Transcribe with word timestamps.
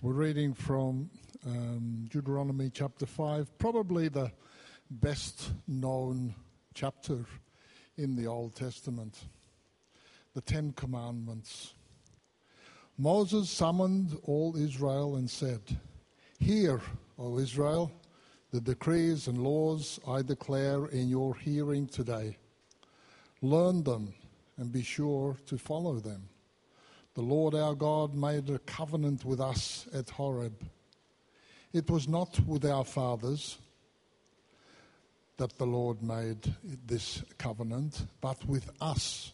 We're 0.00 0.12
reading 0.12 0.54
from 0.54 1.10
um, 1.44 2.06
Deuteronomy 2.08 2.70
chapter 2.72 3.04
5, 3.04 3.58
probably 3.58 4.08
the 4.08 4.30
best 4.90 5.50
known 5.66 6.36
chapter 6.72 7.24
in 7.96 8.14
the 8.14 8.26
Old 8.28 8.54
Testament, 8.54 9.18
the 10.34 10.40
Ten 10.40 10.72
Commandments. 10.72 11.74
Moses 12.96 13.50
summoned 13.50 14.16
all 14.22 14.56
Israel 14.56 15.16
and 15.16 15.28
said, 15.28 15.60
Hear, 16.38 16.80
O 17.18 17.38
Israel, 17.38 17.90
the 18.52 18.60
decrees 18.60 19.26
and 19.26 19.38
laws 19.38 19.98
I 20.06 20.22
declare 20.22 20.86
in 20.86 21.08
your 21.08 21.34
hearing 21.34 21.88
today. 21.88 22.36
Learn 23.42 23.82
them 23.82 24.14
and 24.56 24.70
be 24.70 24.82
sure 24.82 25.36
to 25.46 25.58
follow 25.58 25.98
them. 25.98 26.28
The 27.18 27.24
Lord 27.24 27.56
our 27.56 27.74
God 27.74 28.14
made 28.14 28.48
a 28.48 28.60
covenant 28.60 29.24
with 29.24 29.40
us 29.40 29.88
at 29.92 30.08
Horeb. 30.08 30.54
It 31.72 31.90
was 31.90 32.06
not 32.06 32.38
with 32.46 32.64
our 32.64 32.84
fathers 32.84 33.58
that 35.36 35.58
the 35.58 35.66
Lord 35.66 36.00
made 36.00 36.54
this 36.86 37.24
covenant, 37.36 38.06
but 38.20 38.44
with 38.44 38.70
us, 38.80 39.32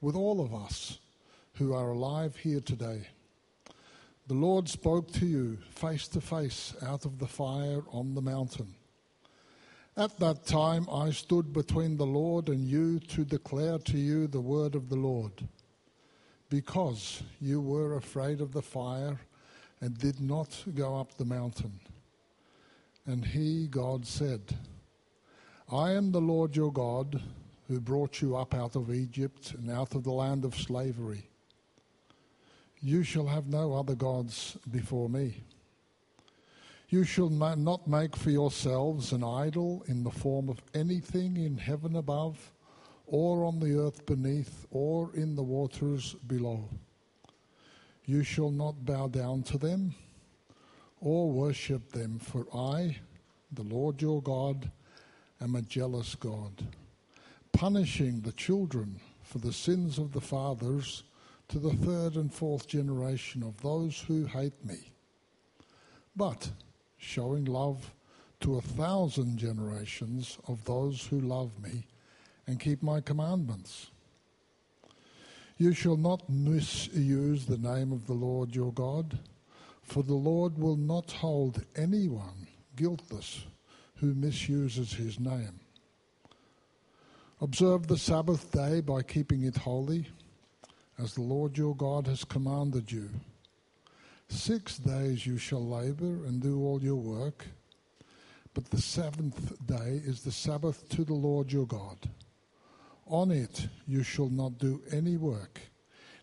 with 0.00 0.16
all 0.16 0.40
of 0.40 0.54
us 0.54 1.00
who 1.56 1.74
are 1.74 1.90
alive 1.90 2.34
here 2.36 2.60
today. 2.60 3.08
The 4.26 4.32
Lord 4.32 4.70
spoke 4.70 5.12
to 5.12 5.26
you 5.26 5.58
face 5.68 6.08
to 6.08 6.20
face 6.22 6.74
out 6.80 7.04
of 7.04 7.18
the 7.18 7.28
fire 7.28 7.82
on 7.90 8.14
the 8.14 8.22
mountain. 8.22 8.74
At 9.98 10.18
that 10.20 10.46
time 10.46 10.88
I 10.90 11.10
stood 11.10 11.52
between 11.52 11.98
the 11.98 12.06
Lord 12.06 12.48
and 12.48 12.66
you 12.66 13.00
to 13.00 13.22
declare 13.26 13.76
to 13.76 13.98
you 13.98 14.28
the 14.28 14.40
word 14.40 14.74
of 14.74 14.88
the 14.88 14.96
Lord 14.96 15.46
because 16.52 17.22
you 17.40 17.62
were 17.62 17.96
afraid 17.96 18.42
of 18.42 18.52
the 18.52 18.60
fire 18.60 19.18
and 19.80 19.96
did 19.96 20.20
not 20.20 20.62
go 20.74 21.00
up 21.00 21.16
the 21.16 21.24
mountain. 21.24 21.80
And 23.06 23.24
he, 23.24 23.68
God, 23.68 24.04
said, 24.04 24.54
I 25.72 25.92
am 25.92 26.12
the 26.12 26.20
Lord 26.20 26.54
your 26.54 26.70
God 26.70 27.22
who 27.68 27.80
brought 27.80 28.20
you 28.20 28.36
up 28.36 28.52
out 28.52 28.76
of 28.76 28.92
Egypt 28.92 29.54
and 29.54 29.70
out 29.70 29.94
of 29.94 30.04
the 30.04 30.12
land 30.12 30.44
of 30.44 30.54
slavery. 30.54 31.26
You 32.82 33.02
shall 33.02 33.28
have 33.28 33.46
no 33.46 33.72
other 33.72 33.94
gods 33.94 34.58
before 34.70 35.08
me. 35.08 35.44
You 36.90 37.04
shall 37.04 37.30
not 37.30 37.88
make 37.88 38.14
for 38.14 38.28
yourselves 38.28 39.12
an 39.12 39.24
idol 39.24 39.84
in 39.88 40.04
the 40.04 40.10
form 40.10 40.50
of 40.50 40.60
anything 40.74 41.38
in 41.38 41.56
heaven 41.56 41.96
above 41.96 42.51
or 43.12 43.44
on 43.44 43.60
the 43.60 43.78
earth 43.78 44.06
beneath, 44.06 44.66
or 44.70 45.14
in 45.14 45.36
the 45.36 45.42
waters 45.42 46.14
below. 46.26 46.66
You 48.06 48.24
shall 48.24 48.50
not 48.50 48.86
bow 48.86 49.08
down 49.08 49.42
to 49.44 49.58
them 49.58 49.94
or 50.98 51.30
worship 51.30 51.92
them, 51.92 52.18
for 52.18 52.46
I, 52.56 52.96
the 53.52 53.64
Lord 53.64 54.00
your 54.00 54.22
God, 54.22 54.70
am 55.42 55.56
a 55.56 55.60
jealous 55.60 56.14
God, 56.14 56.66
punishing 57.52 58.22
the 58.22 58.32
children 58.32 58.98
for 59.20 59.40
the 59.40 59.52
sins 59.52 59.98
of 59.98 60.12
the 60.12 60.20
fathers 60.20 61.02
to 61.48 61.58
the 61.58 61.74
third 61.74 62.14
and 62.14 62.32
fourth 62.32 62.66
generation 62.66 63.42
of 63.42 63.60
those 63.60 64.00
who 64.08 64.24
hate 64.24 64.64
me, 64.64 64.90
but 66.16 66.50
showing 66.96 67.44
love 67.44 67.92
to 68.40 68.56
a 68.56 68.62
thousand 68.62 69.36
generations 69.36 70.38
of 70.48 70.64
those 70.64 71.04
who 71.04 71.20
love 71.20 71.50
me 71.62 71.84
and 72.46 72.60
keep 72.60 72.82
my 72.82 73.00
commandments. 73.00 73.90
You 75.58 75.72
shall 75.72 75.96
not 75.96 76.28
misuse 76.28 77.46
the 77.46 77.58
name 77.58 77.92
of 77.92 78.06
the 78.06 78.14
Lord 78.14 78.54
your 78.54 78.72
God, 78.72 79.18
for 79.82 80.02
the 80.02 80.14
Lord 80.14 80.58
will 80.58 80.76
not 80.76 81.12
hold 81.12 81.64
anyone 81.76 82.46
guiltless 82.74 83.44
who 83.96 84.14
misuses 84.14 84.94
his 84.94 85.20
name. 85.20 85.60
Observe 87.40 87.86
the 87.86 87.98
Sabbath 87.98 88.50
day 88.50 88.80
by 88.80 89.02
keeping 89.02 89.44
it 89.44 89.56
holy, 89.56 90.06
as 90.98 91.14
the 91.14 91.22
Lord 91.22 91.58
your 91.58 91.74
God 91.76 92.06
has 92.06 92.24
commanded 92.24 92.90
you. 92.90 93.10
Six 94.28 94.78
days 94.78 95.26
you 95.26 95.38
shall 95.38 95.66
labor 95.66 96.24
and 96.24 96.40
do 96.40 96.64
all 96.64 96.82
your 96.82 96.96
work, 96.96 97.46
but 98.54 98.70
the 98.70 98.80
seventh 98.80 99.54
day 99.66 100.00
is 100.04 100.22
the 100.22 100.32
Sabbath 100.32 100.88
to 100.90 101.04
the 101.04 101.14
Lord 101.14 101.52
your 101.52 101.66
God. 101.66 101.98
On 103.12 103.30
it 103.30 103.68
you 103.86 104.02
shall 104.02 104.30
not 104.30 104.56
do 104.56 104.80
any 104.90 105.18
work, 105.18 105.60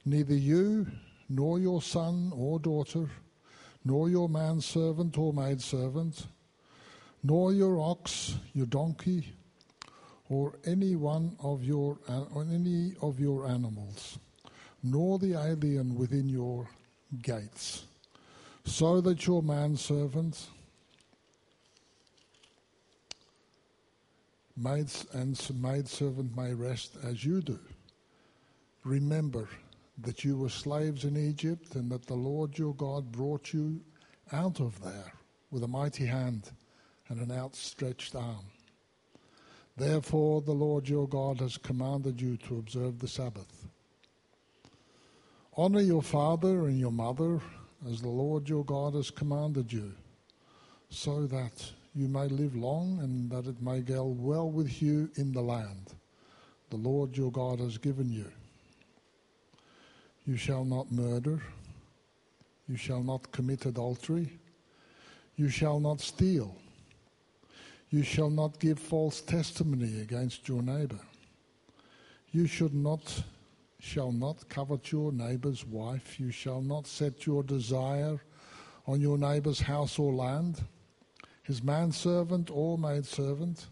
neither 0.06 0.34
you, 0.34 0.88
nor 1.30 1.60
your 1.60 1.84
son 1.84 2.32
or 2.36 2.60
daughter, 2.60 3.08
nor 3.86 4.10
your 4.10 4.28
manservant 4.28 5.16
or 5.16 5.32
maidservant, 5.32 6.26
nor 7.22 7.54
your 7.54 7.80
ox, 7.80 8.38
your 8.54 8.66
donkey, 8.66 9.36
or 10.30 10.58
any 10.66 10.96
one 10.96 11.36
of 11.44 11.64
your 11.64 12.00
or 12.34 12.48
any 12.52 12.96
of 13.04 13.20
your 13.20 13.46
animals, 13.46 14.18
nor 14.82 15.20
the 15.20 15.34
alien 15.36 15.94
within 15.94 16.28
your 16.28 16.68
gates, 17.22 17.86
so 18.66 19.00
that 19.00 19.28
your 19.28 19.44
manservant 19.44 20.48
maids 24.60 25.06
and 25.14 25.40
maidservant 25.62 26.36
may 26.36 26.54
rest 26.54 26.98
as 27.04 27.24
you 27.24 27.42
do. 27.42 27.60
Remember 28.84 29.48
that 30.02 30.24
you 30.24 30.38
were 30.38 30.50
slaves 30.50 31.06
in 31.06 31.18
Egypt 31.18 31.76
and 31.76 31.92
that 31.92 32.06
the 32.06 32.16
Lord 32.16 32.58
your 32.58 32.76
God 32.76 33.12
brought 33.12 33.54
you 33.54 33.82
out 34.32 34.60
of 34.60 34.82
there 34.82 35.14
with 35.52 35.64
a 35.64 35.68
mighty 35.68 36.06
hand 36.06 36.52
and 37.10 37.20
an 37.20 37.32
outstretched 37.32 38.16
arm. 38.16 38.46
Therefore, 39.76 40.42
the 40.42 40.52
Lord 40.52 40.88
your 40.88 41.08
God 41.08 41.40
has 41.40 41.58
commanded 41.58 42.22
you 42.22 42.38
to 42.38 42.58
observe 42.58 43.00
the 43.00 43.08
Sabbath. 43.08 43.68
Honor 45.56 45.82
your 45.82 46.02
father 46.02 46.68
and 46.68 46.80
your 46.80 46.92
mother 46.92 47.40
as 47.90 48.02
the 48.02 48.10
Lord 48.10 48.48
your 48.50 48.66
God 48.66 48.94
has 48.94 49.10
commanded 49.10 49.72
you, 49.72 49.94
so 50.90 51.26
that 51.28 51.72
you 51.96 52.08
may 52.08 52.28
live 52.28 52.56
long 52.56 53.00
and 53.02 53.30
that 53.32 53.48
it 53.48 53.62
may 53.62 53.82
go 53.82 54.06
well 54.06 54.50
with 54.50 54.82
you 54.82 55.10
in 55.16 55.32
the 55.32 55.42
land 55.42 55.94
the 56.70 56.78
Lord 56.78 57.18
your 57.18 57.32
God 57.32 57.60
has 57.60 57.78
given 57.78 58.12
you. 58.12 58.32
You 60.26 60.38
shall 60.38 60.64
not 60.64 60.92
murder. 60.92 61.42
You 62.68 62.78
shall 62.78 63.02
not 63.02 63.32
commit 63.32 63.66
adultery. 63.66 64.40
You 65.36 65.50
shall 65.50 65.80
not 65.80 66.00
steal. 66.00 66.56
You 67.90 68.04
shall 68.04 68.30
not 68.30 68.60
give 68.60 68.78
false 68.78 69.22
testimony 69.22 70.02
against 70.02 70.48
your 70.48 70.62
neighbor. 70.62 71.00
You 72.32 72.46
should 72.46 72.76
not 72.76 73.24
shall 73.80 74.12
not 74.12 74.48
covet 74.50 74.92
your 74.92 75.12
neighbor's 75.12 75.66
wife. 75.66 76.20
You 76.20 76.32
shall 76.32 76.62
not 76.62 76.86
set 76.86 77.26
your 77.26 77.42
desire 77.42 78.20
on 78.86 79.02
your 79.02 79.18
neighbor's 79.18 79.62
house 79.62 79.98
or 79.98 80.14
land 80.14 80.62
his 81.50 81.64
manservant 81.64 82.52
or 82.54 82.78
maidservant, 82.78 83.66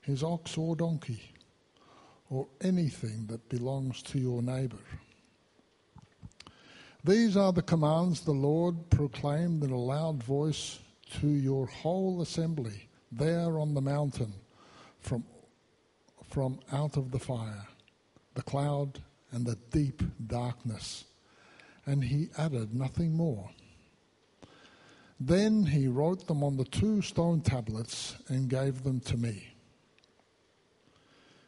his 0.00 0.24
ox 0.24 0.58
or 0.58 0.74
donkey, 0.74 1.22
or 2.30 2.48
anything 2.62 3.24
that 3.28 3.48
belongs 3.48 4.02
to 4.02 4.18
your 4.18 4.42
neighbor. 4.42 4.84
These 7.04 7.36
are 7.36 7.52
the 7.52 7.62
commands 7.62 8.22
the 8.22 8.32
Lord 8.32 8.90
proclaimed 8.90 9.62
in 9.62 9.70
a 9.70 9.78
loud 9.78 10.20
voice 10.20 10.80
to 11.20 11.28
your 11.28 11.68
whole 11.68 12.20
assembly 12.22 12.88
there 13.12 13.60
on 13.60 13.72
the 13.74 13.80
mountain 13.80 14.32
from, 14.98 15.22
from 16.28 16.58
out 16.72 16.96
of 16.96 17.12
the 17.12 17.20
fire, 17.20 17.68
the 18.34 18.42
cloud, 18.42 19.00
and 19.30 19.46
the 19.46 19.58
deep 19.70 20.02
darkness. 20.26 21.04
And 21.86 22.02
he 22.02 22.30
added 22.36 22.74
nothing 22.74 23.12
more. 23.12 23.48
Then 25.18 25.64
he 25.64 25.88
wrote 25.88 26.26
them 26.26 26.44
on 26.44 26.56
the 26.56 26.64
two 26.64 27.00
stone 27.00 27.40
tablets 27.40 28.16
and 28.28 28.50
gave 28.50 28.82
them 28.82 29.00
to 29.00 29.16
me. 29.16 29.48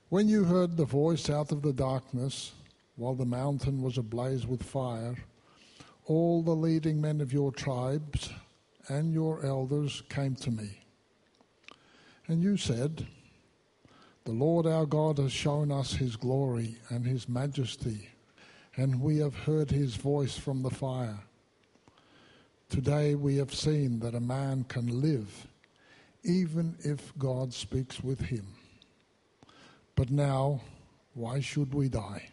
When 0.08 0.26
you 0.26 0.44
heard 0.44 0.76
the 0.76 0.86
voice 0.86 1.28
out 1.28 1.52
of 1.52 1.60
the 1.60 1.74
darkness, 1.74 2.52
while 2.96 3.14
the 3.14 3.26
mountain 3.26 3.82
was 3.82 3.98
ablaze 3.98 4.46
with 4.46 4.62
fire, 4.62 5.16
all 6.06 6.42
the 6.42 6.56
leading 6.56 6.98
men 6.98 7.20
of 7.20 7.32
your 7.32 7.52
tribes 7.52 8.30
and 8.88 9.12
your 9.12 9.44
elders 9.44 10.02
came 10.08 10.34
to 10.36 10.50
me. 10.50 10.80
And 12.26 12.42
you 12.42 12.56
said, 12.56 13.06
The 14.24 14.32
Lord 14.32 14.66
our 14.66 14.86
God 14.86 15.18
has 15.18 15.32
shown 15.32 15.70
us 15.70 15.92
his 15.92 16.16
glory 16.16 16.78
and 16.88 17.06
his 17.06 17.28
majesty, 17.28 18.08
and 18.76 19.02
we 19.02 19.18
have 19.18 19.34
heard 19.34 19.70
his 19.70 19.94
voice 19.96 20.38
from 20.38 20.62
the 20.62 20.70
fire. 20.70 21.20
Today 22.68 23.14
we 23.14 23.36
have 23.36 23.54
seen 23.54 23.98
that 24.00 24.14
a 24.14 24.20
man 24.20 24.64
can 24.64 25.00
live 25.00 25.46
even 26.22 26.76
if 26.80 27.16
God 27.16 27.54
speaks 27.54 28.02
with 28.02 28.20
him. 28.20 28.46
But 29.94 30.10
now, 30.10 30.60
why 31.14 31.40
should 31.40 31.72
we 31.72 31.88
die? 31.88 32.28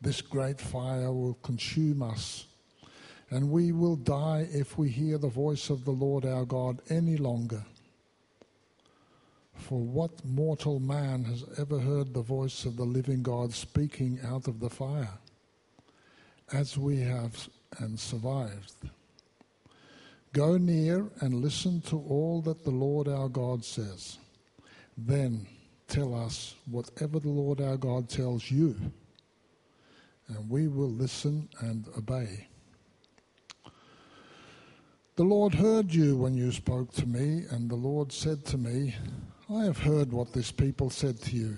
This 0.00 0.20
great 0.20 0.60
fire 0.60 1.12
will 1.12 1.38
consume 1.42 2.02
us, 2.02 2.46
and 3.30 3.50
we 3.50 3.72
will 3.72 3.96
die 3.96 4.48
if 4.52 4.76
we 4.76 4.88
hear 4.90 5.18
the 5.18 5.28
voice 5.28 5.70
of 5.70 5.84
the 5.84 5.92
Lord 5.92 6.26
our 6.26 6.44
God 6.44 6.80
any 6.90 7.16
longer. 7.16 7.64
For 9.54 9.78
what 9.78 10.24
mortal 10.24 10.80
man 10.80 11.24
has 11.24 11.44
ever 11.58 11.78
heard 11.78 12.12
the 12.12 12.22
voice 12.22 12.64
of 12.64 12.76
the 12.76 12.84
living 12.84 13.22
God 13.22 13.54
speaking 13.54 14.18
out 14.26 14.48
of 14.48 14.60
the 14.60 14.68
fire, 14.68 15.18
as 16.52 16.76
we 16.76 17.00
have 17.00 17.48
and 17.78 17.98
survived? 17.98 18.90
Go 20.34 20.56
near 20.56 21.12
and 21.20 21.32
listen 21.32 21.80
to 21.82 21.96
all 21.96 22.42
that 22.42 22.64
the 22.64 22.70
Lord 22.72 23.06
our 23.06 23.28
God 23.28 23.64
says. 23.64 24.18
Then 24.98 25.46
tell 25.86 26.12
us 26.12 26.56
whatever 26.68 27.20
the 27.20 27.28
Lord 27.28 27.60
our 27.60 27.76
God 27.76 28.08
tells 28.08 28.50
you, 28.50 28.74
and 30.26 30.50
we 30.50 30.66
will 30.66 30.90
listen 30.90 31.48
and 31.60 31.86
obey. 31.96 32.48
The 35.14 35.22
Lord 35.22 35.54
heard 35.54 35.94
you 35.94 36.16
when 36.16 36.34
you 36.34 36.50
spoke 36.50 36.92
to 36.94 37.06
me, 37.06 37.44
and 37.52 37.70
the 37.70 37.76
Lord 37.76 38.10
said 38.10 38.44
to 38.46 38.58
me, 38.58 38.96
I 39.48 39.62
have 39.62 39.78
heard 39.78 40.12
what 40.12 40.32
this 40.32 40.50
people 40.50 40.90
said 40.90 41.20
to 41.20 41.36
you. 41.36 41.56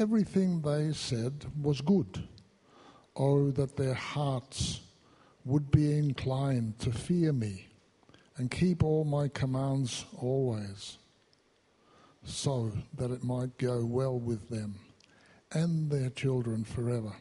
Everything 0.00 0.60
they 0.60 0.92
said 0.92 1.44
was 1.62 1.80
good. 1.80 2.26
Oh, 3.14 3.52
that 3.52 3.76
their 3.76 3.94
hearts 3.94 4.80
would 5.44 5.70
be 5.70 5.96
inclined 5.96 6.80
to 6.80 6.90
fear 6.90 7.32
me 7.32 7.68
and 8.36 8.50
keep 8.50 8.82
all 8.82 9.04
my 9.04 9.28
commands 9.28 10.04
always, 10.18 10.98
so 12.24 12.72
that 12.96 13.10
it 13.10 13.24
might 13.24 13.56
go 13.58 13.84
well 13.84 14.18
with 14.18 14.48
them 14.48 14.74
and 15.52 15.90
their 15.90 16.10
children 16.10 16.64
forever. 16.64 17.12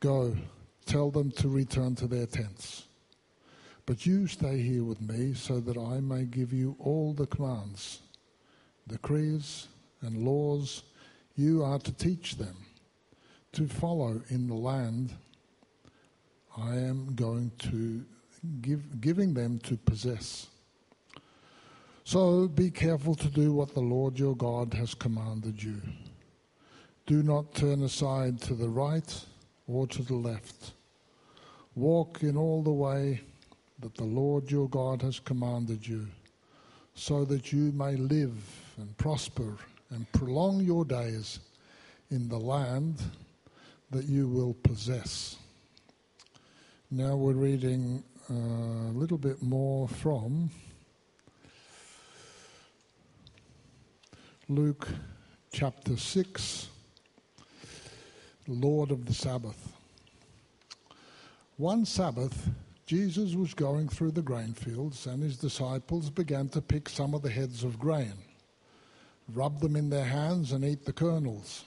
Go, 0.00 0.36
tell 0.84 1.10
them 1.10 1.30
to 1.32 1.48
return 1.48 1.94
to 1.96 2.06
their 2.06 2.26
tents. 2.26 2.84
But 3.86 4.06
you 4.06 4.26
stay 4.26 4.60
here 4.60 4.84
with 4.84 5.00
me 5.00 5.34
so 5.34 5.60
that 5.60 5.76
I 5.76 6.00
may 6.00 6.24
give 6.24 6.52
you 6.52 6.76
all 6.78 7.12
the 7.12 7.26
commands, 7.26 8.00
decrees, 8.86 9.68
and 10.02 10.24
laws 10.24 10.82
you 11.36 11.64
are 11.64 11.78
to 11.78 11.92
teach 11.92 12.36
them 12.36 12.56
to 13.52 13.66
follow 13.66 14.20
in 14.28 14.48
the 14.48 14.54
land 14.54 15.12
I 16.56 16.76
am 16.76 17.14
going 17.14 17.50
to 17.70 18.04
give, 18.60 19.00
giving 19.00 19.34
them 19.34 19.58
to 19.60 19.76
possess. 19.76 20.48
So 22.04 22.48
be 22.48 22.70
careful 22.70 23.14
to 23.14 23.28
do 23.28 23.52
what 23.52 23.74
the 23.74 23.80
Lord 23.80 24.18
your 24.18 24.36
God 24.36 24.74
has 24.74 24.94
commanded 24.94 25.62
you. 25.62 25.80
Do 27.06 27.22
not 27.22 27.54
turn 27.54 27.82
aside 27.82 28.40
to 28.42 28.54
the 28.54 28.68
right 28.68 29.24
or 29.66 29.86
to 29.86 30.02
the 30.02 30.14
left. 30.14 30.72
Walk 31.74 32.22
in 32.22 32.36
all 32.36 32.62
the 32.62 32.70
way 32.70 33.20
that 33.80 33.94
the 33.94 34.04
Lord 34.04 34.50
your 34.50 34.68
God 34.68 35.02
has 35.02 35.18
commanded 35.18 35.86
you, 35.86 36.06
so 36.94 37.24
that 37.24 37.52
you 37.52 37.72
may 37.72 37.96
live 37.96 38.34
and 38.76 38.96
prosper 38.98 39.56
and 39.90 40.10
prolong 40.12 40.60
your 40.60 40.84
days 40.84 41.40
in 42.10 42.28
the 42.28 42.38
land 42.38 43.02
that 43.90 44.04
you 44.04 44.28
will 44.28 44.54
possess. 44.62 45.36
Now 46.90 47.16
we're 47.16 47.32
reading 47.32 48.04
a 48.32 48.92
little 48.92 49.18
bit 49.18 49.42
more 49.42 49.86
from 49.88 50.50
Luke 54.48 54.88
chapter 55.52 55.96
6, 55.96 56.68
Lord 58.48 58.90
of 58.90 59.04
the 59.04 59.12
Sabbath. 59.12 59.72
One 61.58 61.84
Sabbath, 61.84 62.48
Jesus 62.86 63.34
was 63.34 63.52
going 63.52 63.88
through 63.88 64.12
the 64.12 64.22
grain 64.22 64.54
fields, 64.54 65.06
and 65.06 65.22
his 65.22 65.36
disciples 65.36 66.08
began 66.08 66.48
to 66.50 66.62
pick 66.62 66.88
some 66.88 67.14
of 67.14 67.22
the 67.22 67.30
heads 67.30 67.64
of 67.64 67.78
grain, 67.78 68.14
rub 69.34 69.60
them 69.60 69.76
in 69.76 69.90
their 69.90 70.06
hands, 70.06 70.52
and 70.52 70.64
eat 70.64 70.86
the 70.86 70.92
kernels. 70.92 71.64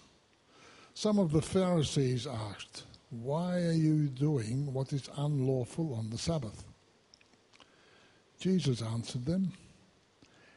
Some 0.95 1.19
of 1.19 1.31
the 1.31 1.41
Pharisees 1.41 2.25
asked, 2.25 2.83
Why 3.21 3.61
are 3.61 3.71
you 3.71 4.07
doing 4.07 4.73
what 4.73 4.93
is 4.93 5.09
unlawful 5.17 5.93
on 5.93 6.09
the 6.09 6.17
Sabbath? 6.17 6.65
Jesus 8.39 8.81
answered 8.81 9.25
them, 9.25 9.53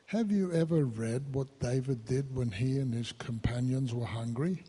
Have 0.07 0.31
you 0.31 0.53
ever 0.53 0.85
read 0.85 1.35
what 1.35 1.61
David 1.61 2.05
did 2.05 2.35
when 2.35 2.51
he 2.51 2.79
and 2.79 2.93
his 2.93 3.13
companions 3.13 3.95
were 3.95 4.07
hungry? 4.07 4.65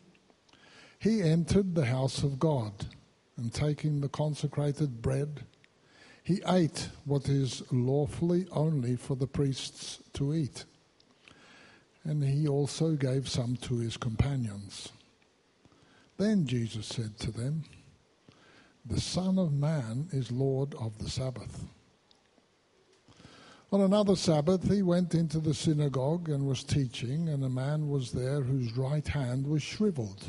He 0.99 1.21
entered 1.21 1.73
the 1.73 1.85
house 1.85 2.23
of 2.23 2.39
God, 2.39 2.73
and 3.37 3.53
taking 3.53 4.01
the 4.01 4.09
consecrated 4.09 5.01
bread, 5.01 5.45
he 6.23 6.41
ate 6.45 6.89
what 7.05 7.27
is 7.27 7.63
lawfully 7.71 8.45
only 8.51 8.97
for 8.97 9.15
the 9.15 9.27
priests 9.27 9.99
to 10.13 10.35
eat. 10.35 10.65
And 12.03 12.23
he 12.23 12.47
also 12.47 12.91
gave 12.91 13.27
some 13.27 13.55
to 13.57 13.79
his 13.79 13.97
companions. 13.97 14.89
Then 16.17 16.45
Jesus 16.45 16.85
said 16.85 17.17
to 17.19 17.31
them, 17.31 17.63
The 18.89 18.99
Son 18.99 19.37
of 19.37 19.53
Man 19.53 20.07
is 20.11 20.31
Lord 20.31 20.73
of 20.73 20.97
the 20.97 21.11
Sabbath. 21.11 21.63
On 23.71 23.81
another 23.81 24.15
Sabbath, 24.15 24.67
he 24.67 24.81
went 24.81 25.13
into 25.13 25.37
the 25.37 25.53
synagogue 25.53 26.27
and 26.27 26.47
was 26.47 26.63
teaching, 26.63 27.29
and 27.29 27.43
a 27.43 27.49
man 27.49 27.87
was 27.87 28.11
there 28.11 28.41
whose 28.41 28.75
right 28.75 29.07
hand 29.07 29.45
was 29.45 29.61
shriveled. 29.61 30.25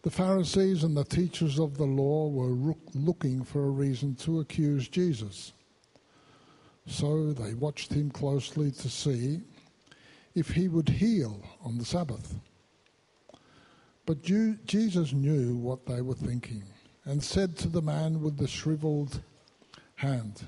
The 0.00 0.10
Pharisees 0.10 0.84
and 0.84 0.96
the 0.96 1.04
teachers 1.04 1.58
of 1.58 1.76
the 1.76 1.84
law 1.84 2.28
were 2.28 2.74
looking 2.94 3.44
for 3.44 3.66
a 3.66 3.70
reason 3.70 4.14
to 4.16 4.40
accuse 4.40 4.88
Jesus. 4.88 5.52
So 6.86 7.34
they 7.34 7.52
watched 7.52 7.92
him 7.92 8.10
closely 8.10 8.70
to 8.70 8.88
see 8.88 9.42
if 10.34 10.48
he 10.48 10.68
would 10.68 10.88
heal 10.88 11.44
on 11.62 11.76
the 11.76 11.84
Sabbath. 11.84 12.36
But 14.06 14.22
Jesus 14.22 15.12
knew 15.12 15.56
what 15.56 15.84
they 15.84 16.00
were 16.00 16.14
thinking 16.14 16.64
and 17.04 17.22
said 17.22 17.56
to 17.58 17.68
the 17.68 17.82
man 17.82 18.22
with 18.22 18.38
the 18.38 18.48
shriveled 18.48 19.20
hand, 19.96 20.42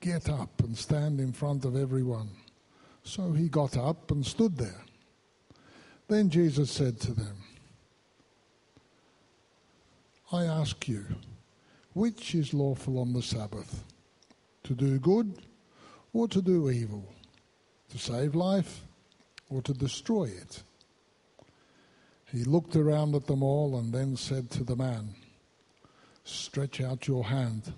Get 0.00 0.28
up 0.28 0.60
and 0.62 0.76
stand 0.76 1.20
in 1.20 1.32
front 1.32 1.64
of 1.64 1.76
everyone. 1.76 2.28
So 3.02 3.32
he 3.32 3.48
got 3.48 3.76
up 3.76 4.10
and 4.10 4.24
stood 4.24 4.56
there. 4.56 4.84
Then 6.08 6.30
Jesus 6.30 6.70
said 6.70 7.00
to 7.00 7.12
them, 7.12 7.36
I 10.32 10.44
ask 10.44 10.88
you, 10.88 11.04
which 11.94 12.34
is 12.34 12.52
lawful 12.52 12.98
on 12.98 13.12
the 13.12 13.22
Sabbath? 13.22 13.84
To 14.64 14.74
do 14.74 14.98
good 14.98 15.40
or 16.12 16.28
to 16.28 16.42
do 16.42 16.70
evil? 16.70 17.04
To 17.90 17.98
save 17.98 18.34
life 18.34 18.82
or 19.48 19.62
to 19.62 19.72
destroy 19.72 20.24
it? 20.24 20.62
He 22.32 22.44
looked 22.44 22.76
around 22.76 23.14
at 23.14 23.26
them 23.26 23.42
all 23.42 23.78
and 23.78 23.92
then 23.92 24.16
said 24.16 24.50
to 24.50 24.64
the 24.64 24.76
man, 24.76 25.14
Stretch 26.26 26.80
out 26.80 27.06
your 27.06 27.24
hand. 27.24 27.72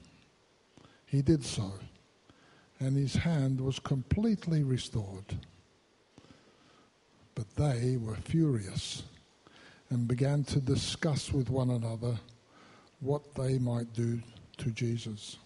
He 1.05 1.21
did 1.21 1.45
so, 1.45 1.71
and 2.81 2.97
his 2.97 3.15
hand 3.15 3.61
was 3.61 3.79
completely 3.79 4.63
restored. 4.65 5.37
But 7.35 7.55
they 7.57 7.99
were 7.99 8.17
furious 8.17 9.03
and 9.91 10.09
began 10.09 10.45
to 10.45 10.61
discuss 10.61 11.31
with 11.31 11.51
one 11.51 11.69
another 11.69 12.19
what 13.01 13.35
they 13.35 13.59
might 13.59 13.93
do 13.93 14.23
to 14.57 14.71
Jesus. 14.71 15.37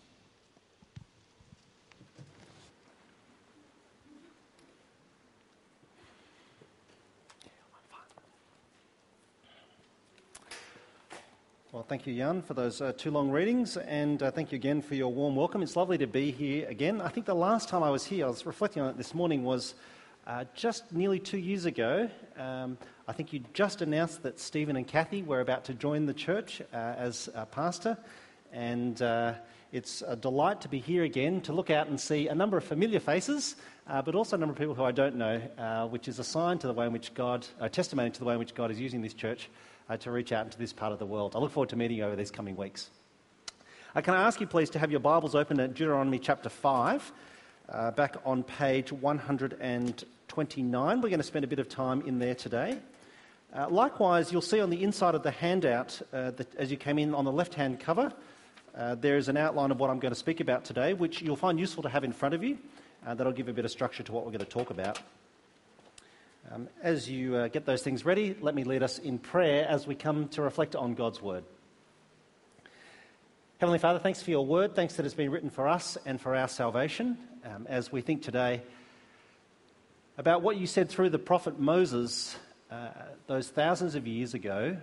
Well, 11.73 11.87
thank 11.88 12.07
you, 12.07 12.14
Jan, 12.14 12.43
for 12.43 12.52
those 12.52 12.83
uh, 12.83 12.93
two 12.95 13.11
long 13.11 13.31
readings, 13.31 13.79
and 13.79 14.23
uh, 14.23 14.31
thank 14.31 14.52
you 14.52 14.57
again 14.57 14.83
for 14.83 14.95
your 14.95 15.09
warm 15.09 15.35
welcome. 15.35 15.62
It's 15.62 15.75
lovely 15.75 15.97
to 15.97 16.07
be 16.07 16.31
here 16.31 16.69
again. 16.69 17.00
I 17.00 17.09
think 17.09 17.25
the 17.25 17.35
last 17.35 17.71
time 17.71 17.83
I 17.83 17.88
was 17.88 18.05
here, 18.05 18.26
I 18.26 18.29
was 18.29 18.45
reflecting 18.45 18.83
on 18.83 18.91
it 18.91 18.99
this 18.99 19.14
morning, 19.14 19.43
was 19.43 19.75
uh, 20.26 20.45
just 20.55 20.93
nearly 20.93 21.19
two 21.19 21.38
years 21.38 21.64
ago. 21.64 22.11
Um, 22.37 22.76
I 23.09 23.14
think 23.14 23.33
you 23.33 23.41
just 23.55 23.81
announced 23.81 24.23
that 24.25 24.38
Stephen 24.38 24.76
and 24.76 24.87
Kathy 24.87 25.23
were 25.23 25.41
about 25.41 25.64
to 25.64 25.73
join 25.73 26.05
the 26.05 26.12
church 26.12 26.61
uh, 26.75 26.76
as 26.76 27.31
a 27.35 27.47
pastor, 27.47 27.97
and 28.52 29.00
uh, 29.00 29.33
it's 29.73 30.02
a 30.07 30.14
delight 30.14 30.61
to 30.61 30.69
be 30.69 30.79
here 30.79 31.05
again 31.05 31.41
to 31.41 31.55
look 31.55 31.71
out 31.71 31.87
and 31.87 31.99
see 31.99 32.29
a 32.29 32.35
number 32.35 32.59
of 32.59 32.64
familiar 32.64 33.00
faces, 33.00 33.57
uh, 33.88 34.02
but 34.02 34.14
also 34.14 34.37
a 34.37 34.38
number 34.38 34.52
of 34.52 34.59
people 34.59 34.75
who 34.75 34.85
I 34.85 34.93
don't 34.93 35.17
know, 35.17 35.88
which 35.91 36.07
is 36.07 36.19
a 36.19 36.25
sign 36.25 36.59
to 36.59 36.67
the 36.67 36.75
way 36.75 36.85
in 36.85 36.93
which 36.93 37.14
God, 37.14 37.47
a 37.61 37.71
testimony 37.71 38.11
to 38.11 38.19
the 38.19 38.26
way 38.26 38.35
in 38.35 38.38
which 38.38 38.55
God 38.55 38.71
is 38.71 38.79
using 38.79 39.00
this 39.00 39.14
church 39.14 39.49
uh, 39.92 39.96
to 39.99 40.11
reach 40.11 40.32
out 40.32 40.46
into 40.46 40.58
this 40.58 40.72
part 40.72 40.92
of 40.92 40.99
the 40.99 41.04
world. 41.04 41.37
I 41.37 41.38
look 41.38 41.52
forward 41.52 41.68
to 41.70 41.76
meeting 41.76 41.99
you 41.99 42.04
over 42.04 42.16
these 42.16 42.30
coming 42.30 42.56
weeks. 42.56 42.90
Uh, 43.94 44.00
can 44.00 44.14
I 44.14 44.22
ask 44.22 44.40
you, 44.40 44.46
please, 44.46 44.70
to 44.70 44.78
have 44.78 44.90
your 44.90 45.00
Bibles 45.00 45.34
open 45.34 45.61
at 45.61 45.75
Deuteronomy 45.75 46.18
chapter 46.18 46.49
5, 46.49 47.12
back 47.94 48.16
on 48.25 48.42
page 48.42 48.90
129. 48.90 51.00
We're 51.00 51.08
going 51.08 51.18
to 51.18 51.22
spend 51.22 51.44
a 51.44 51.49
bit 51.49 51.58
of 51.58 51.68
time 51.68 52.02
in 52.06 52.18
there 52.18 52.34
today. 52.34 52.78
Uh, 53.54 53.68
likewise, 53.68 54.32
you'll 54.32 54.40
see 54.40 54.61
on 54.61 54.70
the 54.70 54.82
inside 54.82 55.14
of 55.14 55.22
the 55.22 55.30
handout, 55.30 56.00
uh, 56.14 56.30
that 56.30 56.54
as 56.54 56.70
you 56.70 56.78
came 56.78 56.99
in 56.99 57.14
on 57.14 57.26
the 57.26 57.32
left 57.32 57.52
hand 57.52 57.78
cover, 57.78 58.11
uh, 58.75 58.94
there 58.94 59.18
is 59.18 59.28
an 59.28 59.37
outline 59.37 59.70
of 59.70 59.78
what 59.78 59.90
I'm 59.90 59.99
going 59.99 60.14
to 60.14 60.18
speak 60.18 60.40
about 60.40 60.64
today, 60.64 60.94
which 60.94 61.20
you'll 61.20 61.37
find 61.37 61.61
useful 61.61 61.82
to 61.82 61.90
have 61.90 62.02
in 62.02 62.12
front 62.12 62.34
of 62.34 62.42
you. 62.42 62.56
Uh, 63.06 63.12
that'll 63.12 63.32
give 63.32 63.49
a 63.49 63.52
bit 63.52 63.66
of 63.66 63.70
structure 63.70 64.02
to 64.02 64.12
what 64.12 64.25
we're 64.25 64.32
going 64.32 64.44
to 64.44 64.50
talk 64.50 64.70
about. 64.70 65.00
Um, 66.54 66.68
as 66.82 67.09
you 67.09 67.35
uh, 67.35 67.49
get 67.49 67.64
those 67.64 67.82
things 67.82 68.04
ready, 68.04 68.37
let 68.38 68.54
me 68.54 68.64
lead 68.64 68.82
us 68.82 68.99
in 68.99 69.18
prayer 69.18 69.66
as 69.66 69.87
we 69.87 69.94
come 69.94 70.28
to 70.30 70.42
reflect 70.42 70.76
on 70.76 70.92
God's 70.92 71.23
Word. 71.23 71.44
Heavenly 73.56 73.78
Father, 73.78 73.99
thanks 73.99 74.23
for 74.23 74.30
your 74.30 74.44
Word. 74.44 74.75
Thanks 74.75 74.97
that 74.97 75.06
it's 75.06 75.14
been 75.14 75.30
written 75.30 75.49
for 75.49 75.66
us 75.66 75.97
and 76.04 76.21
for 76.21 76.37
our 76.37 76.49
salvation. 76.49 77.16
Um, 77.47 77.66
as 77.71 77.90
we 77.90 78.02
think 78.02 78.21
today 78.21 78.61
about 80.18 80.42
what 80.42 80.59
you 80.59 80.66
said 80.66 80.90
through 80.90 81.09
the 81.09 81.18
prophet 81.18 81.59
Moses 81.59 82.37
uh, 82.71 82.88
those 83.28 83.49
thousands 83.49 83.94
of 83.94 84.06
years 84.06 84.35
ago 84.35 84.76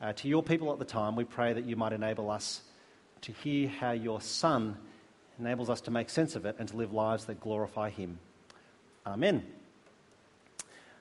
uh, 0.00 0.12
to 0.14 0.26
your 0.26 0.42
people 0.42 0.72
at 0.72 0.80
the 0.80 0.84
time, 0.84 1.14
we 1.14 1.22
pray 1.22 1.52
that 1.52 1.66
you 1.66 1.76
might 1.76 1.92
enable 1.92 2.30
us 2.30 2.62
to 3.20 3.30
hear 3.30 3.68
how 3.68 3.92
your 3.92 4.20
Son 4.20 4.76
enables 5.38 5.70
us 5.70 5.82
to 5.82 5.92
make 5.92 6.10
sense 6.10 6.34
of 6.34 6.46
it 6.46 6.56
and 6.58 6.68
to 6.68 6.76
live 6.76 6.92
lives 6.92 7.26
that 7.26 7.38
glorify 7.38 7.90
Him. 7.90 8.18
Amen. 9.06 9.46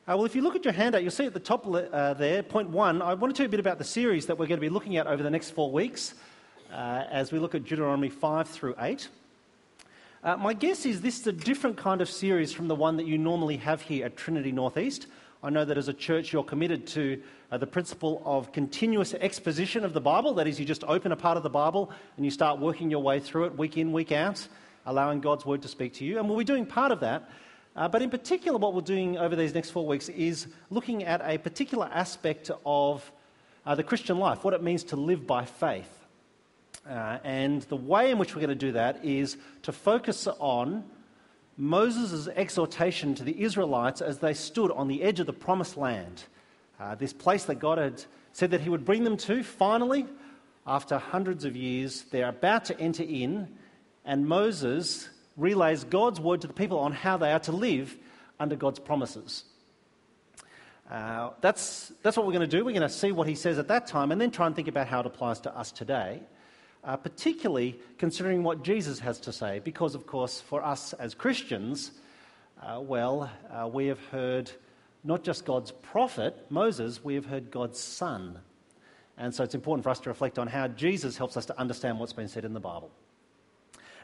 Uh, 0.07 0.15
well, 0.15 0.25
if 0.25 0.35
you 0.35 0.43
look 0.43 0.55
at 0.55 0.63
your 0.63 0.71
handout, 0.71 1.01
you'll 1.01 1.09
see 1.09 1.25
at 1.25 1.33
the 1.33 1.39
top 1.39 1.65
uh, 1.65 2.13
there, 2.13 2.43
point 2.43 2.69
one, 2.69 3.01
I 3.01 3.15
want 3.15 3.33
to 3.33 3.35
tell 3.35 3.45
you 3.45 3.47
a 3.47 3.49
bit 3.49 3.59
about 3.59 3.79
the 3.79 3.83
series 3.83 4.27
that 4.27 4.37
we're 4.37 4.45
going 4.45 4.59
to 4.59 4.61
be 4.61 4.69
looking 4.69 4.97
at 4.97 5.07
over 5.07 5.23
the 5.23 5.31
next 5.31 5.49
four 5.49 5.71
weeks 5.71 6.13
uh, 6.71 7.05
as 7.09 7.31
we 7.31 7.39
look 7.39 7.55
at 7.55 7.63
Deuteronomy 7.63 8.09
5 8.09 8.47
through 8.47 8.75
8. 8.77 9.07
Uh, 10.23 10.37
my 10.37 10.53
guess 10.53 10.85
is 10.85 11.01
this 11.01 11.19
is 11.19 11.25
a 11.25 11.31
different 11.31 11.75
kind 11.75 12.01
of 12.01 12.09
series 12.09 12.53
from 12.53 12.67
the 12.67 12.75
one 12.75 12.97
that 12.97 13.07
you 13.07 13.17
normally 13.17 13.57
have 13.57 13.81
here 13.81 14.05
at 14.05 14.15
Trinity 14.15 14.51
Northeast. 14.51 15.07
I 15.41 15.49
know 15.49 15.65
that 15.65 15.75
as 15.75 15.87
a 15.87 15.93
church 15.93 16.31
you're 16.31 16.43
committed 16.43 16.85
to 16.89 17.19
uh, 17.51 17.57
the 17.57 17.65
principle 17.65 18.21
of 18.25 18.51
continuous 18.51 19.15
exposition 19.15 19.83
of 19.83 19.93
the 19.93 20.01
Bible. 20.01 20.35
That 20.35 20.45
is, 20.45 20.59
you 20.59 20.67
just 20.67 20.83
open 20.83 21.13
a 21.13 21.17
part 21.17 21.35
of 21.35 21.41
the 21.41 21.49
Bible 21.49 21.91
and 22.17 22.23
you 22.23 22.29
start 22.29 22.59
working 22.59 22.91
your 22.91 23.01
way 23.01 23.19
through 23.19 23.45
it 23.45 23.57
week 23.57 23.75
in, 23.75 23.91
week 23.91 24.11
out, 24.11 24.47
allowing 24.85 25.19
God's 25.19 25.47
word 25.47 25.63
to 25.63 25.67
speak 25.67 25.95
to 25.95 26.05
you. 26.05 26.19
And 26.19 26.29
we'll 26.29 26.37
be 26.37 26.43
doing 26.43 26.67
part 26.67 26.91
of 26.91 26.99
that. 26.99 27.27
Uh, 27.75 27.89
but 27.89 28.01
in 28.01 28.09
particular, 28.09 28.57
what 28.57 28.73
we're 28.73 28.81
doing 28.81 29.17
over 29.17 29.35
these 29.35 29.53
next 29.53 29.71
four 29.71 29.85
weeks 29.85 30.07
is 30.09 30.47
looking 30.69 31.03
at 31.03 31.21
a 31.25 31.37
particular 31.37 31.89
aspect 31.91 32.49
of 32.65 33.11
uh, 33.65 33.75
the 33.75 33.83
Christian 33.83 34.17
life, 34.17 34.43
what 34.43 34.53
it 34.53 34.63
means 34.63 34.85
to 34.85 34.95
live 34.95 35.27
by 35.27 35.43
faith. 35.43 35.89
Uh, 36.89 37.17
and 37.23 37.63
the 37.63 37.75
way 37.75 38.11
in 38.11 38.17
which 38.17 38.33
we're 38.33 38.41
going 38.41 38.49
to 38.49 38.55
do 38.55 38.71
that 38.71 39.03
is 39.03 39.37
to 39.63 39.71
focus 39.71 40.27
on 40.39 40.85
Moses' 41.57 42.29
exhortation 42.35 43.15
to 43.15 43.23
the 43.23 43.41
Israelites 43.41 44.01
as 44.01 44.19
they 44.19 44.33
stood 44.33 44.71
on 44.71 44.87
the 44.87 45.01
edge 45.01 45.19
of 45.19 45.25
the 45.25 45.33
promised 45.33 45.75
land. 45.75 46.23
Uh, 46.79 46.95
this 46.95 47.11
place 47.11 47.45
that 47.45 47.55
God 47.55 47.77
had 47.77 48.03
said 48.33 48.51
that 48.51 48.61
he 48.61 48.69
would 48.69 48.85
bring 48.85 49.03
them 49.03 49.17
to, 49.17 49.43
finally, 49.43 50.05
after 50.67 50.97
hundreds 50.97 51.43
of 51.43 51.55
years, 51.55 52.03
they're 52.11 52.29
about 52.29 52.65
to 52.65 52.79
enter 52.79 53.03
in, 53.03 53.49
and 54.05 54.27
Moses 54.27 55.09
relays 55.37 55.83
God's 55.83 56.19
word 56.19 56.41
to 56.41 56.47
the 56.47 56.53
people 56.53 56.79
on 56.79 56.91
how 56.91 57.17
they 57.17 57.31
are 57.31 57.39
to 57.39 57.51
live 57.51 57.95
under 58.39 58.55
God's 58.55 58.79
promises. 58.79 59.43
Uh, 60.89 61.31
that's, 61.41 61.91
that's 62.03 62.15
what 62.15 62.25
we're 62.27 62.33
going 62.33 62.47
to 62.47 62.57
do. 62.57 62.63
We're 62.63 62.71
going 62.71 62.81
to 62.87 62.89
see 62.89 63.11
what 63.11 63.27
he 63.27 63.35
says 63.35 63.57
at 63.57 63.67
that 63.69 63.87
time 63.87 64.11
and 64.11 64.21
then 64.21 64.31
try 64.31 64.45
and 64.45 64.55
think 64.55 64.67
about 64.67 64.87
how 64.87 64.99
it 64.99 65.05
applies 65.05 65.39
to 65.41 65.57
us 65.57 65.71
today, 65.71 66.21
uh, 66.83 66.95
particularly 66.97 67.79
considering 67.97 68.43
what 68.43 68.63
Jesus 68.63 68.99
has 68.99 69.19
to 69.21 69.33
say. 69.33 69.59
Because, 69.63 69.95
of 69.95 70.05
course, 70.05 70.41
for 70.41 70.63
us 70.63 70.93
as 70.93 71.15
Christians, 71.15 71.91
uh, 72.61 72.79
well, 72.79 73.31
uh, 73.51 73.67
we 73.67 73.87
have 73.87 74.03
heard 74.07 74.51
not 75.03 75.23
just 75.23 75.45
God's 75.45 75.71
prophet, 75.71 76.35
Moses, 76.49 77.03
we 77.03 77.15
have 77.15 77.25
heard 77.25 77.49
God's 77.49 77.79
son. 77.79 78.39
And 79.17 79.33
so 79.33 79.43
it's 79.43 79.55
important 79.55 79.83
for 79.83 79.89
us 79.89 79.99
to 80.01 80.09
reflect 80.09 80.37
on 80.37 80.47
how 80.47 80.67
Jesus 80.67 81.17
helps 81.17 81.37
us 81.37 81.45
to 81.47 81.59
understand 81.59 81.99
what's 81.99 82.13
been 82.13 82.27
said 82.27 82.45
in 82.45 82.53
the 82.53 82.59
Bible. 82.59 82.91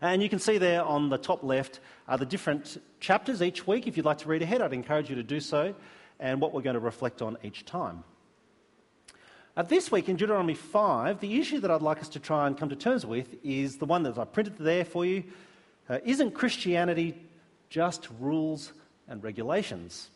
And 0.02 0.24
you 0.24 0.30
can 0.30 0.40
see 0.40 0.58
there 0.58 0.84
on 0.84 1.10
the 1.10 1.18
top 1.18 1.44
left 1.44 1.80
are 2.08 2.18
the 2.18 2.26
different 2.26 2.82
chapters 3.00 3.42
each 3.42 3.68
week. 3.68 3.88
If 3.88 3.98
you'd 3.98 4.06
like 4.06 4.18
to 4.20 4.28
read 4.28 4.42
ahead, 4.42 4.62
I'd 4.62 4.74
encourage 4.74 5.10
you 5.10 5.16
to 5.16 5.24
do 5.24 5.40
so, 5.40 5.76
and 6.20 6.42
what 6.42 6.54
we're 6.54 6.64
going 6.64 6.74
to 6.74 6.80
reflect 6.80 7.22
on 7.22 7.38
each 7.44 7.66
time. 7.66 8.04
Uh, 9.56 9.62
this 9.62 9.92
week 9.92 10.10
in 10.10 10.16
Deuteronomy 10.16 10.56
5, 10.56 11.20
the 11.20 11.40
issue 11.40 11.60
that 11.60 11.70
I'd 11.70 11.82
like 11.82 12.00
us 12.00 12.10
to 12.10 12.20
try 12.20 12.48
and 12.48 12.58
come 12.58 12.70
to 12.70 12.76
terms 12.76 13.06
with 13.06 13.36
is 13.44 13.78
the 13.78 13.86
one 13.86 14.02
that 14.04 14.18
I 14.18 14.26
printed 14.26 14.58
there 14.58 14.86
for 14.86 15.06
you. 15.06 15.24
Uh, 15.88 16.00
isn't 16.04 16.32
Christianity 16.32 17.16
just 17.70 18.08
rules 18.20 18.74
and 19.08 19.24
regulations? 19.24 20.10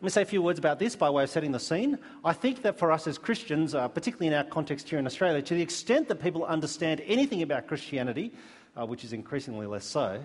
Let 0.00 0.04
me 0.04 0.10
say 0.10 0.22
a 0.22 0.26
few 0.26 0.42
words 0.42 0.60
about 0.60 0.78
this 0.78 0.94
by 0.94 1.10
way 1.10 1.24
of 1.24 1.30
setting 1.30 1.50
the 1.50 1.58
scene. 1.58 1.98
I 2.24 2.32
think 2.32 2.62
that 2.62 2.78
for 2.78 2.92
us 2.92 3.08
as 3.08 3.18
Christians, 3.18 3.74
uh, 3.74 3.88
particularly 3.88 4.28
in 4.28 4.32
our 4.32 4.44
context 4.44 4.88
here 4.88 5.00
in 5.00 5.06
Australia, 5.06 5.42
to 5.42 5.54
the 5.54 5.60
extent 5.60 6.06
that 6.06 6.22
people 6.22 6.44
understand 6.44 7.02
anything 7.04 7.42
about 7.42 7.66
Christianity, 7.66 8.32
uh, 8.76 8.86
which 8.86 9.02
is 9.02 9.12
increasingly 9.12 9.66
less 9.66 9.84
so, 9.84 10.24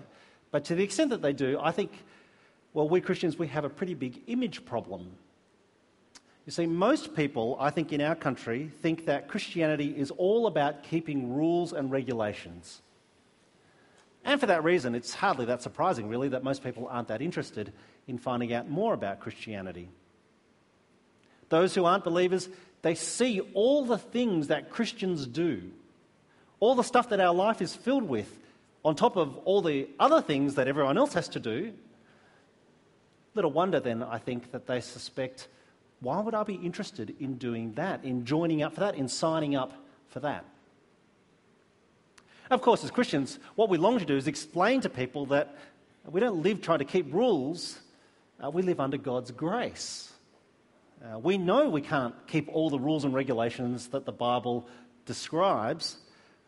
but 0.52 0.64
to 0.66 0.76
the 0.76 0.84
extent 0.84 1.10
that 1.10 1.22
they 1.22 1.32
do, 1.32 1.58
I 1.60 1.72
think, 1.72 1.90
well, 2.72 2.88
we 2.88 3.00
Christians, 3.00 3.36
we 3.36 3.48
have 3.48 3.64
a 3.64 3.68
pretty 3.68 3.94
big 3.94 4.22
image 4.28 4.64
problem. 4.64 5.10
You 6.46 6.52
see, 6.52 6.66
most 6.66 7.16
people, 7.16 7.56
I 7.58 7.70
think, 7.70 7.92
in 7.92 8.00
our 8.00 8.14
country 8.14 8.70
think 8.80 9.06
that 9.06 9.26
Christianity 9.26 9.92
is 9.96 10.12
all 10.12 10.46
about 10.46 10.84
keeping 10.84 11.34
rules 11.34 11.72
and 11.72 11.90
regulations. 11.90 12.80
And 14.24 14.38
for 14.38 14.46
that 14.46 14.62
reason, 14.62 14.94
it's 14.94 15.14
hardly 15.14 15.46
that 15.46 15.62
surprising, 15.62 16.08
really, 16.08 16.28
that 16.28 16.44
most 16.44 16.62
people 16.62 16.86
aren't 16.88 17.08
that 17.08 17.20
interested 17.20 17.72
in 18.06 18.18
finding 18.18 18.52
out 18.52 18.68
more 18.68 18.94
about 18.94 19.20
Christianity. 19.20 19.88
Those 21.48 21.74
who 21.74 21.84
aren't 21.84 22.04
believers, 22.04 22.48
they 22.82 22.94
see 22.94 23.40
all 23.54 23.84
the 23.84 23.98
things 23.98 24.48
that 24.48 24.70
Christians 24.70 25.26
do, 25.26 25.62
all 26.60 26.74
the 26.74 26.82
stuff 26.82 27.10
that 27.10 27.20
our 27.20 27.34
life 27.34 27.62
is 27.62 27.74
filled 27.74 28.08
with, 28.08 28.30
on 28.84 28.94
top 28.94 29.16
of 29.16 29.36
all 29.38 29.62
the 29.62 29.88
other 29.98 30.20
things 30.20 30.56
that 30.56 30.68
everyone 30.68 30.98
else 30.98 31.14
has 31.14 31.28
to 31.30 31.40
do. 31.40 31.72
Little 33.34 33.50
wonder 33.50 33.80
then, 33.80 34.02
I 34.02 34.18
think, 34.18 34.52
that 34.52 34.66
they 34.66 34.80
suspect 34.80 35.48
why 36.00 36.20
would 36.20 36.34
I 36.34 36.42
be 36.42 36.54
interested 36.54 37.14
in 37.18 37.36
doing 37.38 37.72
that, 37.74 38.04
in 38.04 38.26
joining 38.26 38.62
up 38.62 38.74
for 38.74 38.80
that, 38.80 38.94
in 38.94 39.08
signing 39.08 39.56
up 39.56 39.72
for 40.08 40.20
that? 40.20 40.44
Of 42.50 42.60
course, 42.60 42.84
as 42.84 42.90
Christians, 42.90 43.38
what 43.54 43.70
we 43.70 43.78
long 43.78 43.98
to 43.98 44.04
do 44.04 44.16
is 44.16 44.28
explain 44.28 44.82
to 44.82 44.90
people 44.90 45.26
that 45.26 45.56
we 46.06 46.20
don't 46.20 46.42
live 46.42 46.60
trying 46.60 46.80
to 46.80 46.84
keep 46.84 47.12
rules, 47.12 47.78
uh, 48.44 48.50
we 48.50 48.62
live 48.62 48.80
under 48.80 48.96
God's 48.96 49.30
grace. 49.30 50.12
Uh, 51.02 51.18
we 51.18 51.38
know 51.38 51.68
we 51.68 51.80
can't 51.80 52.14
keep 52.26 52.48
all 52.48 52.70
the 52.70 52.78
rules 52.78 53.04
and 53.04 53.14
regulations 53.14 53.88
that 53.88 54.04
the 54.04 54.12
Bible 54.12 54.66
describes, 55.06 55.96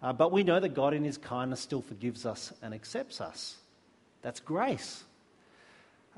uh, 0.03 0.13
but 0.13 0.33
we 0.33 0.43
know 0.43 0.61
that 0.61 0.75
God, 0.75 0.95
in 0.95 1.05
His 1.05 1.19
kindness, 1.19 1.61
still 1.61 1.83
forgives 1.83 2.27
us 2.27 2.53
and 2.63 2.75
accepts 2.75 3.21
us. 3.21 3.57
That's 4.23 4.41
grace. 4.41 5.05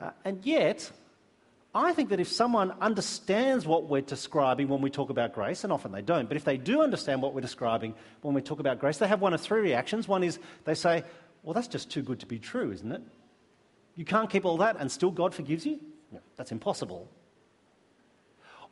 Uh, 0.00 0.10
and 0.24 0.44
yet, 0.44 0.90
I 1.74 1.92
think 1.92 2.08
that 2.10 2.20
if 2.20 2.28
someone 2.28 2.72
understands 2.80 3.66
what 3.66 3.84
we're 3.88 4.00
describing 4.00 4.68
when 4.68 4.80
we 4.80 4.90
talk 4.90 5.10
about 5.10 5.32
grace, 5.32 5.64
and 5.64 5.72
often 5.72 5.92
they 5.92 6.02
don't, 6.02 6.28
but 6.28 6.36
if 6.36 6.44
they 6.44 6.56
do 6.56 6.82
understand 6.82 7.22
what 7.22 7.34
we're 7.34 7.40
describing 7.40 7.94
when 8.22 8.34
we 8.34 8.40
talk 8.40 8.58
about 8.60 8.80
grace, 8.80 8.98
they 8.98 9.08
have 9.08 9.20
one 9.20 9.34
of 9.34 9.40
three 9.40 9.60
reactions. 9.60 10.08
One 10.08 10.24
is 10.24 10.38
they 10.64 10.74
say, 10.74 11.04
Well, 11.42 11.54
that's 11.54 11.68
just 11.68 11.90
too 11.90 12.02
good 12.02 12.20
to 12.20 12.26
be 12.26 12.38
true, 12.38 12.72
isn't 12.72 12.90
it? 12.90 13.02
You 13.98 14.04
can't 14.04 14.30
keep 14.30 14.44
all 14.44 14.56
that 14.58 14.76
and 14.78 14.88
still 14.92 15.10
God 15.10 15.34
forgives 15.34 15.66
you? 15.66 15.80
No, 16.12 16.20
that's 16.36 16.52
impossible. 16.52 17.10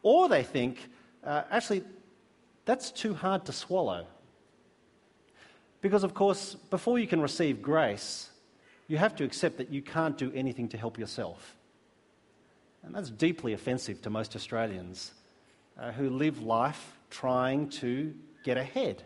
Or 0.05 0.29
they 0.29 0.45
think, 0.45 0.89
uh, 1.25 1.43
actually, 1.51 1.83
that's 2.65 2.93
too 2.93 3.13
hard 3.13 3.45
to 3.47 3.53
swallow. 3.53 4.07
Because, 5.81 6.05
of 6.05 6.15
course, 6.15 6.55
before 6.55 7.01
you 7.01 7.09
can 7.09 7.21
receive 7.21 7.61
grace, 7.61 8.31
you 8.87 8.99
have 8.99 9.17
to 9.17 9.25
accept 9.25 9.59
that 9.59 9.73
you 9.73 9.83
can't 9.83 10.17
do 10.17 10.31
anything 10.33 10.69
to 10.69 10.79
help 10.79 10.97
yourself. 10.97 11.57
And 12.85 12.95
that's 12.95 13.11
deeply 13.11 13.53
offensive 13.53 14.01
to 14.03 14.11
most 14.11 14.37
Australians 14.37 15.13
uh, 15.77 15.91
who 15.91 16.09
live 16.09 16.41
life 16.41 17.01
trying 17.11 17.69
to 17.71 18.15
get 18.45 18.57
ahead, 18.57 19.03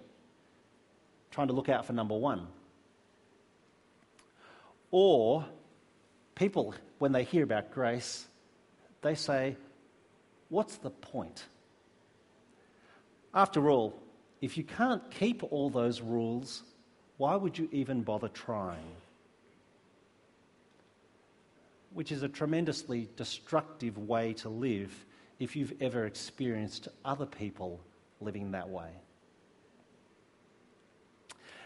trying 1.30 1.46
to 1.46 1.54
look 1.54 1.70
out 1.70 1.86
for 1.86 1.94
number 1.94 2.14
one. 2.14 2.46
Or 4.90 5.46
people, 6.40 6.74
when 6.98 7.12
they 7.12 7.22
hear 7.22 7.44
about 7.44 7.72
grace, 7.72 8.26
they 9.02 9.14
say, 9.14 9.56
What's 10.48 10.78
the 10.78 10.90
point? 10.90 11.44
After 13.32 13.70
all, 13.70 13.94
if 14.40 14.56
you 14.56 14.64
can't 14.64 15.08
keep 15.12 15.44
all 15.52 15.70
those 15.70 16.00
rules, 16.00 16.64
why 17.18 17.36
would 17.36 17.56
you 17.56 17.68
even 17.70 18.02
bother 18.02 18.28
trying? 18.28 18.96
which 21.92 22.12
is 22.12 22.22
a 22.22 22.28
tremendously 22.28 23.08
destructive 23.16 23.98
way 23.98 24.32
to 24.32 24.48
live 24.48 24.92
if 25.38 25.56
you've 25.56 25.74
ever 25.80 26.06
experienced 26.06 26.88
other 27.04 27.26
people 27.26 27.80
living 28.20 28.52
that 28.52 28.68
way. 28.68 28.90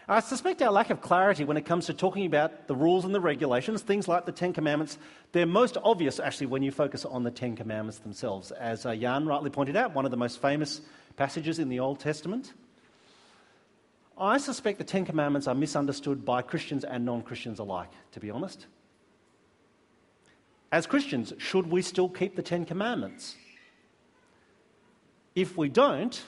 I 0.07 0.19
suspect 0.19 0.61
our 0.61 0.71
lack 0.71 0.91
of 0.91 1.01
clarity 1.01 1.45
when 1.45 1.57
it 1.57 1.65
comes 1.65 1.87
to 1.87 1.93
talking 1.93 2.27
about 2.27 2.67
the 2.67 2.75
rules 2.75 3.05
and 3.05 3.15
the 3.15 3.19
regulations, 3.19 3.81
things 3.81 4.07
like 4.07 4.25
the 4.25 4.31
Ten 4.31 4.53
Commandments, 4.53 4.99
they're 5.31 5.47
most 5.47 5.77
obvious 5.83 6.19
actually 6.19 6.45
when 6.47 6.61
you 6.61 6.71
focus 6.71 7.05
on 7.05 7.23
the 7.23 7.31
Ten 7.31 7.55
Commandments 7.55 7.97
themselves. 7.99 8.51
As 8.51 8.85
uh, 8.85 8.95
Jan 8.95 9.25
rightly 9.25 9.49
pointed 9.49 9.75
out, 9.75 9.95
one 9.95 10.05
of 10.05 10.11
the 10.11 10.17
most 10.17 10.39
famous 10.39 10.81
passages 11.15 11.57
in 11.57 11.69
the 11.69 11.79
Old 11.79 11.99
Testament. 11.99 12.53
I 14.15 14.37
suspect 14.37 14.77
the 14.77 14.83
Ten 14.83 15.05
Commandments 15.05 15.47
are 15.47 15.55
misunderstood 15.55 16.23
by 16.23 16.43
Christians 16.43 16.83
and 16.83 17.03
non 17.03 17.23
Christians 17.23 17.57
alike, 17.57 17.91
to 18.11 18.19
be 18.19 18.29
honest. 18.29 18.67
As 20.71 20.85
Christians, 20.85 21.33
should 21.39 21.67
we 21.67 21.81
still 21.81 22.09
keep 22.09 22.35
the 22.35 22.43
Ten 22.43 22.63
Commandments? 22.63 23.35
If 25.33 25.57
we 25.57 25.67
don't, 25.67 26.23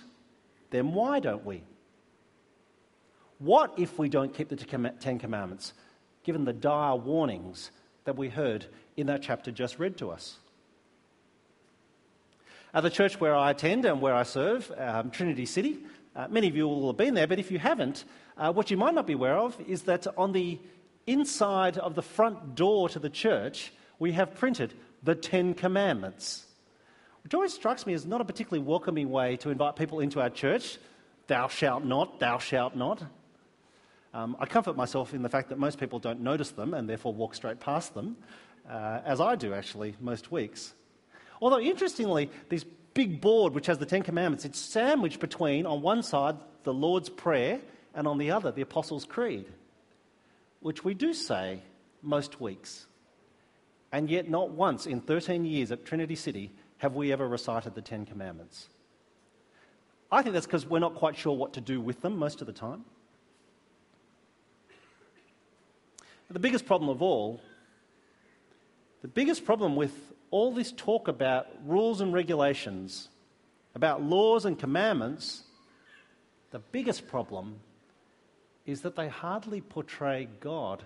then 0.71 0.93
why 0.93 1.19
don't 1.19 1.45
we? 1.45 1.63
What 3.39 3.73
if 3.77 3.99
we 3.99 4.09
don't 4.09 4.33
keep 4.33 4.49
the 4.49 4.55
Ten 4.55 5.19
Commandments, 5.19 5.73
given 6.23 6.45
the 6.45 6.53
dire 6.53 6.95
warnings 6.95 7.71
that 8.05 8.17
we 8.17 8.29
heard 8.29 8.65
in 8.95 9.07
that 9.07 9.21
chapter 9.21 9.51
just 9.51 9.77
read 9.77 9.97
to 9.97 10.09
us? 10.09 10.37
At 12.73 12.81
the 12.81 12.89
church 12.89 13.19
where 13.19 13.35
I 13.35 13.51
attend 13.51 13.85
and 13.85 14.01
where 14.01 14.15
I 14.15 14.23
serve, 14.23 14.71
um, 14.77 15.11
Trinity 15.11 15.45
City, 15.45 15.79
uh, 16.15 16.27
many 16.29 16.47
of 16.47 16.55
you 16.55 16.67
will 16.67 16.87
have 16.87 16.97
been 16.97 17.13
there, 17.13 17.27
but 17.27 17.39
if 17.39 17.51
you 17.51 17.59
haven't, 17.59 18.05
uh, 18.37 18.51
what 18.51 18.71
you 18.71 18.77
might 18.77 18.95
not 18.95 19.05
be 19.05 19.13
aware 19.13 19.37
of 19.37 19.59
is 19.67 19.83
that 19.83 20.07
on 20.17 20.31
the 20.31 20.59
inside 21.05 21.77
of 21.77 21.95
the 21.95 22.01
front 22.01 22.55
door 22.55 22.89
to 22.89 22.99
the 22.99 23.09
church, 23.09 23.71
we 23.99 24.11
have 24.13 24.35
printed 24.35 24.73
the 25.03 25.15
Ten 25.15 25.53
Commandments, 25.53 26.45
which 27.23 27.35
always 27.35 27.53
strikes 27.53 27.85
me 27.85 27.93
as 27.93 28.05
not 28.05 28.19
a 28.19 28.25
particularly 28.25 28.65
welcoming 28.65 29.11
way 29.11 29.37
to 29.37 29.51
invite 29.51 29.75
people 29.75 29.99
into 29.99 30.19
our 30.19 30.29
church. 30.29 30.79
Thou 31.27 31.47
shalt 31.47 31.85
not, 31.85 32.19
thou 32.19 32.39
shalt 32.39 32.75
not. 32.75 33.03
Um, 34.17 34.35
I 34.39 34.47
comfort 34.47 34.75
myself 34.75 35.13
in 35.13 35.21
the 35.21 35.29
fact 35.29 35.49
that 35.49 35.59
most 35.59 35.79
people 35.79 35.99
don't 35.99 36.21
notice 36.21 36.49
them 36.49 36.73
and 36.73 36.89
therefore 36.89 37.13
walk 37.13 37.35
straight 37.35 37.59
past 37.59 37.93
them, 37.93 38.17
uh, 38.67 39.01
as 39.05 39.21
I 39.21 39.35
do 39.35 39.53
actually 39.53 39.95
most 39.99 40.31
weeks. 40.31 40.73
Although, 41.39 41.59
interestingly, 41.59 42.31
this 42.49 42.65
big 42.95 43.21
board 43.21 43.53
which 43.53 43.67
has 43.67 43.77
the 43.77 43.85
Ten 43.85 44.01
Commandments, 44.01 44.43
it's 44.43 44.57
sandwiched 44.57 45.19
between, 45.19 45.67
on 45.67 45.83
one 45.83 46.01
side, 46.01 46.35
the 46.63 46.73
Lord's 46.73 47.09
Prayer, 47.09 47.61
and 47.93 48.07
on 48.07 48.17
the 48.17 48.31
other, 48.31 48.51
the 48.51 48.63
Apostles' 48.63 49.05
Creed, 49.05 49.45
which 50.61 50.83
we 50.83 50.95
do 50.95 51.13
say 51.13 51.61
most 52.01 52.41
weeks. 52.41 52.87
And 53.91 54.09
yet, 54.09 54.27
not 54.27 54.49
once 54.49 54.87
in 54.87 54.99
13 54.99 55.45
years 55.45 55.71
at 55.71 55.85
Trinity 55.85 56.15
City 56.15 56.51
have 56.79 56.95
we 56.95 57.11
ever 57.11 57.27
recited 57.27 57.75
the 57.75 57.83
Ten 57.83 58.07
Commandments. 58.07 58.67
I 60.11 60.23
think 60.23 60.33
that's 60.33 60.47
because 60.47 60.65
we're 60.65 60.79
not 60.79 60.95
quite 60.95 61.15
sure 61.15 61.37
what 61.37 61.53
to 61.53 61.61
do 61.61 61.79
with 61.79 62.01
them 62.01 62.17
most 62.17 62.41
of 62.41 62.47
the 62.47 62.53
time. 62.53 62.83
The 66.29 66.39
biggest 66.39 66.65
problem 66.65 66.89
of 66.89 67.01
all, 67.01 67.41
the 69.01 69.07
biggest 69.07 69.45
problem 69.45 69.75
with 69.75 69.93
all 70.29 70.53
this 70.53 70.73
talk 70.75 71.07
about 71.07 71.47
rules 71.65 72.01
and 72.01 72.13
regulations, 72.13 73.09
about 73.75 74.01
laws 74.01 74.43
and 74.45 74.59
commandments, 74.59 75.43
the 76.51 76.59
biggest 76.59 77.07
problem 77.07 77.59
is 78.65 78.81
that 78.81 78.95
they 78.95 79.07
hardly 79.07 79.61
portray 79.61 80.27
God 80.41 80.83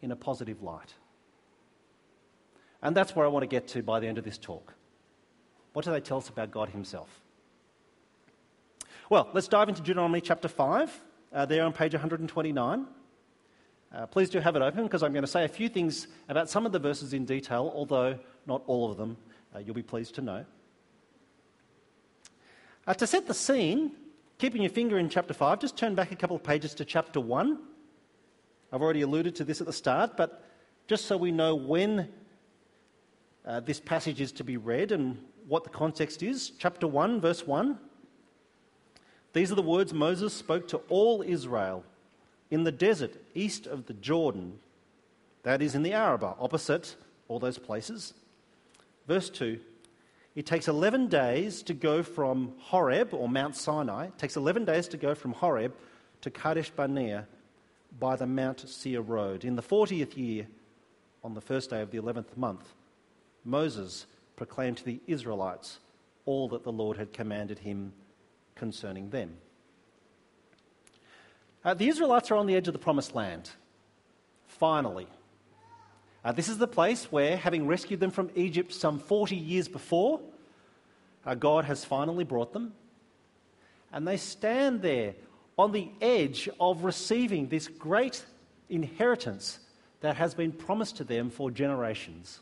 in 0.00 0.12
a 0.12 0.16
positive 0.16 0.62
light. 0.62 0.94
And 2.80 2.96
that's 2.96 3.16
where 3.16 3.26
I 3.26 3.28
want 3.28 3.42
to 3.42 3.48
get 3.48 3.66
to 3.68 3.82
by 3.82 3.98
the 3.98 4.06
end 4.06 4.18
of 4.18 4.24
this 4.24 4.38
talk. 4.38 4.74
What 5.72 5.84
do 5.84 5.90
they 5.90 6.00
tell 6.00 6.18
us 6.18 6.28
about 6.28 6.52
God 6.52 6.68
Himself? 6.68 7.08
Well, 9.10 9.28
let's 9.32 9.48
dive 9.48 9.68
into 9.68 9.82
Deuteronomy 9.82 10.20
chapter 10.20 10.48
5, 10.48 11.00
uh, 11.32 11.46
there 11.46 11.64
on 11.64 11.72
page 11.72 11.94
129. 11.94 12.86
Uh, 13.94 14.06
please 14.06 14.28
do 14.28 14.40
have 14.40 14.56
it 14.56 14.62
open 14.62 14.82
because 14.82 15.04
I'm 15.04 15.12
going 15.12 15.24
to 15.24 15.30
say 15.30 15.44
a 15.44 15.48
few 15.48 15.68
things 15.68 16.08
about 16.28 16.50
some 16.50 16.66
of 16.66 16.72
the 16.72 16.80
verses 16.80 17.12
in 17.12 17.24
detail, 17.24 17.70
although 17.72 18.18
not 18.44 18.62
all 18.66 18.90
of 18.90 18.96
them, 18.96 19.16
uh, 19.54 19.60
you'll 19.60 19.74
be 19.74 19.84
pleased 19.84 20.16
to 20.16 20.20
know. 20.20 20.44
Uh, 22.88 22.94
to 22.94 23.06
set 23.06 23.28
the 23.28 23.34
scene, 23.34 23.92
keeping 24.38 24.62
your 24.62 24.70
finger 24.70 24.98
in 24.98 25.08
chapter 25.08 25.32
5, 25.32 25.60
just 25.60 25.76
turn 25.76 25.94
back 25.94 26.10
a 26.10 26.16
couple 26.16 26.34
of 26.34 26.42
pages 26.42 26.74
to 26.74 26.84
chapter 26.84 27.20
1. 27.20 27.56
I've 28.72 28.82
already 28.82 29.02
alluded 29.02 29.36
to 29.36 29.44
this 29.44 29.60
at 29.60 29.68
the 29.68 29.72
start, 29.72 30.16
but 30.16 30.44
just 30.88 31.04
so 31.06 31.16
we 31.16 31.30
know 31.30 31.54
when 31.54 32.08
uh, 33.46 33.60
this 33.60 33.78
passage 33.78 34.20
is 34.20 34.32
to 34.32 34.42
be 34.42 34.56
read 34.56 34.90
and 34.90 35.22
what 35.46 35.62
the 35.62 35.70
context 35.70 36.20
is. 36.20 36.50
Chapter 36.58 36.88
1, 36.88 37.20
verse 37.20 37.46
1. 37.46 37.78
These 39.34 39.52
are 39.52 39.56
the 39.56 39.62
words 39.62 39.94
Moses 39.94 40.34
spoke 40.34 40.66
to 40.68 40.78
all 40.88 41.22
Israel 41.22 41.84
in 42.50 42.64
the 42.64 42.72
desert 42.72 43.16
east 43.34 43.66
of 43.66 43.86
the 43.86 43.94
Jordan, 43.94 44.58
that 45.42 45.62
is 45.62 45.74
in 45.74 45.82
the 45.82 45.92
Arabah, 45.92 46.36
opposite 46.38 46.96
all 47.28 47.38
those 47.38 47.58
places. 47.58 48.14
Verse 49.06 49.30
2 49.30 49.60
It 50.34 50.46
takes 50.46 50.68
11 50.68 51.08
days 51.08 51.62
to 51.64 51.74
go 51.74 52.02
from 52.02 52.52
Horeb, 52.58 53.12
or 53.12 53.28
Mount 53.28 53.56
Sinai, 53.56 54.06
it 54.06 54.18
takes 54.18 54.36
11 54.36 54.64
days 54.64 54.88
to 54.88 54.96
go 54.96 55.14
from 55.14 55.32
Horeb 55.32 55.74
to 56.22 56.30
Kadesh 56.30 56.70
Barnea 56.70 57.26
by 57.98 58.16
the 58.16 58.26
Mount 58.26 58.68
Seir 58.68 59.02
road. 59.02 59.44
In 59.44 59.56
the 59.56 59.62
40th 59.62 60.16
year, 60.16 60.46
on 61.22 61.34
the 61.34 61.40
first 61.40 61.70
day 61.70 61.80
of 61.80 61.90
the 61.90 61.98
11th 61.98 62.36
month, 62.36 62.74
Moses 63.44 64.06
proclaimed 64.36 64.78
to 64.78 64.84
the 64.84 65.00
Israelites 65.06 65.78
all 66.26 66.48
that 66.48 66.64
the 66.64 66.72
Lord 66.72 66.96
had 66.96 67.12
commanded 67.12 67.58
him 67.58 67.92
concerning 68.54 69.10
them. 69.10 69.36
Uh, 71.64 71.72
the 71.74 71.88
Israelites 71.88 72.30
are 72.30 72.36
on 72.36 72.46
the 72.46 72.54
edge 72.54 72.68
of 72.68 72.74
the 72.74 72.78
promised 72.78 73.14
land. 73.14 73.50
Finally. 74.46 75.06
Uh, 76.24 76.32
this 76.32 76.48
is 76.48 76.58
the 76.58 76.66
place 76.66 77.10
where, 77.10 77.36
having 77.36 77.66
rescued 77.66 78.00
them 78.00 78.10
from 78.10 78.30
Egypt 78.34 78.72
some 78.72 78.98
40 78.98 79.36
years 79.36 79.68
before, 79.68 80.20
uh, 81.24 81.34
God 81.34 81.64
has 81.64 81.84
finally 81.84 82.24
brought 82.24 82.52
them. 82.52 82.74
And 83.92 84.06
they 84.06 84.16
stand 84.16 84.82
there 84.82 85.14
on 85.58 85.72
the 85.72 85.88
edge 86.00 86.48
of 86.60 86.84
receiving 86.84 87.48
this 87.48 87.68
great 87.68 88.24
inheritance 88.68 89.58
that 90.00 90.16
has 90.16 90.34
been 90.34 90.52
promised 90.52 90.96
to 90.96 91.04
them 91.04 91.30
for 91.30 91.50
generations. 91.50 92.40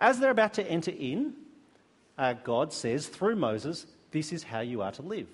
As 0.00 0.18
they're 0.18 0.30
about 0.30 0.54
to 0.54 0.68
enter 0.68 0.92
in, 0.92 1.34
uh, 2.16 2.32
God 2.32 2.72
says 2.72 3.06
through 3.06 3.36
Moses, 3.36 3.86
This 4.10 4.32
is 4.32 4.42
how 4.42 4.60
you 4.60 4.82
are 4.82 4.92
to 4.92 5.02
live. 5.02 5.28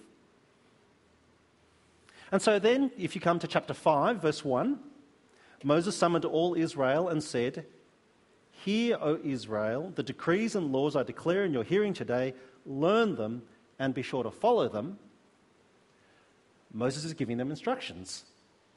And 2.35 2.43
so 2.43 2.59
then, 2.59 2.91
if 2.99 3.15
you 3.15 3.21
come 3.21 3.39
to 3.39 3.47
chapter 3.47 3.73
5, 3.73 4.21
verse 4.21 4.45
1, 4.45 4.81
Moses 5.63 5.97
summoned 5.97 6.25
all 6.25 6.57
Israel 6.57 7.09
and 7.09 7.23
said, 7.23 7.65
Hear, 8.51 8.99
O 9.01 9.21
Israel, 9.23 9.93
the 9.95 10.03
decrees 10.03 10.57
and 10.57 10.73
laws 10.73 10.97
I 10.97 11.05
declare 11.05 11.45
in 11.45 11.53
your 11.53 11.63
hearing 11.63 11.95
today, 11.95 12.35
learn 12.67 13.15
them 13.15 13.43
and 13.79 13.95
be 13.95 14.03
sure 14.03 14.25
to 14.25 14.33
follow 14.33 14.69
them. 14.69 14.99
Moses 16.73 17.05
is 17.05 17.15
giving 17.15 17.37
them 17.37 17.53
instructions 17.53 18.25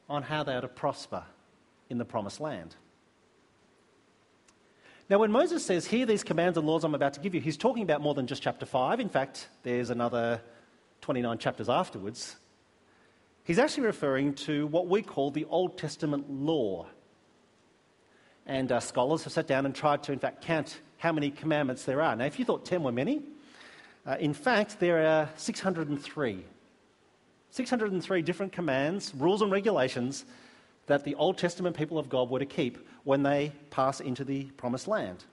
on 0.07 0.21
how 0.21 0.43
they 0.43 0.53
are 0.53 0.61
to 0.61 0.67
prosper 0.67 1.23
in 1.89 1.97
the 1.97 2.05
promised 2.05 2.39
land. 2.39 2.75
Now, 5.09 5.17
when 5.17 5.31
Moses 5.31 5.65
says, 5.65 5.87
Hear 5.87 6.05
these 6.05 6.23
commands 6.23 6.59
and 6.59 6.67
laws 6.67 6.83
I'm 6.83 6.93
about 6.93 7.15
to 7.15 7.19
give 7.19 7.33
you, 7.33 7.41
he's 7.41 7.57
talking 7.57 7.81
about 7.81 8.01
more 8.01 8.13
than 8.13 8.27
just 8.27 8.43
chapter 8.43 8.67
5. 8.67 8.99
In 8.99 9.09
fact, 9.09 9.49
there's 9.63 9.89
another 9.89 10.43
29 11.01 11.39
chapters 11.39 11.69
afterwards. 11.69 12.35
He's 13.47 13.59
actually 13.59 13.85
referring 13.85 14.33
to 14.33 14.67
what 14.67 14.87
we 14.87 15.01
call 15.01 15.31
the 15.31 15.45
Old 15.45 15.77
Testament 15.77 16.29
law. 16.29 16.85
And 18.45 18.69
uh, 18.69 18.81
scholars 18.81 19.23
have 19.23 19.31
sat 19.31 19.47
down 19.47 19.65
and 19.65 19.73
tried 19.73 20.03
to, 20.03 20.11
in 20.11 20.19
fact, 20.19 20.43
count 20.43 20.81
how 20.97 21.13
many 21.13 21.31
commandments 21.31 21.85
there 21.85 22.01
are. 22.01 22.13
Now, 22.13 22.25
if 22.25 22.39
you 22.39 22.43
thought 22.43 22.65
10 22.65 22.83
were 22.83 22.91
many, 22.91 23.21
uh, 24.05 24.17
in 24.19 24.33
fact, 24.33 24.81
there 24.81 25.07
are 25.07 25.29
603. 25.37 26.43
603 27.51 28.21
different 28.21 28.51
commands, 28.51 29.15
rules, 29.15 29.41
and 29.41 29.49
regulations 29.49 30.25
that 30.87 31.05
the 31.05 31.15
Old 31.15 31.37
Testament 31.37 31.77
people 31.77 31.97
of 31.97 32.09
God 32.09 32.29
were 32.29 32.39
to 32.39 32.45
keep 32.45 32.85
when 33.05 33.23
they 33.23 33.53
pass 33.69 34.01
into 34.01 34.25
the 34.25 34.43
promised 34.57 34.89
land. 34.89 35.23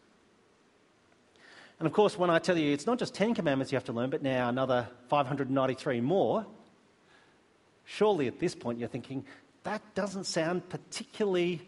And 1.81 1.87
of 1.89 1.93
course, 1.93 2.17
when 2.17 2.31
I 2.31 2.39
tell 2.39 2.57
you 2.57 2.73
it's 2.73 2.87
not 2.87 3.01
just 3.01 3.13
10 3.13 3.35
commandments 3.35 3.73
you 3.73 3.77
have 3.77 3.85
to 3.87 3.93
learn, 3.93 4.11
but 4.11 4.23
now 4.23 4.49
another 4.49 4.87
593 5.09 6.01
more, 6.01 6.47
surely 7.85 8.27
at 8.27 8.39
this 8.39 8.55
point 8.55 8.79
you're 8.79 8.89
thinking, 8.89 9.25
that 9.65 9.83
doesn't 9.95 10.25
sound 10.25 10.69
particularly, 10.69 11.63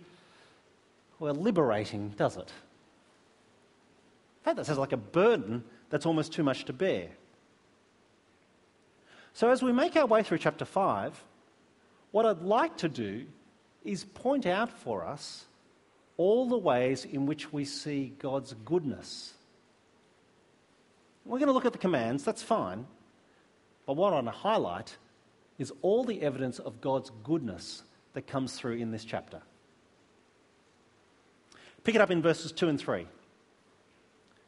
well, 1.19 1.35
liberating, 1.35 2.11
does 2.17 2.37
it? 2.37 2.53
In 4.41 4.45
fact, 4.45 4.57
that 4.57 4.67
sounds 4.67 4.79
like 4.79 4.93
a 4.93 4.99
burden 4.99 5.65
that's 5.91 6.07
almost 6.07 6.33
too 6.33 6.43
much 6.43 6.65
to 6.67 6.73
bear. 6.73 7.09
So, 9.33 9.51
as 9.51 9.63
we 9.63 9.73
make 9.73 9.97
our 9.97 10.07
way 10.07 10.23
through 10.23 10.39
chapter 10.39 10.65
5, 10.65 11.23
what 12.13 12.25
I'd 12.25 12.41
like 12.41 12.79
to 12.79 12.89
do 12.89 13.27
is 13.85 14.05
point 14.05 14.47
out 14.47 14.71
for 14.71 15.05
us 15.05 15.45
all 16.17 16.49
the 16.49 16.57
ways 16.57 17.05
in 17.05 17.27
which 17.27 17.53
we 17.53 17.65
see 17.65 18.15
God's 18.19 18.55
goodness. 18.65 19.35
We're 21.25 21.39
going 21.39 21.49
to 21.49 21.53
look 21.53 21.67
at 21.67 21.73
the 21.73 21.79
commands, 21.79 22.25
that's 22.25 22.43
fine. 22.43 22.87
But 23.85 23.97
what 23.97 24.13
I 24.13 24.17
want 24.17 24.27
to 24.29 24.33
highlight 24.33 24.97
is 25.59 25.73
all 25.83 26.05
the 26.05 26.23
evidence 26.23 26.59
of 26.59 26.81
God's 26.81 27.11
goodness 27.25 27.83
that 28.15 28.27
comes 28.27 28.55
through 28.55 28.77
in 28.77 28.91
this 28.91 29.05
chapter. 29.05 29.41
Pick 31.85 31.95
it 31.95 32.01
up 32.01 32.11
in 32.11 32.23
verses 32.23 32.53
2 32.53 32.69
and 32.69 32.81
3. 32.81 33.07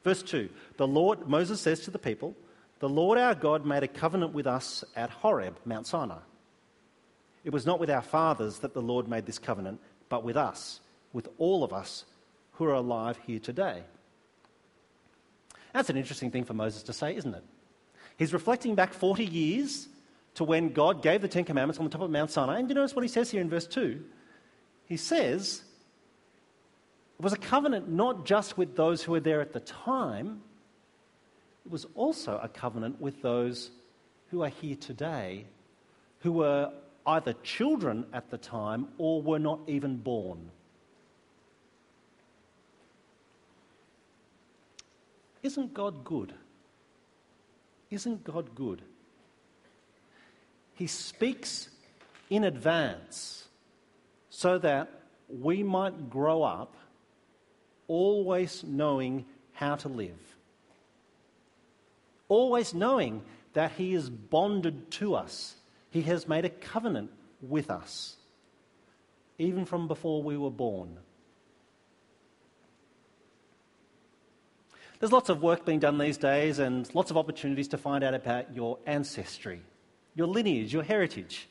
Verse 0.05 0.23
2 0.23 0.49
The 0.77 0.87
Lord, 0.87 1.29
Moses 1.29 1.61
says 1.61 1.81
to 1.81 1.91
the 1.91 1.99
people, 1.99 2.35
the 2.81 2.89
Lord 2.89 3.19
our 3.19 3.35
God 3.35 3.67
made 3.67 3.83
a 3.83 3.89
covenant 3.89 4.33
with 4.33 4.47
us 4.47 4.85
at 4.95 5.11
Horeb, 5.11 5.59
Mount 5.65 5.87
Sinai. 5.87 6.19
It 7.45 7.53
was 7.53 7.67
not 7.67 7.81
with 7.81 7.91
our 7.91 8.03
fathers 8.03 8.61
that 8.61 8.75
the 8.75 8.83
Lord 8.83 9.09
made 9.09 9.27
this 9.27 9.39
covenant, 9.39 9.81
but 10.09 10.23
with 10.23 10.37
us, 10.37 10.81
with 11.13 11.29
all 11.39 11.65
of 11.65 11.73
us 11.73 12.05
who 12.53 12.65
are 12.65 12.75
alive 12.75 13.19
here 13.27 13.39
today. 13.39 13.83
That's 15.73 15.91
an 15.91 15.97
interesting 15.97 16.31
thing 16.31 16.45
for 16.45 16.55
Moses 16.55 16.83
to 16.85 16.93
say, 16.93 17.17
isn't 17.17 17.35
it? 17.35 17.45
He's 18.17 18.33
reflecting 18.33 18.75
back 18.75 18.93
40 18.93 19.25
years 19.25 19.89
to 20.39 20.45
when 20.45 20.73
God 20.73 21.03
gave 21.03 21.21
the 21.21 21.29
Ten 21.29 21.45
Commandments 21.45 21.79
on 21.79 21.85
the 21.85 21.91
top 21.91 22.01
of 22.01 22.11
Mount 22.11 22.31
Sinai. 22.31 22.61
And 22.61 22.69
you 22.69 22.75
notice 22.75 22.95
what 22.95 23.03
he 23.03 23.09
says 23.09 23.29
here 23.29 23.41
in 23.41 23.51
verse 23.51 23.67
2? 23.67 24.03
He 24.87 24.97
says, 24.97 25.63
it 27.19 27.23
was 27.23 27.33
a 27.33 27.39
covenant 27.39 27.89
not 27.89 28.25
just 28.25 28.57
with 28.57 28.77
those 28.77 29.03
who 29.03 29.13
were 29.13 29.21
there 29.21 29.41
at 29.41 29.53
the 29.53 29.61
time, 29.61 30.41
it 31.67 31.73
was 31.73 31.87
also 31.97 32.39
a 32.41 32.49
covenant 32.49 33.01
with 33.01 33.21
those 33.21 33.73
who 34.31 34.45
are 34.45 34.49
here 34.49 34.77
today, 34.77 35.45
who 36.21 36.31
were 36.31 36.73
either 37.05 37.33
children 37.43 38.07
at 38.13 38.31
the 38.31 38.39
time 38.39 38.87
or 38.97 39.21
were 39.21 39.41
not 39.41 39.59
even 39.67 39.97
born. 39.97 40.53
Isn't 45.43 45.75
God 45.75 46.05
good? 46.05 46.33
Isn't 47.91 48.23
God 48.23 48.55
good? 48.55 48.83
He 50.79 50.87
speaks 50.87 51.71
in 52.31 52.45
advance 52.45 53.49
so 54.31 54.59
that 54.59 54.89
we 55.29 55.65
might 55.65 56.09
grow 56.09 56.45
up 56.45 56.77
always 57.89 58.63
knowing 58.63 59.27
how 59.51 59.75
to 59.75 59.89
live, 59.89 60.37
always 62.29 62.75
knowing 62.75 63.23
that 63.55 63.73
He 63.73 63.93
is 63.93 64.09
bonded 64.09 64.93
to 64.93 65.17
us. 65.17 65.57
He 65.91 66.03
has 66.03 66.29
made 66.29 66.45
a 66.45 66.49
covenant 66.49 67.11
with 67.43 67.73
us, 67.73 68.15
even 69.37 69.65
from 69.65 69.89
before 69.89 70.23
we 70.23 70.37
were 70.37 70.49
born. 70.49 70.97
There's 75.01 75.11
lots 75.11 75.29
of 75.29 75.43
work 75.43 75.65
being 75.65 75.81
done 75.81 75.99
these 75.99 76.19
days 76.19 76.61
and 76.61 76.89
lots 76.95 77.11
of 77.11 77.17
opportunities 77.17 77.67
to 77.69 77.79
find 77.79 78.05
out 78.05 78.15
about 78.15 78.55
your 78.55 78.79
ancestry 78.87 79.63
your 80.19 80.27
lineage, 80.27 80.73
your 80.73 80.83
heritage. 80.83 81.49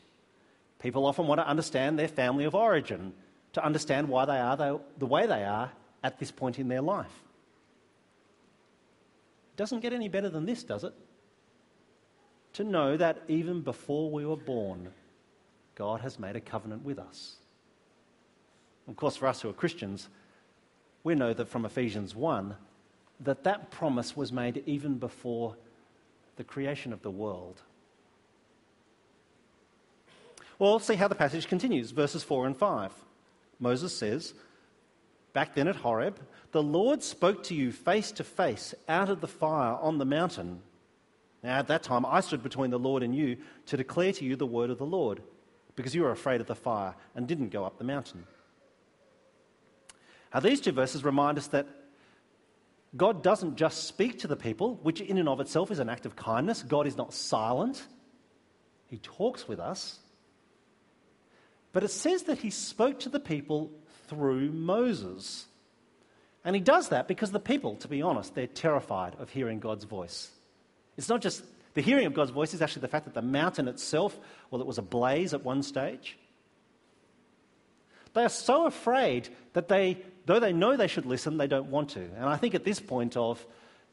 People 0.79 1.05
often 1.05 1.25
want 1.25 1.39
to 1.39 1.47
understand 1.47 1.97
their 1.97 2.09
family 2.09 2.43
of 2.43 2.53
origin, 2.53 3.13
to 3.53 3.65
understand 3.65 4.09
why 4.09 4.25
they 4.25 4.37
are 4.37 4.57
the, 4.57 5.05
way 5.05 5.25
they 5.25 5.45
are 5.45 5.71
at 6.03 6.19
this 6.19 6.31
point 6.31 6.59
in 6.59 6.67
their 6.67 6.81
life. 6.81 7.23
It 9.53 9.57
doesn't 9.57 9.79
get 9.79 9.93
any 9.93 10.09
better 10.09 10.27
than 10.27 10.45
this, 10.45 10.63
does 10.63 10.83
it? 10.83 10.93
To 12.53 12.65
know 12.65 12.97
that 12.97 13.23
even 13.29 13.61
before 13.61 14.11
we 14.11 14.25
were 14.25 14.35
born, 14.35 14.89
God 15.75 16.01
has 16.01 16.19
made 16.19 16.35
a 16.35 16.41
covenant 16.41 16.83
with 16.83 16.99
us. 16.99 17.37
Of 18.89 18.97
course, 18.97 19.15
for 19.15 19.27
us 19.27 19.41
who 19.41 19.49
are 19.49 19.53
Christians, 19.53 20.09
we 21.05 21.15
know 21.15 21.33
that 21.33 21.47
from 21.47 21.65
Ephesians 21.65 22.13
1 22.15 22.53
that 23.21 23.45
that 23.45 23.71
promise 23.71 24.15
was 24.15 24.33
made 24.33 24.61
even 24.65 24.97
before 24.97 25.55
the 26.35 26.43
creation 26.43 26.91
of 26.91 27.01
the 27.01 27.09
world. 27.09 27.61
Well, 30.59 30.79
see 30.79 30.95
how 30.95 31.07
the 31.07 31.15
passage 31.15 31.47
continues, 31.47 31.91
verses 31.91 32.23
4 32.23 32.47
and 32.47 32.57
5. 32.57 32.91
Moses 33.59 33.95
says, 33.95 34.33
Back 35.33 35.53
then 35.53 35.67
at 35.67 35.75
Horeb, 35.75 36.19
the 36.51 36.63
Lord 36.63 37.03
spoke 37.03 37.43
to 37.43 37.55
you 37.55 37.71
face 37.71 38.11
to 38.13 38.23
face 38.23 38.73
out 38.87 39.09
of 39.09 39.21
the 39.21 39.27
fire 39.27 39.77
on 39.79 39.99
the 39.99 40.05
mountain. 40.05 40.61
Now, 41.43 41.59
at 41.59 41.67
that 41.67 41.83
time, 41.83 42.05
I 42.05 42.21
stood 42.21 42.41
between 42.41 42.71
the 42.71 42.79
Lord 42.79 43.03
and 43.03 43.15
you 43.15 43.37
to 43.67 43.77
declare 43.77 44.11
to 44.13 44.25
you 44.25 44.35
the 44.35 44.47
word 44.47 44.71
of 44.71 44.79
the 44.79 44.85
Lord, 44.85 45.21
because 45.75 45.93
you 45.93 46.01
were 46.01 46.11
afraid 46.11 46.41
of 46.41 46.47
the 46.47 46.55
fire 46.55 46.95
and 47.15 47.27
didn't 47.27 47.49
go 47.49 47.63
up 47.63 47.77
the 47.77 47.83
mountain. 47.83 48.25
Now, 50.33 50.39
these 50.39 50.59
two 50.59 50.71
verses 50.71 51.03
remind 51.03 51.37
us 51.37 51.47
that 51.47 51.67
God 52.95 53.21
doesn't 53.21 53.57
just 53.57 53.83
speak 53.83 54.19
to 54.19 54.27
the 54.27 54.35
people, 54.35 54.79
which 54.81 55.01
in 55.01 55.19
and 55.19 55.29
of 55.29 55.39
itself 55.39 55.69
is 55.69 55.79
an 55.79 55.89
act 55.89 56.07
of 56.07 56.15
kindness. 56.15 56.63
God 56.63 56.87
is 56.87 56.97
not 56.97 57.13
silent, 57.13 57.85
He 58.87 58.97
talks 58.97 59.47
with 59.47 59.59
us. 59.59 59.99
But 61.73 61.83
it 61.83 61.91
says 61.91 62.23
that 62.23 62.39
he 62.39 62.49
spoke 62.49 62.99
to 63.01 63.09
the 63.09 63.19
people 63.19 63.71
through 64.07 64.51
Moses. 64.51 65.45
And 66.43 66.55
he 66.55 66.61
does 66.61 66.89
that 66.89 67.07
because 67.07 67.31
the 67.31 67.39
people, 67.39 67.75
to 67.77 67.87
be 67.87 68.01
honest, 68.01 68.33
they're 68.35 68.47
terrified 68.47 69.15
of 69.19 69.29
hearing 69.29 69.59
God's 69.59 69.83
voice. 69.83 70.31
It's 70.97 71.09
not 71.09 71.21
just 71.21 71.43
the 71.73 71.81
hearing 71.81 72.05
of 72.05 72.13
God's 72.13 72.31
voice, 72.31 72.53
is 72.53 72.61
actually 72.61 72.81
the 72.81 72.87
fact 72.87 73.05
that 73.05 73.13
the 73.13 73.21
mountain 73.21 73.67
itself, 73.67 74.17
well, 74.49 74.61
it 74.61 74.67
was 74.67 74.77
ablaze 74.77 75.33
at 75.33 75.43
one 75.43 75.61
stage. 75.61 76.17
They 78.13 78.23
are 78.23 78.29
so 78.29 78.65
afraid 78.65 79.29
that 79.53 79.67
they, 79.67 79.97
though 80.25 80.39
they 80.39 80.53
know 80.53 80.75
they 80.75 80.87
should 80.87 81.05
listen, 81.05 81.37
they 81.37 81.45
don't 81.45 81.69
want 81.69 81.89
to. 81.91 81.99
And 81.99 82.25
I 82.25 82.37
think 82.37 82.55
at 82.55 82.63
this 82.63 82.79
point 82.79 83.15
of 83.15 83.45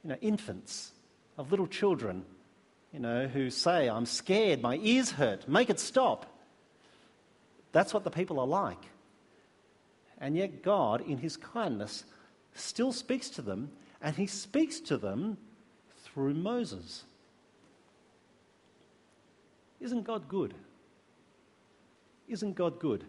you 0.03 0.11
know, 0.11 0.17
infants, 0.23 0.93
of 1.37 1.51
little 1.51 1.67
children, 1.67 2.25
you 2.93 3.01
know, 3.01 3.27
who 3.27 3.51
say, 3.51 3.89
I'm 3.89 4.07
scared, 4.07 4.63
my 4.63 4.77
ears 4.77 5.11
hurt, 5.11 5.49
make 5.49 5.69
it 5.69 5.81
stop. 5.81 6.27
That's 7.75 7.93
what 7.93 8.05
the 8.05 8.11
people 8.11 8.39
are 8.39 8.47
like. 8.47 8.79
And 10.19 10.37
yet, 10.37 10.63
God, 10.63 11.01
in 11.01 11.19
His 11.19 11.37
kindness, 11.37 12.05
still 12.55 12.93
speaks 12.93 13.29
to 13.31 13.43
them, 13.43 13.73
and 14.01 14.15
He 14.15 14.29
speaks 14.29 14.79
to 14.83 14.97
them 14.97 15.37
through 16.05 16.35
Moses. 16.35 17.03
Isn't 19.81 20.05
God 20.05 20.29
good? 20.29 20.55
Isn't 22.29 22.55
God 22.55 22.79
good? 22.79 23.05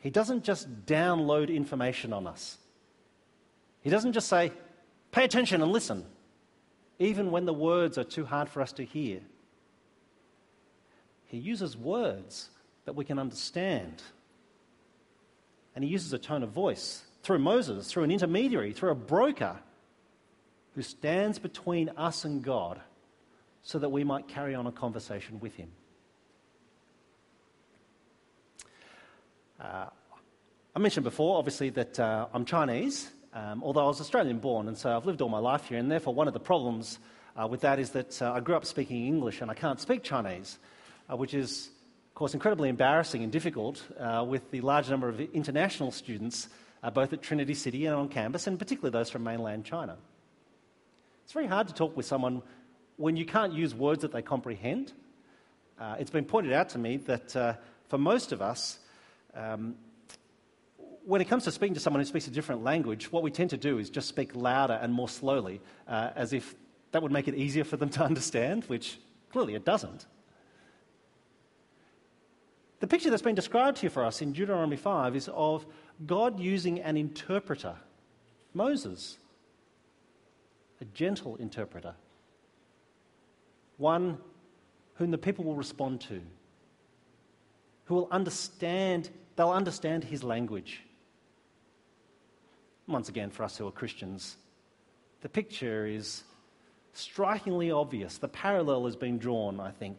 He 0.00 0.08
doesn't 0.08 0.42
just 0.42 0.86
download 0.86 1.54
information 1.54 2.14
on 2.14 2.26
us. 2.26 2.56
He 3.82 3.90
doesn't 3.90 4.14
just 4.14 4.28
say, 4.28 4.52
pay 5.12 5.24
attention 5.24 5.60
and 5.60 5.70
listen, 5.70 6.06
even 6.98 7.30
when 7.30 7.44
the 7.44 7.52
words 7.52 7.98
are 7.98 8.04
too 8.04 8.24
hard 8.24 8.48
for 8.48 8.62
us 8.62 8.72
to 8.72 8.86
hear. 8.86 9.20
He 11.26 11.36
uses 11.36 11.76
words 11.76 12.48
that 12.88 12.94
we 12.94 13.04
can 13.04 13.18
understand. 13.18 14.02
And 15.74 15.84
he 15.84 15.90
uses 15.90 16.10
a 16.14 16.18
tone 16.18 16.42
of 16.42 16.52
voice 16.52 17.02
through 17.22 17.38
Moses, 17.38 17.92
through 17.92 18.04
an 18.04 18.10
intermediary, 18.10 18.72
through 18.72 18.92
a 18.92 18.94
broker 18.94 19.58
who 20.74 20.80
stands 20.80 21.38
between 21.38 21.90
us 21.98 22.24
and 22.24 22.42
God 22.42 22.80
so 23.60 23.78
that 23.78 23.90
we 23.90 24.04
might 24.04 24.26
carry 24.26 24.54
on 24.54 24.66
a 24.66 24.72
conversation 24.72 25.38
with 25.38 25.54
him. 25.54 25.68
Uh, 29.60 29.88
I 30.74 30.78
mentioned 30.78 31.04
before, 31.04 31.36
obviously, 31.36 31.68
that 31.68 32.00
uh, 32.00 32.28
I'm 32.32 32.46
Chinese, 32.46 33.10
um, 33.34 33.62
although 33.62 33.84
I 33.84 33.88
was 33.88 34.00
Australian 34.00 34.38
born, 34.38 34.66
and 34.66 34.78
so 34.78 34.96
I've 34.96 35.04
lived 35.04 35.20
all 35.20 35.28
my 35.28 35.40
life 35.40 35.66
here, 35.66 35.76
and 35.76 35.90
therefore 35.90 36.14
one 36.14 36.26
of 36.26 36.32
the 36.32 36.40
problems 36.40 36.98
uh, 37.36 37.46
with 37.46 37.60
that 37.60 37.78
is 37.78 37.90
that 37.90 38.22
uh, 38.22 38.32
I 38.32 38.40
grew 38.40 38.54
up 38.54 38.64
speaking 38.64 39.06
English 39.06 39.42
and 39.42 39.50
I 39.50 39.54
can't 39.54 39.78
speak 39.78 40.02
Chinese, 40.02 40.58
uh, 41.12 41.18
which 41.18 41.34
is 41.34 41.68
course, 42.18 42.34
incredibly 42.34 42.68
embarrassing 42.68 43.22
and 43.22 43.30
difficult 43.30 43.80
uh, 44.00 44.24
with 44.26 44.50
the 44.50 44.60
large 44.60 44.90
number 44.90 45.08
of 45.08 45.20
international 45.20 45.92
students, 45.92 46.48
uh, 46.82 46.90
both 46.90 47.12
at 47.12 47.22
Trinity 47.22 47.54
City 47.54 47.86
and 47.86 47.94
on 47.94 48.08
campus, 48.08 48.48
and 48.48 48.58
particularly 48.58 48.90
those 48.90 49.08
from 49.08 49.22
mainland 49.22 49.64
China. 49.64 49.96
It's 51.22 51.32
very 51.32 51.46
hard 51.46 51.68
to 51.68 51.74
talk 51.74 51.96
with 51.96 52.06
someone 52.06 52.42
when 52.96 53.16
you 53.16 53.24
can't 53.24 53.52
use 53.52 53.72
words 53.72 54.02
that 54.02 54.10
they 54.10 54.20
comprehend. 54.20 54.92
Uh, 55.78 55.94
it's 56.00 56.10
been 56.10 56.24
pointed 56.24 56.52
out 56.52 56.70
to 56.70 56.78
me 56.78 56.96
that 56.96 57.36
uh, 57.36 57.54
for 57.86 57.98
most 57.98 58.32
of 58.32 58.42
us, 58.42 58.80
um, 59.36 59.76
when 61.04 61.20
it 61.20 61.28
comes 61.28 61.44
to 61.44 61.52
speaking 61.52 61.74
to 61.74 61.80
someone 61.80 62.00
who 62.00 62.04
speaks 62.04 62.26
a 62.26 62.32
different 62.32 62.64
language, 62.64 63.12
what 63.12 63.22
we 63.22 63.30
tend 63.30 63.50
to 63.50 63.56
do 63.56 63.78
is 63.78 63.90
just 63.90 64.08
speak 64.08 64.34
louder 64.34 64.76
and 64.82 64.92
more 64.92 65.08
slowly, 65.08 65.60
uh, 65.86 66.10
as 66.16 66.32
if 66.32 66.56
that 66.90 67.00
would 67.00 67.12
make 67.12 67.28
it 67.28 67.36
easier 67.36 67.62
for 67.62 67.76
them 67.76 67.90
to 67.90 68.02
understand, 68.10 68.64
which 68.64 68.98
clearly 69.30 69.54
it 69.54 69.64
doesn't. 69.64 70.06
The 72.80 72.86
picture 72.86 73.10
that's 73.10 73.22
been 73.22 73.34
described 73.34 73.78
here 73.78 73.90
for 73.90 74.04
us 74.04 74.22
in 74.22 74.32
Deuteronomy 74.32 74.76
5 74.76 75.16
is 75.16 75.28
of 75.34 75.66
God 76.06 76.38
using 76.38 76.80
an 76.80 76.96
interpreter, 76.96 77.74
Moses, 78.54 79.18
a 80.80 80.84
gentle 80.84 81.36
interpreter, 81.36 81.94
one 83.78 84.18
whom 84.94 85.10
the 85.10 85.18
people 85.18 85.44
will 85.44 85.56
respond 85.56 86.00
to, 86.02 86.20
who 87.86 87.94
will 87.96 88.08
understand, 88.12 89.10
they'll 89.34 89.50
understand 89.50 90.04
his 90.04 90.22
language. 90.22 90.82
Once 92.86 93.08
again, 93.08 93.30
for 93.30 93.42
us 93.42 93.56
who 93.58 93.66
are 93.66 93.72
Christians, 93.72 94.36
the 95.20 95.28
picture 95.28 95.84
is 95.84 96.22
strikingly 96.92 97.72
obvious. 97.72 98.18
The 98.18 98.28
parallel 98.28 98.84
has 98.86 98.94
been 98.96 99.18
drawn, 99.18 99.58
I 99.58 99.72
think. 99.72 99.98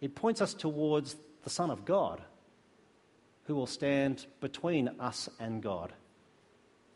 It 0.00 0.14
points 0.14 0.40
us 0.40 0.54
towards 0.54 1.16
the 1.44 1.50
Son 1.50 1.70
of 1.70 1.84
God, 1.84 2.20
who 3.44 3.54
will 3.54 3.66
stand 3.66 4.26
between 4.40 4.88
us 4.98 5.28
and 5.38 5.62
God 5.62 5.92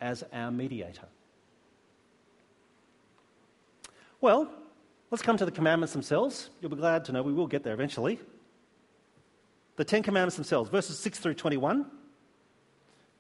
as 0.01 0.25
our 0.33 0.51
mediator. 0.51 1.07
Well, 4.21 4.51
let's 5.11 5.23
come 5.23 5.37
to 5.37 5.45
the 5.45 5.53
commandments 5.53 5.93
themselves. 5.93 6.51
You'll 6.61 6.71
be 6.71 6.77
glad 6.77 7.05
to 7.05 7.13
know 7.13 7.23
we 7.23 7.33
will 7.33 7.47
get 7.47 7.63
there 7.63 7.75
eventually. 7.75 8.19
The 9.77 9.85
Ten 9.85 10.03
Commandments 10.03 10.35
themselves, 10.35 10.71
verses 10.71 10.99
6 10.99 11.21
through 11.21 11.35
21. 11.35 11.87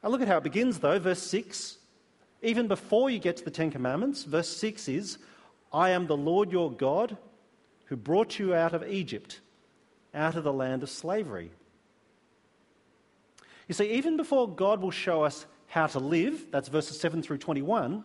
Now 0.02 0.08
look 0.08 0.20
at 0.20 0.28
how 0.28 0.38
it 0.38 0.44
begins, 0.44 0.78
though. 0.78 0.98
Verse 0.98 1.22
6. 1.22 1.78
Even 2.42 2.66
before 2.66 3.10
you 3.10 3.18
get 3.18 3.36
to 3.36 3.44
the 3.44 3.50
Ten 3.50 3.70
Commandments, 3.70 4.24
verse 4.24 4.48
6 4.48 4.88
is 4.88 5.18
I 5.72 5.90
am 5.90 6.06
the 6.06 6.16
Lord 6.16 6.50
your 6.50 6.72
God 6.72 7.16
who 7.86 7.96
brought 7.96 8.38
you 8.38 8.54
out 8.54 8.74
of 8.74 8.88
Egypt, 8.88 9.40
out 10.14 10.36
of 10.36 10.44
the 10.44 10.52
land 10.52 10.82
of 10.82 10.90
slavery. 10.90 11.50
You 13.66 13.74
see, 13.74 13.92
even 13.92 14.16
before 14.16 14.48
God 14.48 14.80
will 14.80 14.90
show 14.90 15.22
us 15.22 15.46
how 15.66 15.86
to 15.88 15.98
live, 15.98 16.46
that's 16.50 16.68
verses 16.68 16.98
7 16.98 17.22
through 17.22 17.38
21, 17.38 18.02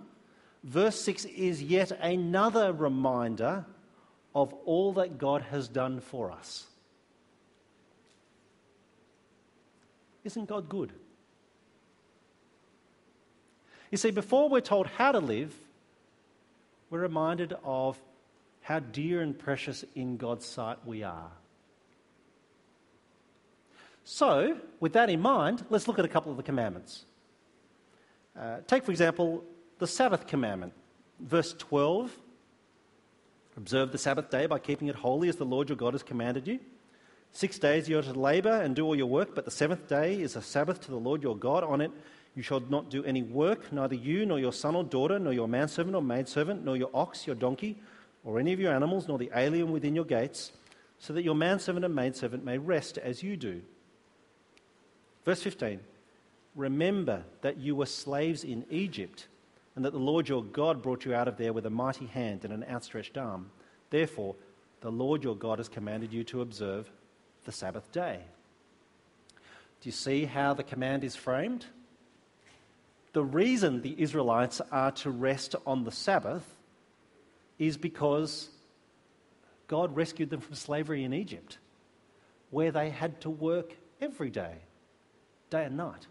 verse 0.64 1.00
6 1.02 1.26
is 1.26 1.64
yet 1.64 1.92
another 1.92 2.74
reminder 2.74 3.66
of 4.36 4.54
all 4.66 4.94
that 4.94 5.18
God 5.18 5.42
has 5.44 5.68
done 5.68 6.02
for 6.02 6.32
us. 6.32 6.66
Isn't 10.24 10.48
God 10.48 10.70
good? 10.70 10.92
You 13.92 13.98
see, 13.98 14.12
before 14.12 14.50
we're 14.50 14.62
told 14.62 14.88
how 14.88 15.12
to 15.12 15.20
live, 15.20 15.54
we're 16.90 17.00
reminded 17.00 17.54
of 17.64 18.02
how 18.62 18.80
dear 18.80 19.22
and 19.22 19.38
precious 19.38 19.86
in 19.96 20.18
God's 20.18 20.46
sight 20.46 20.78
we 20.86 21.04
are. 21.04 21.32
So, 24.04 24.58
with 24.80 24.94
that 24.94 25.10
in 25.10 25.22
mind, 25.22 25.66
let's 25.70 25.88
look 25.88 26.00
at 26.00 26.06
a 26.06 26.10
couple 26.10 26.32
of 26.32 26.38
the 26.38 26.44
commandments. 26.44 27.06
Uh, 28.38 28.58
take, 28.68 28.84
for 28.84 28.92
example, 28.92 29.44
the 29.80 29.88
Sabbath 29.88 30.28
commandment, 30.28 30.74
verse 31.20 31.54
12 31.58 32.18
Observe 33.56 33.92
the 33.92 33.98
Sabbath 33.98 34.32
day 34.32 34.48
by 34.48 34.58
keeping 34.58 34.88
it 34.88 34.96
holy 34.96 35.30
as 35.30 35.36
the 35.36 35.46
Lord 35.46 35.70
your 35.70 35.76
God 35.76 35.94
has 35.94 36.02
commanded 36.02 36.48
you. 36.48 36.60
Six 37.32 37.60
days 37.60 37.88
you 37.88 38.00
are 38.00 38.04
to 38.04 38.14
labor 38.14 38.62
and 38.62 38.76
do 38.76 38.86
all 38.86 38.96
your 38.96 39.08
work, 39.08 39.36
but 39.36 39.46
the 39.46 39.52
seventh 39.52 39.88
day 39.88 40.20
is 40.20 40.36
a 40.36 40.42
Sabbath 40.42 40.82
to 40.82 40.92
the 40.92 40.98
Lord 40.98 41.22
your 41.22 41.38
God. 41.38 41.64
On 41.64 41.82
it 41.82 41.92
you 42.36 42.42
shall 42.42 42.60
not 42.62 42.90
do 42.90 43.04
any 43.04 43.22
work, 43.22 43.72
neither 43.72 43.96
you, 43.96 44.26
nor 44.26 44.40
your 44.40 44.54
son 44.54 44.76
or 44.76 44.84
daughter, 44.84 45.20
nor 45.20 45.34
your 45.34 45.48
manservant 45.48 45.96
or 45.96 46.02
maidservant, 46.02 46.66
nor 46.66 46.76
your 46.76 46.90
ox, 46.94 47.28
your 47.28 47.36
donkey, 47.36 47.80
or 48.24 48.40
any 48.40 48.54
of 48.54 48.60
your 48.60 48.74
animals, 48.74 49.08
nor 49.08 49.20
the 49.20 49.32
alien 49.36 49.72
within 49.72 49.94
your 49.94 50.06
gates, 50.06 50.52
so 50.98 51.14
that 51.14 51.24
your 51.24 51.36
manservant 51.36 51.86
and 51.86 51.94
maidservant 51.94 52.44
may 52.44 52.58
rest 52.58 52.98
as 52.98 53.22
you 53.22 53.38
do. 53.38 53.62
Verse 55.26 55.42
15 55.42 55.80
Remember 56.56 57.24
that 57.42 57.58
you 57.58 57.76
were 57.76 57.86
slaves 57.86 58.44
in 58.44 58.66
Egypt, 58.70 59.28
and 59.76 59.84
that 59.84 59.92
the 59.92 60.00
Lord 60.00 60.30
your 60.30 60.44
God 60.44 60.82
brought 60.82 61.06
you 61.06 61.14
out 61.16 61.28
of 61.28 61.38
there 61.38 61.54
with 61.54 61.66
a 61.66 61.72
mighty 61.72 62.06
hand 62.06 62.46
and 62.46 62.54
an 62.54 62.66
outstretched 62.70 63.18
arm. 63.18 63.50
Therefore, 63.90 64.36
the 64.82 64.92
Lord 64.92 65.24
your 65.24 65.36
God 65.36 65.58
has 65.58 65.70
commanded 65.70 66.14
you 66.14 66.24
to 66.26 66.42
observe 66.42 66.92
the 67.46 67.52
Sabbath 67.52 67.92
day. 67.92 68.20
Do 69.82 69.90
you 69.90 69.92
see 69.92 70.26
how 70.26 70.54
the 70.54 70.64
command 70.64 71.04
is 71.04 71.16
framed? 71.16 71.66
The 73.14 73.24
reason 73.24 73.82
the 73.82 73.96
Israelites 73.98 74.62
are 74.72 74.92
to 74.92 75.10
rest 75.10 75.56
on 75.66 75.84
the 75.84 75.92
Sabbath 75.92 76.44
is 77.60 77.78
because 77.78 78.50
God 79.68 79.96
rescued 79.96 80.30
them 80.30 80.42
from 80.42 80.56
slavery 80.56 81.04
in 81.04 81.14
Egypt, 81.14 81.58
where 82.50 82.72
they 82.72 82.90
had 82.90 83.22
to 83.22 83.30
work 83.30 83.74
every 84.02 84.30
day, 84.30 84.56
day 85.54 85.66
and 85.66 85.78
night. 85.78 86.08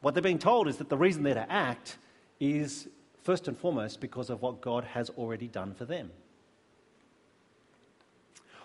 What 0.00 0.14
they're 0.14 0.22
being 0.22 0.40
told 0.40 0.66
is 0.68 0.78
that 0.78 0.88
the 0.88 0.98
reason 0.98 1.22
they're 1.22 1.34
to 1.34 1.50
act 1.50 1.96
is 2.40 2.88
first 3.22 3.46
and 3.48 3.56
foremost 3.56 4.00
because 4.00 4.28
of 4.28 4.42
what 4.42 4.60
God 4.60 4.82
has 4.84 5.08
already 5.10 5.46
done 5.46 5.72
for 5.72 5.84
them. 5.84 6.10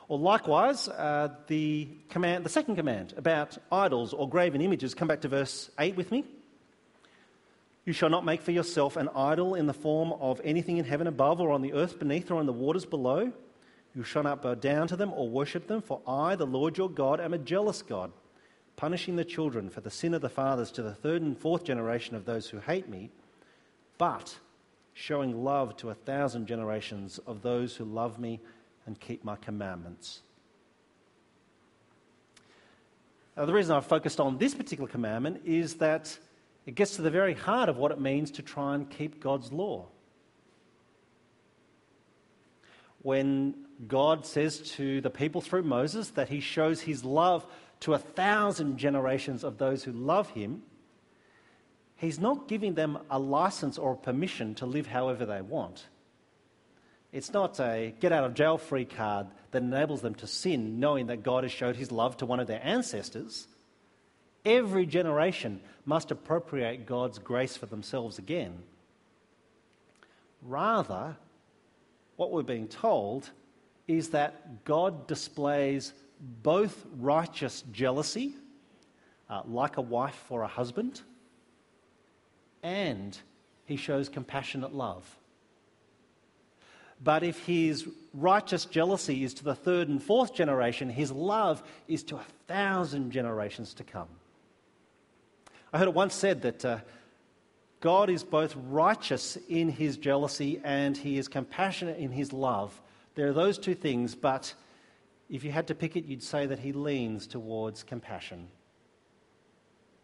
Or 0.07 0.17
likewise, 0.17 0.87
uh, 0.87 1.29
the 1.45 1.87
command, 2.09 2.43
the 2.43 2.49
second 2.49 2.77
command 2.77 3.13
about 3.15 3.59
idols 3.71 4.11
or 4.11 4.27
graven 4.27 4.59
images. 4.59 4.95
Come 4.95 5.07
back 5.07 5.21
to 5.21 5.27
verse 5.27 5.69
8 5.77 5.95
with 5.95 6.11
me. 6.11 6.25
You 7.85 7.93
shall 7.93 8.09
not 8.09 8.25
make 8.25 8.41
for 8.41 8.51
yourself 8.51 8.97
an 8.97 9.09
idol 9.15 9.53
in 9.53 9.67
the 9.67 9.73
form 9.73 10.13
of 10.13 10.41
anything 10.43 10.77
in 10.77 10.85
heaven 10.85 11.05
above, 11.05 11.39
or 11.39 11.51
on 11.51 11.61
the 11.61 11.73
earth 11.73 11.99
beneath, 11.99 12.31
or 12.31 12.39
in 12.39 12.47
the 12.47 12.53
waters 12.53 12.85
below. 12.85 13.31
You 13.95 14.03
shall 14.03 14.23
not 14.23 14.41
bow 14.41 14.55
down 14.55 14.87
to 14.89 14.95
them 14.95 15.11
or 15.13 15.29
worship 15.29 15.67
them, 15.67 15.81
for 15.81 16.01
I, 16.07 16.35
the 16.35 16.45
Lord 16.45 16.77
your 16.77 16.89
God, 16.89 17.19
am 17.19 17.33
a 17.33 17.39
jealous 17.39 17.81
God, 17.81 18.11
punishing 18.75 19.15
the 19.15 19.25
children 19.25 19.69
for 19.69 19.81
the 19.81 19.89
sin 19.89 20.13
of 20.13 20.21
the 20.21 20.29
fathers 20.29 20.71
to 20.71 20.83
the 20.83 20.93
third 20.93 21.21
and 21.21 21.37
fourth 21.37 21.63
generation 21.63 22.15
of 22.15 22.25
those 22.25 22.49
who 22.49 22.59
hate 22.59 22.87
me, 22.87 23.09
but 23.97 24.37
showing 24.93 25.43
love 25.43 25.75
to 25.77 25.89
a 25.89 25.95
thousand 25.95 26.45
generations 26.45 27.19
of 27.25 27.41
those 27.41 27.75
who 27.75 27.85
love 27.85 28.19
me 28.19 28.39
and 28.85 28.99
keep 28.99 29.23
my 29.23 29.35
commandments. 29.35 30.21
Now, 33.35 33.45
the 33.45 33.53
reason 33.53 33.75
I've 33.75 33.85
focused 33.85 34.19
on 34.19 34.37
this 34.37 34.53
particular 34.53 34.89
commandment 34.89 35.41
is 35.45 35.75
that 35.75 36.17
it 36.65 36.75
gets 36.75 36.97
to 36.97 37.01
the 37.01 37.09
very 37.09 37.33
heart 37.33 37.69
of 37.69 37.77
what 37.77 37.91
it 37.91 37.99
means 37.99 38.31
to 38.31 38.41
try 38.41 38.75
and 38.75 38.89
keep 38.89 39.21
God's 39.21 39.51
law. 39.51 39.87
When 43.01 43.55
God 43.87 44.25
says 44.25 44.59
to 44.71 45.01
the 45.01 45.09
people 45.09 45.41
through 45.41 45.63
Moses 45.63 46.09
that 46.11 46.29
he 46.29 46.39
shows 46.39 46.81
his 46.81 47.05
love 47.05 47.45
to 47.81 47.93
a 47.93 47.97
thousand 47.97 48.77
generations 48.77 49.43
of 49.43 49.57
those 49.57 49.83
who 49.83 49.93
love 49.93 50.29
him, 50.31 50.63
he's 51.95 52.19
not 52.19 52.47
giving 52.47 52.73
them 52.73 52.99
a 53.09 53.17
license 53.17 53.77
or 53.77 53.93
a 53.93 53.97
permission 53.97 54.55
to 54.55 54.65
live 54.65 54.87
however 54.87 55.25
they 55.25 55.41
want. 55.41 55.85
It's 57.11 57.33
not 57.33 57.59
a 57.59 57.93
get 57.99 58.11
out 58.11 58.25
of 58.25 58.35
jail 58.35 58.57
free 58.57 58.85
card 58.85 59.27
that 59.51 59.63
enables 59.63 60.01
them 60.01 60.13
to 60.15 60.27
sin, 60.27 60.79
knowing 60.79 61.07
that 61.07 61.23
God 61.23 61.43
has 61.43 61.51
showed 61.51 61.75
his 61.75 61.91
love 61.91 62.17
to 62.17 62.25
one 62.25 62.39
of 62.39 62.47
their 62.47 62.61
ancestors. 62.63 63.47
Every 64.45 64.85
generation 64.85 65.61
must 65.85 66.11
appropriate 66.11 66.85
God's 66.85 67.17
grace 67.17 67.57
for 67.57 67.65
themselves 67.65 68.19
again. 68.19 68.61
Rather, 70.41 71.17
what 72.15 72.31
we're 72.31 72.43
being 72.43 72.67
told 72.67 73.31
is 73.89 74.09
that 74.09 74.63
God 74.65 75.07
displays 75.07 75.93
both 76.43 76.85
righteous 76.99 77.63
jealousy, 77.71 78.35
uh, 79.27 79.41
like 79.47 79.77
a 79.77 79.81
wife 79.81 80.23
for 80.27 80.43
a 80.43 80.47
husband, 80.47 81.01
and 82.61 83.17
he 83.65 83.77
shows 83.77 84.07
compassionate 84.07 84.75
love. 84.75 85.03
But 87.03 87.23
if 87.23 87.45
his 87.45 87.87
righteous 88.13 88.65
jealousy 88.65 89.23
is 89.23 89.33
to 89.35 89.43
the 89.43 89.55
third 89.55 89.89
and 89.89 90.01
fourth 90.01 90.35
generation, 90.35 90.89
his 90.89 91.11
love 91.11 91.63
is 91.87 92.03
to 92.03 92.17
a 92.17 92.25
thousand 92.47 93.11
generations 93.11 93.73
to 93.75 93.83
come. 93.83 94.09
I 95.73 95.79
heard 95.79 95.87
it 95.87 95.95
once 95.95 96.13
said 96.13 96.43
that 96.43 96.63
uh, 96.63 96.77
God 97.79 98.11
is 98.11 98.23
both 98.23 98.55
righteous 98.67 99.35
in 99.47 99.69
his 99.69 99.97
jealousy 99.97 100.61
and 100.63 100.95
he 100.95 101.17
is 101.17 101.27
compassionate 101.27 101.97
in 101.97 102.11
his 102.11 102.31
love. 102.31 102.79
There 103.19 103.27
are 103.27 103.33
those 103.33 103.57
two 103.57 103.75
things, 103.75 104.15
but 104.15 104.53
if 105.29 105.43
you 105.43 105.51
had 105.51 105.67
to 105.67 105.75
pick 105.75 105.97
it, 105.97 106.05
you'd 106.05 106.23
say 106.23 106.45
that 106.45 106.57
he 106.57 106.71
leans 106.71 107.27
towards 107.27 107.83
compassion. 107.83 108.47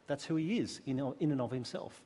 That's 0.06 0.26
who 0.26 0.36
he 0.36 0.60
is 0.60 0.82
in, 0.86 1.00
and 1.00 1.40
of 1.40 1.50
himself. 1.50 2.02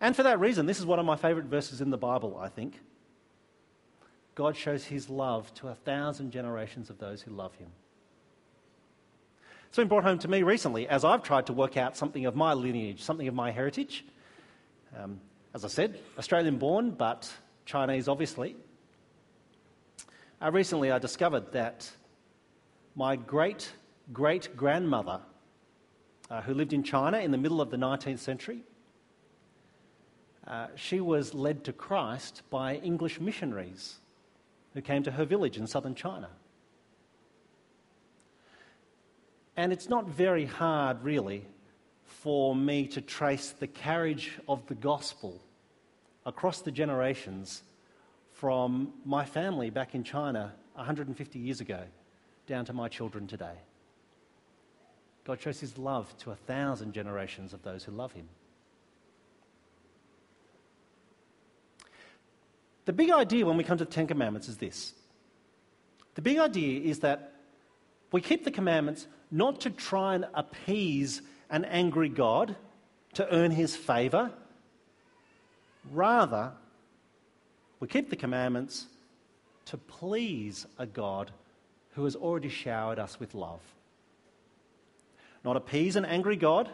And 0.00 0.16
for 0.16 0.22
that 0.22 0.40
reason, 0.40 0.64
this 0.64 0.78
is 0.78 0.86
one 0.86 0.98
of 0.98 1.04
my 1.04 1.16
favourite 1.16 1.50
verses 1.50 1.82
in 1.82 1.90
the 1.90 1.98
Bible, 1.98 2.38
I 2.40 2.48
think. 2.48 2.80
God 4.34 4.56
shows 4.56 4.86
his 4.86 5.10
love 5.10 5.52
to 5.56 5.68
a 5.68 5.74
thousand 5.74 6.30
generations 6.30 6.88
of 6.88 6.96
those 6.96 7.20
who 7.20 7.32
love 7.32 7.54
him. 7.56 7.68
It's 9.68 9.76
been 9.76 9.88
brought 9.88 10.04
home 10.04 10.18
to 10.20 10.28
me 10.28 10.42
recently 10.42 10.88
as 10.88 11.04
I've 11.04 11.22
tried 11.22 11.44
to 11.48 11.52
work 11.52 11.76
out 11.76 11.94
something 11.94 12.24
of 12.24 12.34
my 12.34 12.54
lineage, 12.54 13.02
something 13.02 13.28
of 13.28 13.34
my 13.34 13.50
heritage. 13.50 14.06
Um, 14.98 15.20
as 15.52 15.62
I 15.62 15.68
said, 15.68 16.00
Australian 16.18 16.56
born, 16.56 16.92
but 16.92 17.30
Chinese 17.66 18.08
obviously. 18.08 18.56
Uh, 20.40 20.50
recently, 20.50 20.90
I 20.90 20.98
discovered 20.98 21.52
that 21.52 21.90
my 22.94 23.16
great 23.16 23.72
great 24.12 24.56
grandmother, 24.56 25.20
uh, 26.30 26.40
who 26.42 26.54
lived 26.54 26.72
in 26.72 26.82
China 26.82 27.18
in 27.18 27.30
the 27.30 27.38
middle 27.38 27.60
of 27.60 27.70
the 27.70 27.76
19th 27.76 28.20
century, 28.20 28.60
uh, 30.46 30.68
she 30.76 31.00
was 31.00 31.34
led 31.34 31.64
to 31.64 31.72
Christ 31.72 32.42
by 32.50 32.76
English 32.76 33.20
missionaries 33.20 33.96
who 34.74 34.80
came 34.80 35.02
to 35.02 35.10
her 35.10 35.24
village 35.24 35.56
in 35.56 35.66
southern 35.66 35.94
China. 35.94 36.28
And 39.56 39.72
it's 39.72 39.88
not 39.88 40.06
very 40.06 40.44
hard, 40.44 41.02
really, 41.02 41.44
for 42.04 42.54
me 42.54 42.86
to 42.88 43.00
trace 43.00 43.50
the 43.50 43.66
carriage 43.66 44.38
of 44.46 44.64
the 44.66 44.74
gospel 44.74 45.40
across 46.26 46.60
the 46.60 46.70
generations 46.70 47.62
from 48.32 48.92
my 49.06 49.24
family 49.24 49.70
back 49.70 49.94
in 49.94 50.04
China 50.04 50.52
150 50.74 51.38
years 51.38 51.62
ago 51.62 51.84
down 52.46 52.66
to 52.66 52.74
my 52.74 52.88
children 52.88 53.26
today. 53.26 53.54
God 55.24 55.40
shows 55.40 55.58
his 55.58 55.78
love 55.78 56.14
to 56.18 56.32
a 56.32 56.36
thousand 56.36 56.92
generations 56.92 57.54
of 57.54 57.62
those 57.62 57.82
who 57.84 57.92
love 57.92 58.12
him. 58.12 58.28
The 62.84 62.92
big 62.92 63.10
idea 63.10 63.46
when 63.46 63.56
we 63.56 63.64
come 63.64 63.78
to 63.78 63.84
the 63.84 63.90
Ten 63.90 64.06
Commandments 64.06 64.48
is 64.48 64.58
this 64.58 64.92
the 66.14 66.22
big 66.22 66.38
idea 66.38 66.80
is 66.80 67.00
that 67.00 67.34
we 68.12 68.20
keep 68.20 68.44
the 68.44 68.50
commandments 68.50 69.06
not 69.30 69.60
to 69.62 69.70
try 69.70 70.14
and 70.14 70.26
appease 70.34 71.22
an 71.50 71.64
angry 71.64 72.08
God 72.08 72.56
to 73.14 73.28
earn 73.32 73.50
his 73.50 73.76
favour. 73.76 74.32
Rather, 75.90 76.52
we 77.80 77.88
keep 77.88 78.10
the 78.10 78.16
commandments 78.16 78.86
to 79.66 79.76
please 79.76 80.66
a 80.78 80.86
God 80.86 81.30
who 81.94 82.04
has 82.04 82.16
already 82.16 82.48
showered 82.48 82.98
us 82.98 83.18
with 83.20 83.34
love. 83.34 83.60
Not 85.44 85.56
appease 85.56 85.96
an 85.96 86.04
angry 86.04 86.36
God, 86.36 86.68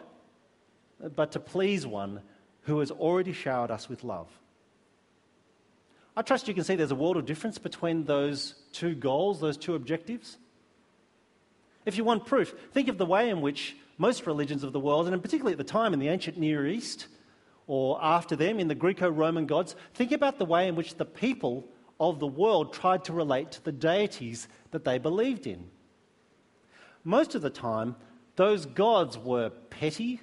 but 1.15 1.31
to 1.33 1.39
please 1.39 1.85
one 1.85 2.21
who 2.63 2.79
has 2.79 2.91
already 2.91 3.33
showered 3.33 3.71
us 3.71 3.89
with 3.89 4.03
love. 4.03 4.27
I 6.15 6.21
trust 6.21 6.47
you 6.47 6.53
can 6.53 6.63
see 6.63 6.75
there's 6.75 6.91
a 6.91 6.95
world 6.95 7.17
of 7.17 7.25
difference 7.25 7.57
between 7.57 8.05
those 8.05 8.55
two 8.71 8.93
goals, 8.93 9.39
those 9.39 9.57
two 9.57 9.75
objectives. 9.75 10.37
If 11.85 11.97
you 11.97 12.03
want 12.03 12.25
proof, 12.25 12.53
think 12.71 12.87
of 12.87 12.97
the 12.97 13.05
way 13.05 13.29
in 13.29 13.41
which 13.41 13.75
most 13.97 14.25
religions 14.25 14.63
of 14.63 14.73
the 14.73 14.79
world, 14.79 15.07
and 15.07 15.21
particularly 15.21 15.53
at 15.53 15.57
the 15.57 15.63
time 15.63 15.93
in 15.93 15.99
the 15.99 16.07
ancient 16.07 16.37
Near 16.37 16.67
East 16.67 17.07
or 17.67 17.99
after 18.03 18.35
them 18.35 18.59
in 18.59 18.67
the 18.67 18.75
Greco 18.75 19.09
Roman 19.09 19.45
gods, 19.45 19.75
think 19.93 20.11
about 20.11 20.37
the 20.37 20.45
way 20.45 20.67
in 20.67 20.75
which 20.75 20.95
the 20.95 21.05
people 21.05 21.67
of 21.99 22.19
the 22.19 22.27
world 22.27 22.73
tried 22.73 23.05
to 23.05 23.13
relate 23.13 23.51
to 23.51 23.63
the 23.63 23.71
deities 23.71 24.47
that 24.71 24.83
they 24.83 24.97
believed 24.97 25.47
in. 25.47 25.69
Most 27.03 27.35
of 27.35 27.41
the 27.41 27.49
time, 27.49 27.95
those 28.35 28.65
gods 28.65 29.17
were 29.17 29.49
petty, 29.49 30.19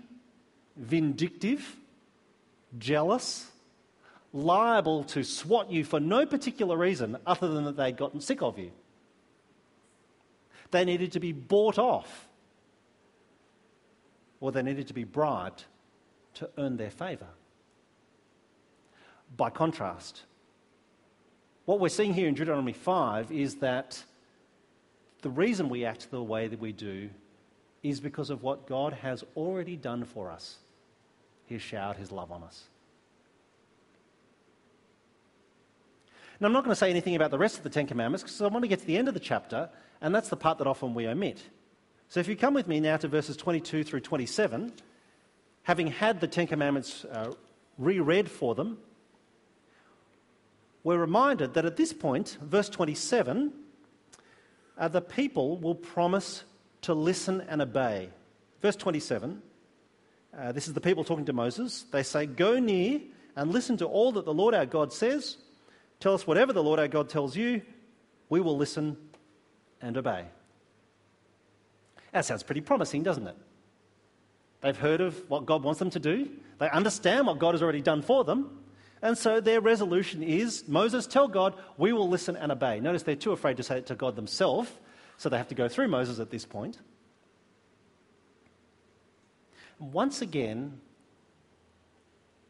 vindictive, 0.77 1.77
jealous, 2.79 3.51
liable 4.33 5.05
to 5.05 5.25
swat 5.25 5.71
you 5.71 5.85
for 5.85 6.01
no 6.01 6.27
particular 6.27 6.77
reason 6.77 7.17
other 7.27 7.49
than 7.49 7.65
that 7.65 7.77
they'd 7.77 7.97
gotten 7.97 8.21
sick 8.21 8.43
of 8.43 8.59
you. 8.59 8.71
They 10.71 10.85
needed 10.85 11.13
to 11.13 11.21
be 11.21 11.33
bought 11.33 11.79
off, 11.79 12.29
or 14.41 14.53
they 14.53 14.63
needed 14.63 14.89
to 14.89 14.95
be 14.95 15.05
bribed 15.05 15.65
to 16.35 16.51
earn 16.59 16.77
their 16.77 16.91
favour. 16.91 17.29
By 19.37 19.51
contrast, 19.51 20.23
what 21.65 21.81
we're 21.81 21.89
seeing 21.89 22.15
here 22.15 22.29
in 22.29 22.35
Deuteronomy 22.35 22.73
5 22.73 23.31
is 23.31 23.57
that 23.57 24.03
the 25.23 25.31
reason 25.31 25.69
we 25.69 25.85
act 25.85 26.11
the 26.11 26.23
way 26.23 26.49
that 26.49 26.61
we 26.61 26.73
do 26.73 27.11
is 27.83 28.01
because 28.01 28.31
of 28.31 28.43
what 28.43 28.67
God 28.67 28.93
has 28.93 29.25
already 29.37 29.77
done 29.77 30.05
for 30.05 30.31
us. 30.31 30.59
He 31.47 31.55
has 31.55 31.63
showered 31.63 31.97
His 31.97 32.13
love 32.13 32.31
on 32.33 32.43
us. 32.43 32.65
Now, 36.39 36.47
I'm 36.47 36.53
not 36.53 36.65
going 36.65 36.73
to 36.73 36.79
say 36.79 36.89
anything 36.89 37.17
about 37.17 37.31
the 37.31 37.39
rest 37.39 37.59
of 37.59 37.65
the 37.65 37.71
Ten 37.71 37.87
Commandments 37.87 38.23
because 38.23 38.41
I 38.41 38.47
want 38.47 38.65
to 38.65 38.69
get 38.69 38.81
to 38.81 38.87
the 38.87 38.97
end 38.97 39.09
of 39.09 39.15
the 39.15 39.21
chapter, 39.21 39.69
and 40.01 40.15
that's 40.15 40.31
the 40.31 40.37
part 40.37 40.59
that 40.59 40.67
often 40.67 40.95
we 40.95 41.07
omit. 41.07 41.43
So, 42.09 42.19
if 42.19 42.29
you 42.29 42.37
come 42.37 42.55
with 42.55 42.67
me 42.67 42.81
now 42.81 42.97
to 42.97 43.09
verses 43.09 43.37
22 43.37 43.85
through 43.85 44.01
27, 44.01 44.73
having 45.63 45.89
had 45.89 46.21
the 46.21 46.27
Ten 46.27 46.47
Commandments 46.47 47.05
uh, 47.05 47.33
reread 47.79 48.31
for 48.31 48.55
them, 48.55 48.79
we're 50.83 50.99
reminded 50.99 51.55
that 51.55 51.65
at 51.65 51.77
this 51.77 51.93
point, 51.93 52.39
verse 52.41 52.69
27, 52.69 53.53
uh, 54.79 54.89
the 54.89 55.03
people 55.03 55.59
will 55.59 55.75
promise 55.75 56.45
to 56.83 56.95
listen 56.95 57.43
and 57.43 57.61
obey. 57.61 58.09
Verse 58.63 58.77
27, 58.77 59.43
uh, 60.37 60.53
this 60.53 60.69
is 60.69 60.75
the 60.75 60.81
people 60.81 61.05
talking 61.05 61.27
to 61.27 61.33
Moses. 61.33 61.85
They 61.91 62.03
say, 62.03 62.27
Go 62.27 62.59
near 62.59 63.01
and 63.37 63.53
listen 63.53 63.77
to 63.79 63.87
all 63.87 64.13
that 64.13 64.25
the 64.25 64.35
Lord 64.35 64.55
our 64.55 64.67
God 64.67 64.93
says. 64.93 65.37
Tell 65.99 66.15
us 66.15 66.27
whatever 66.27 66.53
the 66.53 66.63
Lord 66.63 66.81
our 66.81 66.89
God 66.89 67.11
tells 67.11 67.37
you, 67.37 67.63
we 68.31 68.41
will 68.41 68.57
listen 68.57 68.97
and 69.83 69.97
obey. 69.97 70.25
That 72.13 72.25
sounds 72.25 72.43
pretty 72.43 72.63
promising, 72.63 73.03
doesn't 73.03 73.27
it? 73.27 73.37
They've 74.61 74.77
heard 74.77 75.01
of 75.01 75.29
what 75.29 75.47
God 75.47 75.63
wants 75.63 75.79
them 75.79 75.91
to 75.91 75.99
do, 75.99 76.29
they 76.59 76.69
understand 76.71 77.27
what 77.27 77.39
God 77.39 77.55
has 77.55 77.63
already 77.63 77.81
done 77.81 78.03
for 78.03 78.25
them, 78.25 78.61
and 79.03 79.17
so 79.17 79.41
their 79.41 79.61
resolution 79.61 80.23
is 80.23 80.65
Moses, 80.69 81.07
tell 81.07 81.27
God, 81.27 81.55
we 81.79 81.93
will 81.93 82.09
listen 82.09 82.37
and 82.37 82.53
obey. 82.53 82.81
Notice 82.81 83.03
they're 83.03 83.17
too 83.17 83.33
afraid 83.33 83.57
to 83.57 83.63
say 83.63 83.79
it 83.79 83.87
to 83.87 83.95
God 83.95 84.15
themselves, 84.17 84.71
so 85.17 85.29
they 85.29 85.39
have 85.39 85.49
to 85.49 85.55
go 85.55 85.69
through 85.69 85.89
Moses 85.89 86.19
at 86.19 86.31
this 86.31 86.45
point. 86.45 86.79
Once 89.79 90.21
again, 90.21 90.79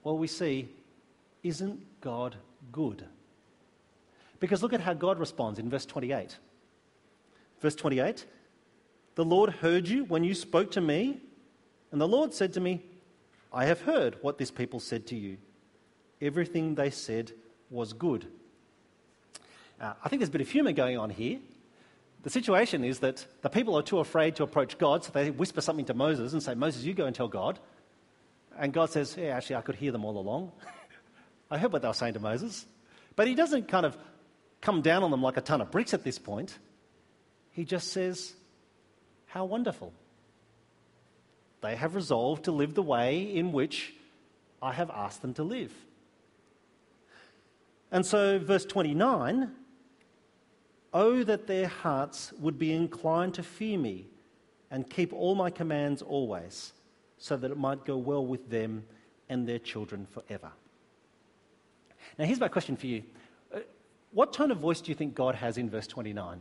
what 0.03 0.19
we 0.19 0.27
see 0.27 0.69
isn't 1.45 2.01
God 2.01 2.35
good? 2.73 3.05
Because 4.41 4.63
look 4.63 4.73
at 4.73 4.81
how 4.81 4.95
God 4.95 5.19
responds 5.21 5.59
in 5.59 5.71
verse 5.71 5.87
28. 5.87 6.37
Verse 7.61 7.75
28 7.77 8.27
The 9.15 9.25
Lord 9.25 9.51
heard 9.51 9.87
you 9.87 10.05
when 10.05 10.25
you 10.25 10.35
spoke 10.35 10.73
to 10.73 10.81
me, 10.81 11.21
and 11.93 12.01
the 12.01 12.09
Lord 12.09 12.33
said 12.33 12.53
to 12.55 12.61
me, 12.61 12.83
I 13.53 13.65
have 13.65 13.81
heard 13.81 14.17
what 14.23 14.39
this 14.39 14.51
people 14.51 14.81
said 14.81 15.07
to 15.09 15.17
you. 15.17 15.39
Everything 16.21 16.75
they 16.75 16.91
said 16.91 17.33
was 17.69 17.93
good. 17.93 18.27
Uh, 19.81 19.95
I 20.05 20.09
think 20.09 20.21
there's 20.21 20.29
a 20.29 20.33
bit 20.33 20.43
of 20.43 20.51
humour 20.51 20.73
going 20.73 20.99
on 20.99 21.11
here. 21.11 21.39
The 22.23 22.31
situation 22.31 22.85
is 22.85 22.99
that 22.99 23.27
the 23.41 23.49
people 23.49 23.77
are 23.77 23.83
too 23.83 23.99
afraid 23.99 24.37
to 24.37 24.43
approach 24.43 24.77
God, 24.77 25.05
so 25.05 25.11
they 25.13 25.31
whisper 25.31 25.63
something 25.63 25.87
to 25.87 25.95
Moses 25.95 26.35
and 26.35 26.43
say, 26.43 26.55
Moses, 26.55 26.85
you 26.85 26.93
go 26.93 27.07
and 27.07 27.17
tell 27.17 27.29
God. 27.29 27.59
And 28.59 28.73
God 28.73 28.91
says, 28.91 29.17
Yeah, 29.19 29.37
actually, 29.37 29.57
I 29.57 29.63
could 29.63 29.77
hear 29.77 29.91
them 29.91 30.05
all 30.05 30.19
along. 30.19 30.53
I 31.51 31.57
heard 31.57 31.73
what 31.73 31.83
they 31.83 31.89
were 31.89 31.95
saying 31.95 32.15
to 32.15 32.21
Moses. 32.21 32.67
But 33.17 33.27
he 33.27 33.35
doesn't 33.35 33.69
kind 33.69 33.87
of 33.87 33.97
come 34.61 34.83
down 34.83 35.03
on 35.03 35.11
them 35.11 35.23
like 35.23 35.39
a 35.39 35.41
ton 35.41 35.63
of 35.63 35.71
bricks 35.71 35.95
at 35.95 36.05
this 36.05 36.19
point. 36.19 36.57
He 37.53 37.65
just 37.65 37.89
says, 37.89 38.35
How 39.27 39.47
wonderful. 39.47 39.95
They 41.61 41.77
have 41.77 41.95
resolved 41.95 42.45
to 42.45 42.53
live 42.53 42.75
the 42.75 42.83
way 42.83 43.21
in 43.23 43.53
which 43.53 43.95
I 44.63 44.73
have 44.73 44.91
asked 44.91 45.23
them 45.23 45.35
to 45.35 45.43
live. 45.43 45.73
And 47.93 48.05
so, 48.05 48.39
verse 48.39 48.65
29 48.65 49.53
Oh, 50.93 51.23
that 51.23 51.47
their 51.47 51.69
hearts 51.69 52.33
would 52.41 52.59
be 52.59 52.73
inclined 52.73 53.35
to 53.35 53.45
fear 53.45 53.79
me 53.79 54.09
and 54.73 54.91
keep 54.91 55.13
all 55.13 55.37
my 55.37 55.49
commands 55.49 56.03
always, 56.03 56.73
so 57.17 57.37
that 57.37 57.51
it 57.51 57.57
might 57.57 57.85
go 57.85 57.97
well 57.97 58.27
with 58.27 58.51
them 58.51 58.85
and 59.29 59.47
their 59.47 59.61
children 59.61 60.07
forever. 60.11 60.51
Now, 62.19 62.25
here's 62.25 62.41
my 62.41 62.49
question 62.49 62.77
for 62.77 62.87
you 62.87 63.05
uh, 63.55 63.61
what 64.13 64.33
tone 64.33 64.51
of 64.51 64.59
voice 64.59 64.81
do 64.81 64.91
you 64.91 64.97
think 64.97 65.15
God 65.15 65.37
has 65.37 65.59
in 65.59 65.71
verse 65.71 65.87
29? 65.87 66.41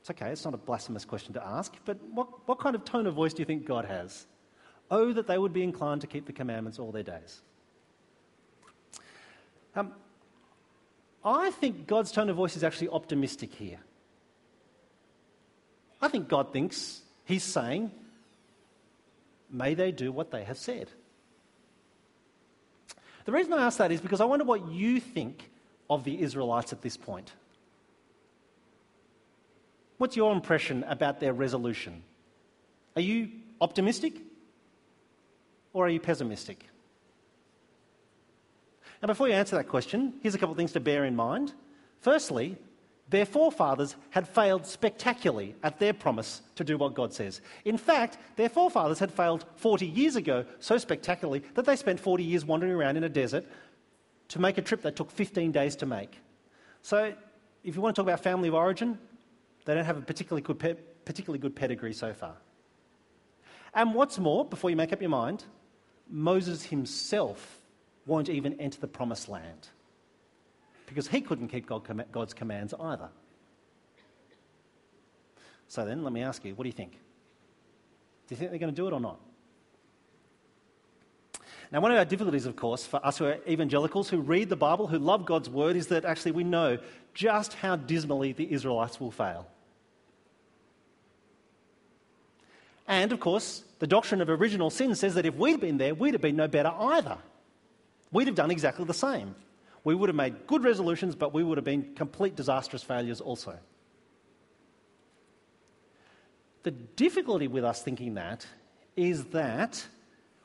It's 0.00 0.10
okay, 0.10 0.28
it's 0.28 0.44
not 0.44 0.54
a 0.54 0.58
blasphemous 0.58 1.04
question 1.04 1.32
to 1.34 1.46
ask, 1.46 1.74
but 1.84 1.98
what, 2.12 2.46
what 2.48 2.58
kind 2.58 2.74
of 2.74 2.84
tone 2.84 3.06
of 3.06 3.14
voice 3.14 3.32
do 3.32 3.40
you 3.40 3.46
think 3.46 3.64
God 3.64 3.84
has? 3.86 4.26
Oh, 4.90 5.12
that 5.12 5.26
they 5.26 5.38
would 5.38 5.52
be 5.52 5.62
inclined 5.62 6.00
to 6.00 6.06
keep 6.06 6.26
the 6.26 6.32
commandments 6.32 6.78
all 6.78 6.90
their 6.90 7.02
days. 7.02 7.40
Um, 9.76 9.92
I 11.24 11.50
think 11.50 11.86
God's 11.86 12.10
tone 12.10 12.28
of 12.28 12.36
voice 12.36 12.56
is 12.56 12.64
actually 12.64 12.88
optimistic 12.88 13.54
here. 13.54 13.78
I 16.02 16.08
think 16.08 16.28
God 16.28 16.52
thinks, 16.52 17.02
He's 17.24 17.44
saying, 17.44 17.90
may 19.50 19.74
they 19.74 19.92
do 19.92 20.10
what 20.10 20.30
they 20.30 20.44
have 20.44 20.58
said. 20.58 20.88
The 23.26 23.32
reason 23.32 23.52
I 23.52 23.64
ask 23.66 23.78
that 23.78 23.92
is 23.92 24.00
because 24.00 24.20
I 24.20 24.24
wonder 24.24 24.44
what 24.44 24.68
you 24.68 24.98
think 24.98 25.50
of 25.90 26.04
the 26.04 26.22
Israelites 26.22 26.72
at 26.72 26.80
this 26.80 26.96
point? 26.96 27.32
What's 29.98 30.16
your 30.16 30.32
impression 30.32 30.84
about 30.84 31.20
their 31.20 31.34
resolution? 31.34 32.02
Are 32.96 33.02
you 33.02 33.28
optimistic 33.60 34.14
or 35.72 35.86
are 35.86 35.90
you 35.90 36.00
pessimistic? 36.00 36.66
Now, 39.02 39.06
before 39.06 39.28
you 39.28 39.34
answer 39.34 39.56
that 39.56 39.68
question, 39.68 40.14
here's 40.22 40.34
a 40.34 40.38
couple 40.38 40.52
of 40.52 40.58
things 40.58 40.72
to 40.72 40.80
bear 40.80 41.04
in 41.04 41.16
mind. 41.16 41.54
Firstly, 42.00 42.56
their 43.08 43.26
forefathers 43.26 43.96
had 44.10 44.28
failed 44.28 44.66
spectacularly 44.66 45.56
at 45.62 45.80
their 45.80 45.92
promise 45.92 46.42
to 46.54 46.64
do 46.64 46.78
what 46.78 46.94
God 46.94 47.12
says. 47.12 47.40
In 47.64 47.76
fact, 47.76 48.18
their 48.36 48.48
forefathers 48.48 49.00
had 49.00 49.10
failed 49.10 49.44
40 49.56 49.86
years 49.86 50.16
ago 50.16 50.44
so 50.60 50.78
spectacularly 50.78 51.42
that 51.54 51.64
they 51.64 51.76
spent 51.76 51.98
40 51.98 52.22
years 52.22 52.44
wandering 52.44 52.72
around 52.72 52.96
in 52.96 53.04
a 53.04 53.08
desert 53.08 53.44
to 54.28 54.38
make 54.38 54.58
a 54.58 54.62
trip 54.62 54.82
that 54.82 54.94
took 54.94 55.10
15 55.10 55.50
days 55.50 55.74
to 55.76 55.86
make. 55.86 56.18
So, 56.82 57.12
if 57.64 57.74
you 57.74 57.82
want 57.82 57.96
to 57.96 58.00
talk 58.00 58.08
about 58.08 58.22
family 58.22 58.48
of 58.48 58.54
origin, 58.54 58.98
they 59.64 59.74
don't 59.74 59.84
have 59.84 59.98
a 59.98 60.02
particularly 60.02 60.42
good, 60.42 60.58
pe- 60.58 60.76
particularly 61.04 61.38
good 61.40 61.56
pedigree 61.56 61.92
so 61.92 62.14
far. 62.14 62.36
And 63.74 63.94
what's 63.94 64.18
more, 64.18 64.44
before 64.44 64.70
you 64.70 64.76
make 64.76 64.92
up 64.92 65.00
your 65.00 65.10
mind, 65.10 65.44
Moses 66.10 66.64
himself 66.64 67.60
won't 68.06 68.28
even 68.28 68.60
enter 68.60 68.80
the 68.80 68.88
promised 68.88 69.28
land 69.28 69.68
because 70.86 71.06
he 71.06 71.20
couldn't 71.20 71.48
keep 71.48 71.66
God's 71.66 72.34
commands 72.34 72.74
either. 72.80 73.08
So 75.68 75.84
then, 75.84 76.02
let 76.02 76.12
me 76.12 76.22
ask 76.22 76.44
you, 76.44 76.54
what 76.56 76.64
do 76.64 76.68
you 76.68 76.74
think? 76.74 76.92
Do 76.92 78.34
you 78.34 78.36
think 78.36 78.50
they're 78.50 78.58
going 78.58 78.74
to 78.74 78.76
do 78.76 78.88
it 78.88 78.92
or 78.92 78.98
not? 78.98 79.20
Now, 81.70 81.80
one 81.80 81.92
of 81.92 81.98
our 81.98 82.04
difficulties, 82.04 82.46
of 82.46 82.56
course, 82.56 82.84
for 82.84 83.04
us 83.06 83.18
who 83.18 83.26
are 83.26 83.38
evangelicals, 83.48 84.10
who 84.10 84.18
read 84.18 84.48
the 84.48 84.56
Bible, 84.56 84.88
who 84.88 84.98
love 84.98 85.24
God's 85.24 85.48
word, 85.48 85.76
is 85.76 85.86
that 85.86 86.04
actually 86.04 86.32
we 86.32 86.42
know 86.42 86.78
just 87.14 87.54
how 87.54 87.76
dismally 87.76 88.32
the 88.32 88.52
Israelites 88.52 89.00
will 89.00 89.12
fail. 89.12 89.46
And, 92.90 93.12
of 93.12 93.20
course, 93.20 93.62
the 93.78 93.86
doctrine 93.86 94.20
of 94.20 94.28
original 94.28 94.68
sin 94.68 94.96
says 94.96 95.14
that 95.14 95.24
if 95.24 95.36
we'd 95.36 95.60
been 95.60 95.78
there, 95.78 95.94
we'd 95.94 96.12
have 96.12 96.20
been 96.20 96.34
no 96.34 96.48
better 96.48 96.72
either. 96.76 97.18
We'd 98.10 98.26
have 98.26 98.34
done 98.34 98.50
exactly 98.50 98.84
the 98.84 98.92
same. 98.92 99.36
We 99.84 99.94
would 99.94 100.08
have 100.08 100.16
made 100.16 100.48
good 100.48 100.64
resolutions, 100.64 101.14
but 101.14 101.32
we 101.32 101.44
would 101.44 101.56
have 101.56 101.64
been 101.64 101.94
complete 101.94 102.34
disastrous 102.34 102.82
failures 102.82 103.20
also. 103.20 103.56
The 106.64 106.72
difficulty 106.72 107.46
with 107.46 107.64
us 107.64 107.80
thinking 107.80 108.14
that 108.14 108.44
is 108.96 109.26
that 109.26 109.86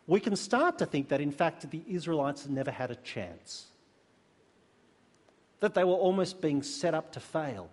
we 0.05 0.19
can 0.19 0.35
start 0.35 0.77
to 0.77 0.85
think 0.85 1.09
that, 1.09 1.21
in 1.21 1.31
fact, 1.31 1.67
the 1.71 1.81
Israelites 1.87 2.47
never 2.47 2.69
had 2.69 2.91
a 2.91 2.95
chance, 2.95 3.65
that 5.61 5.73
they 5.73 5.83
were 5.83 5.93
almost 5.93 6.41
being 6.41 6.61
set 6.61 6.93
up 6.93 7.11
to 7.13 7.19
fail. 7.19 7.71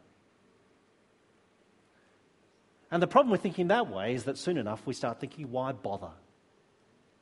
And 2.92 3.02
the 3.02 3.06
problem 3.06 3.30
with 3.30 3.40
thinking 3.40 3.68
that 3.68 3.88
way 3.88 4.14
is 4.14 4.24
that 4.24 4.36
soon 4.36 4.58
enough 4.58 4.86
we 4.86 4.92
start 4.92 5.18
thinking, 5.18 5.50
why 5.50 5.72
bother? 5.72 6.10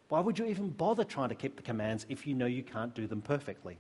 Why 0.09 0.19
would 0.19 0.37
you 0.37 0.47
even 0.47 0.71
bother 0.71 1.05
trying 1.05 1.29
to 1.29 1.37
keep 1.37 1.55
the 1.55 1.63
commands 1.63 2.05
if 2.09 2.27
you 2.27 2.35
know 2.35 2.47
you 2.47 2.65
can't 2.65 2.93
do 2.93 3.07
them 3.07 3.23
perfectly? 3.23 3.79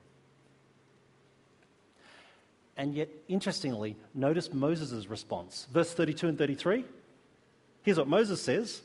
And 2.76 2.94
yet, 2.94 3.08
interestingly, 3.26 3.96
notice 4.14 4.52
Moses' 4.52 5.08
response. 5.08 5.66
Verse 5.72 5.92
32 5.92 6.28
and 6.28 6.38
33. 6.38 6.84
Here's 7.82 7.98
what 7.98 8.06
Moses 8.06 8.40
says 8.40 8.82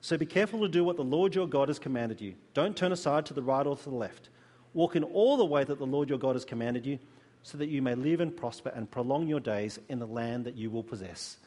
So 0.00 0.16
be 0.16 0.26
careful 0.26 0.60
to 0.60 0.68
do 0.68 0.84
what 0.84 0.96
the 0.96 1.02
Lord 1.02 1.34
your 1.34 1.48
God 1.48 1.66
has 1.66 1.80
commanded 1.80 2.20
you. 2.20 2.34
Don't 2.54 2.76
turn 2.76 2.92
aside 2.92 3.26
to 3.26 3.34
the 3.34 3.42
right 3.42 3.66
or 3.66 3.76
to 3.76 3.84
the 3.84 3.96
left. 3.96 4.28
Walk 4.74 4.94
in 4.94 5.02
all 5.02 5.36
the 5.36 5.44
way 5.44 5.64
that 5.64 5.78
the 5.78 5.86
Lord 5.86 6.08
your 6.08 6.18
God 6.18 6.36
has 6.36 6.44
commanded 6.44 6.86
you, 6.86 7.00
so 7.42 7.58
that 7.58 7.68
you 7.68 7.82
may 7.82 7.96
live 7.96 8.20
and 8.20 8.34
prosper 8.34 8.70
and 8.76 8.88
prolong 8.88 9.26
your 9.26 9.40
days 9.40 9.80
in 9.88 9.98
the 9.98 10.06
land 10.06 10.44
that 10.44 10.54
you 10.54 10.70
will 10.70 10.84
possess. 10.84 11.38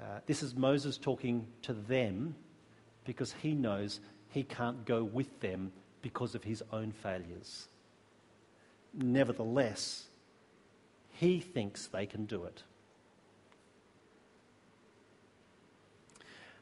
Uh, 0.00 0.20
this 0.26 0.42
is 0.42 0.54
Moses 0.54 0.96
talking 0.96 1.46
to 1.62 1.72
them 1.72 2.34
because 3.04 3.34
he 3.42 3.52
knows 3.52 4.00
he 4.30 4.44
can't 4.44 4.84
go 4.84 5.02
with 5.02 5.40
them 5.40 5.72
because 6.02 6.34
of 6.34 6.44
his 6.44 6.62
own 6.72 6.92
failures. 6.92 7.66
Nevertheless, 8.94 10.06
he 11.14 11.40
thinks 11.40 11.86
they 11.86 12.06
can 12.06 12.26
do 12.26 12.44
it. 12.44 12.62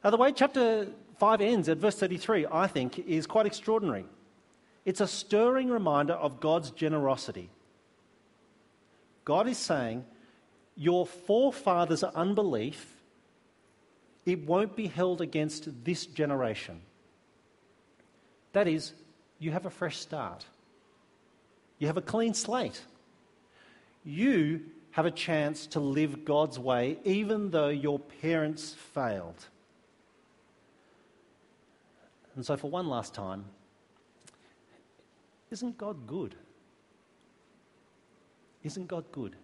Now, 0.03 0.11
the 0.11 0.16
way 0.16 0.32
chapter 0.32 0.89
5 1.18 1.41
ends 1.41 1.68
at 1.68 1.78
verse 1.78 1.99
33, 1.99 2.47
I 2.51 2.66
think, 2.66 2.99
is 3.01 3.26
quite 3.26 3.47
extraordinary. 3.47 4.07
It's 4.84 5.01
a 5.01 5.07
stirring 5.07 5.68
reminder 5.68 6.12
of 6.14 6.41
God's 6.41 6.70
generosity. 6.70 7.51
God 9.24 9.49
is 9.49 9.59
saying, 9.59 10.05
Your 10.76 11.07
forefathers' 11.07 12.05
unbelief, 12.05 12.96
it 14.27 14.45
won't 14.45 14.77
be 14.77 14.89
held 14.89 15.20
against 15.22 15.85
this 15.85 16.05
generation. 16.05 16.81
That 18.53 18.68
is, 18.68 18.93
you 19.39 19.53
have 19.53 19.64
a 19.64 19.70
fresh 19.70 19.97
start, 19.97 20.45
you 21.79 21.87
have 21.87 21.97
a 21.97 22.03
clean 22.03 22.35
slate. 22.35 22.83
You 24.07 24.61
have 24.93 25.05
a 25.05 25.11
chance 25.11 25.66
to 25.68 25.81
live 25.81 26.24
God's 26.24 26.59
way, 26.61 26.97
even 27.05 27.51
though 27.51 27.68
your 27.68 27.99
parents 27.99 28.72
failed. 28.72 29.45
And 32.37 32.47
so, 32.47 32.57
for 32.57 32.70
one 32.70 32.89
last 32.89 33.14
time, 33.14 33.45
isn't 35.51 35.77
God 35.77 36.07
good? 36.07 36.37
Isn't 38.62 38.87
God 38.87 39.05
good? 39.11 39.35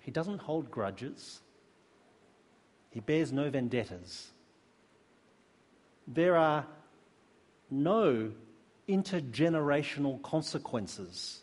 He 0.00 0.10
doesn't 0.10 0.38
hold 0.38 0.70
grudges, 0.70 1.40
He 2.92 3.00
bears 3.00 3.32
no 3.32 3.50
vendettas. 3.50 4.30
There 6.06 6.36
are 6.36 6.66
no 7.70 8.32
intergenerational 8.88 10.22
consequences. 10.22 11.40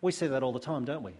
We 0.00 0.12
say 0.12 0.28
that 0.28 0.42
all 0.42 0.52
the 0.52 0.60
time, 0.60 0.84
don't 0.84 1.02
we? 1.02 1.14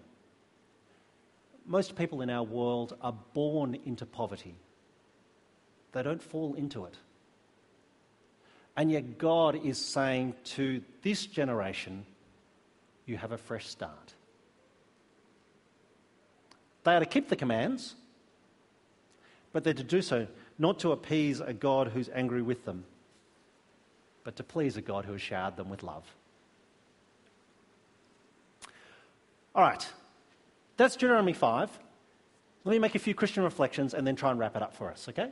Most 1.66 1.96
people 1.96 2.20
in 2.20 2.30
our 2.30 2.42
world 2.42 2.96
are 3.00 3.14
born 3.32 3.78
into 3.84 4.06
poverty. 4.06 4.54
They 5.92 6.02
don't 6.02 6.22
fall 6.22 6.54
into 6.54 6.84
it. 6.84 6.94
And 8.76 8.92
yet, 8.92 9.18
God 9.18 9.64
is 9.64 9.78
saying 9.78 10.34
to 10.44 10.82
this 11.02 11.26
generation, 11.26 12.06
you 13.06 13.16
have 13.16 13.32
a 13.32 13.38
fresh 13.38 13.66
start. 13.66 14.14
They 16.84 16.94
are 16.94 17.00
to 17.00 17.06
keep 17.06 17.28
the 17.28 17.36
commands, 17.36 17.94
but 19.52 19.64
they're 19.64 19.74
to 19.74 19.84
do 19.84 20.02
so 20.02 20.26
not 20.58 20.78
to 20.80 20.92
appease 20.92 21.40
a 21.40 21.52
God 21.52 21.88
who's 21.88 22.08
angry 22.08 22.42
with 22.42 22.64
them, 22.64 22.84
but 24.24 24.36
to 24.36 24.42
please 24.42 24.76
a 24.76 24.82
God 24.82 25.04
who 25.04 25.12
has 25.12 25.22
showered 25.22 25.56
them 25.56 25.68
with 25.70 25.82
love. 25.82 26.04
All 29.54 29.62
right, 29.62 29.86
that's 30.76 30.94
Deuteronomy 30.94 31.32
5. 31.32 31.70
Let 32.64 32.72
me 32.72 32.78
make 32.78 32.94
a 32.94 32.98
few 32.98 33.14
Christian 33.14 33.42
reflections 33.42 33.94
and 33.94 34.06
then 34.06 34.16
try 34.16 34.30
and 34.30 34.38
wrap 34.38 34.56
it 34.56 34.62
up 34.62 34.74
for 34.74 34.90
us, 34.90 35.08
okay? 35.08 35.30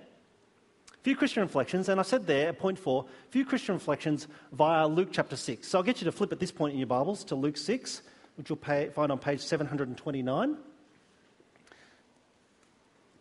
few 1.06 1.14
Christian 1.14 1.44
reflections, 1.44 1.88
and 1.88 2.00
I 2.00 2.02
said 2.02 2.26
there 2.26 2.48
at 2.48 2.58
point 2.58 2.76
four, 2.76 3.04
few 3.30 3.44
Christian 3.44 3.76
reflections 3.76 4.26
via 4.50 4.88
Luke 4.88 5.10
chapter 5.12 5.36
6. 5.36 5.68
So 5.68 5.78
I'll 5.78 5.84
get 5.84 6.00
you 6.00 6.04
to 6.06 6.10
flip 6.10 6.32
at 6.32 6.40
this 6.40 6.50
point 6.50 6.72
in 6.72 6.80
your 6.80 6.88
Bibles 6.88 7.22
to 7.26 7.36
Luke 7.36 7.56
6, 7.56 8.02
which 8.34 8.50
you'll 8.50 8.56
pay, 8.56 8.88
find 8.88 9.12
on 9.12 9.20
page 9.20 9.38
729. 9.40 10.56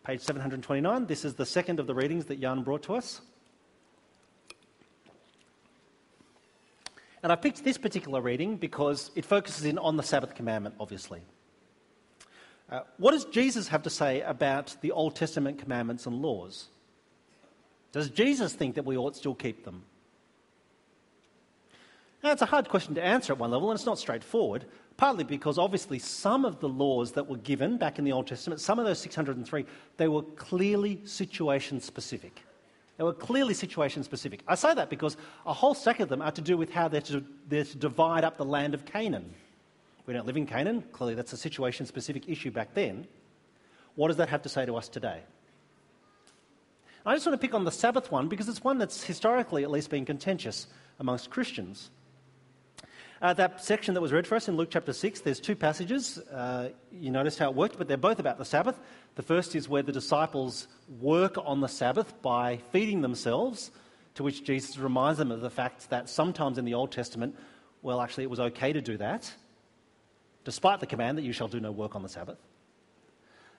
Page 0.06 0.20
729. 0.20 1.06
This 1.06 1.24
is 1.24 1.34
the 1.34 1.44
second 1.44 1.80
of 1.80 1.88
the 1.88 1.94
readings 1.94 2.26
that 2.26 2.40
Jan 2.40 2.62
brought 2.62 2.84
to 2.84 2.94
us. 2.94 3.20
And 7.24 7.32
I 7.32 7.34
picked 7.34 7.64
this 7.64 7.76
particular 7.76 8.20
reading 8.20 8.56
because 8.56 9.10
it 9.16 9.24
focuses 9.24 9.64
in 9.64 9.78
on 9.78 9.96
the 9.96 10.04
Sabbath 10.04 10.36
commandment, 10.36 10.76
obviously. 10.78 11.22
Uh, 12.70 12.82
what 12.98 13.10
does 13.10 13.24
Jesus 13.24 13.66
have 13.66 13.82
to 13.82 13.90
say 13.90 14.20
about 14.20 14.76
the 14.80 14.92
Old 14.92 15.16
Testament 15.16 15.58
commandments 15.58 16.06
and 16.06 16.22
laws? 16.22 16.66
Does 17.90 18.08
Jesus 18.08 18.52
think 18.52 18.76
that 18.76 18.84
we 18.84 18.96
ought 18.96 19.16
still 19.16 19.34
keep 19.34 19.64
them? 19.64 19.82
Now, 22.22 22.30
it's 22.30 22.42
a 22.42 22.46
hard 22.46 22.68
question 22.68 22.94
to 22.94 23.04
answer 23.04 23.32
at 23.32 23.40
one 23.40 23.50
level, 23.50 23.72
and 23.72 23.76
it's 23.76 23.86
not 23.86 23.98
straightforward, 23.98 24.66
partly 24.96 25.24
because 25.24 25.58
obviously 25.58 25.98
some 25.98 26.44
of 26.44 26.60
the 26.60 26.68
laws 26.68 27.12
that 27.12 27.26
were 27.26 27.36
given 27.38 27.76
back 27.76 27.98
in 27.98 28.04
the 28.04 28.12
Old 28.12 28.26
Testament, 28.26 28.60
some 28.60 28.78
of 28.78 28.86
those 28.86 28.98
603, 28.98 29.66
they 29.96 30.08
were 30.08 30.22
clearly 30.22 31.00
situation 31.04 31.80
specific. 31.80 32.42
They 32.96 33.04
were 33.04 33.12
clearly 33.12 33.52
situation 33.52 34.02
specific. 34.04 34.40
I 34.48 34.54
say 34.54 34.72
that 34.72 34.88
because 34.88 35.16
a 35.44 35.52
whole 35.52 35.74
stack 35.74 36.00
of 36.00 36.08
them 36.08 36.22
are 36.22 36.32
to 36.32 36.40
do 36.40 36.56
with 36.56 36.70
how 36.70 36.88
they're 36.88 37.02
to, 37.02 37.22
they're 37.48 37.64
to 37.64 37.76
divide 37.76 38.24
up 38.24 38.38
the 38.38 38.44
land 38.44 38.72
of 38.72 38.86
Canaan. 38.86 39.34
We 40.06 40.14
don't 40.14 40.26
live 40.26 40.36
in 40.36 40.46
Canaan. 40.46 40.82
Clearly, 40.92 41.14
that's 41.14 41.32
a 41.32 41.36
situation 41.36 41.84
specific 41.84 42.28
issue 42.28 42.50
back 42.50 42.72
then. 42.72 43.06
What 43.96 44.08
does 44.08 44.16
that 44.16 44.28
have 44.28 44.42
to 44.42 44.48
say 44.48 44.64
to 44.64 44.76
us 44.76 44.88
today? 44.88 45.20
I 47.04 47.14
just 47.14 47.26
want 47.26 47.40
to 47.40 47.46
pick 47.46 47.54
on 47.54 47.64
the 47.64 47.70
Sabbath 47.70 48.10
one 48.10 48.28
because 48.28 48.48
it's 48.48 48.64
one 48.64 48.78
that's 48.78 49.04
historically 49.04 49.62
at 49.62 49.70
least 49.70 49.90
been 49.90 50.04
contentious 50.04 50.66
amongst 50.98 51.30
Christians. 51.30 51.90
Uh, 53.22 53.32
that 53.32 53.64
section 53.64 53.94
that 53.94 54.00
was 54.00 54.12
read 54.12 54.26
for 54.26 54.34
us 54.34 54.46
in 54.46 54.56
Luke 54.56 54.68
chapter 54.70 54.92
6, 54.92 55.20
there's 55.20 55.40
two 55.40 55.56
passages. 55.56 56.18
Uh, 56.18 56.68
you 56.92 57.10
noticed 57.10 57.38
how 57.38 57.48
it 57.48 57.56
worked, 57.56 57.78
but 57.78 57.88
they're 57.88 57.96
both 57.96 58.18
about 58.18 58.36
the 58.36 58.44
Sabbath. 58.44 58.78
The 59.14 59.22
first 59.22 59.54
is 59.54 59.68
where 59.68 59.82
the 59.82 59.92
disciples 59.92 60.68
work 61.00 61.36
on 61.38 61.60
the 61.60 61.68
Sabbath 61.68 62.20
by 62.20 62.58
feeding 62.72 63.00
themselves, 63.00 63.70
to 64.16 64.22
which 64.22 64.44
Jesus 64.44 64.76
reminds 64.76 65.18
them 65.18 65.32
of 65.32 65.40
the 65.40 65.48
fact 65.48 65.88
that 65.88 66.10
sometimes 66.10 66.58
in 66.58 66.66
the 66.66 66.74
Old 66.74 66.92
Testament, 66.92 67.34
well, 67.80 68.02
actually, 68.02 68.24
it 68.24 68.30
was 68.30 68.40
okay 68.40 68.74
to 68.74 68.82
do 68.82 68.98
that, 68.98 69.32
despite 70.44 70.80
the 70.80 70.86
command 70.86 71.16
that 71.16 71.22
you 71.22 71.32
shall 71.32 71.48
do 71.48 71.58
no 71.58 71.72
work 71.72 71.94
on 71.94 72.02
the 72.02 72.08
Sabbath. 72.10 72.38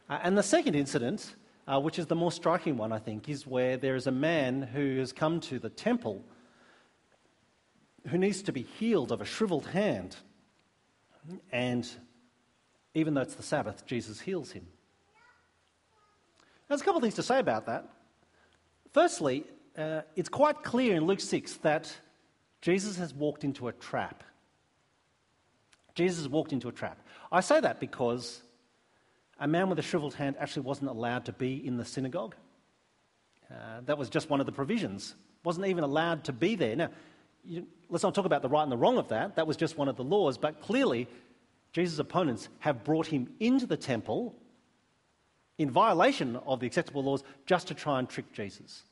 Uh, 0.07 0.19
and 0.21 0.37
the 0.37 0.43
second 0.43 0.75
incident 0.75 1.35
uh, 1.67 1.79
which 1.79 1.99
is 1.99 2.05
the 2.05 2.15
more 2.15 2.31
striking 2.31 2.77
one, 2.77 2.91
I 2.91 2.99
think, 2.99 3.27
is 3.27 3.45
where 3.45 3.77
there 3.77 3.95
is 3.95 4.07
a 4.07 4.11
man 4.11 4.61
who 4.61 4.99
has 4.99 5.11
come 5.11 5.39
to 5.41 5.59
the 5.59 5.69
temple 5.69 6.23
who 8.07 8.17
needs 8.17 8.43
to 8.43 8.51
be 8.51 8.63
healed 8.63 9.11
of 9.11 9.21
a 9.21 9.25
shriveled 9.25 9.67
hand. 9.67 10.15
And 11.51 11.87
even 12.93 13.13
though 13.13 13.21
it's 13.21 13.35
the 13.35 13.43
Sabbath, 13.43 13.85
Jesus 13.85 14.19
heals 14.19 14.51
him. 14.51 14.67
There's 16.67 16.81
a 16.81 16.83
couple 16.83 16.97
of 16.97 17.03
things 17.03 17.15
to 17.15 17.23
say 17.23 17.39
about 17.39 17.65
that. 17.67 17.87
Firstly, 18.93 19.43
uh, 19.77 20.01
it's 20.15 20.29
quite 20.29 20.63
clear 20.63 20.95
in 20.95 21.05
Luke 21.05 21.19
6 21.19 21.53
that 21.57 21.93
Jesus 22.61 22.97
has 22.97 23.13
walked 23.13 23.43
into 23.43 23.67
a 23.67 23.73
trap. 23.73 24.23
Jesus 25.95 26.19
has 26.19 26.29
walked 26.29 26.53
into 26.53 26.67
a 26.67 26.71
trap. 26.71 26.99
I 27.31 27.41
say 27.41 27.59
that 27.59 27.79
because 27.79 28.41
a 29.39 29.47
man 29.47 29.69
with 29.69 29.79
a 29.79 29.83
shriveled 29.83 30.13
hand 30.13 30.35
actually 30.39 30.63
wasn't 30.63 30.89
allowed 30.89 31.25
to 31.25 31.33
be 31.33 31.65
in 31.65 31.77
the 31.77 31.85
synagogue. 31.85 32.35
Uh, 33.51 33.81
that 33.85 33.97
was 33.97 34.09
just 34.09 34.29
one 34.29 34.39
of 34.39 34.45
the 34.45 34.51
provisions 34.51 35.15
wasn't 35.47 35.65
even 35.65 35.83
allowed 35.83 36.25
to 36.25 36.33
be 36.33 36.55
there. 36.55 36.75
Now, 36.75 36.89
you, 37.47 37.67
let's 37.89 38.03
not 38.03 38.13
talk 38.13 38.25
about 38.25 38.41
the 38.41 38.49
right 38.49 38.63
and 38.63 38.71
the 38.71 38.77
wrong 38.77 38.97
of 38.97 39.09
that. 39.09 39.35
That 39.35 39.47
was 39.47 39.57
just 39.57 39.77
one 39.77 39.87
of 39.87 39.95
the 39.95 40.03
laws. 40.03 40.37
But 40.37 40.61
clearly, 40.61 41.07
Jesus' 41.73 41.99
opponents 41.99 42.49
have 42.59 42.83
brought 42.83 43.07
him 43.07 43.29
into 43.39 43.65
the 43.65 43.77
temple 43.77 44.35
in 45.57 45.71
violation 45.71 46.35
of 46.45 46.59
the 46.59 46.67
acceptable 46.67 47.03
laws 47.03 47.23
just 47.45 47.67
to 47.67 47.73
try 47.73 47.99
and 47.99 48.07
trick 48.07 48.31
Jesus. 48.33 48.83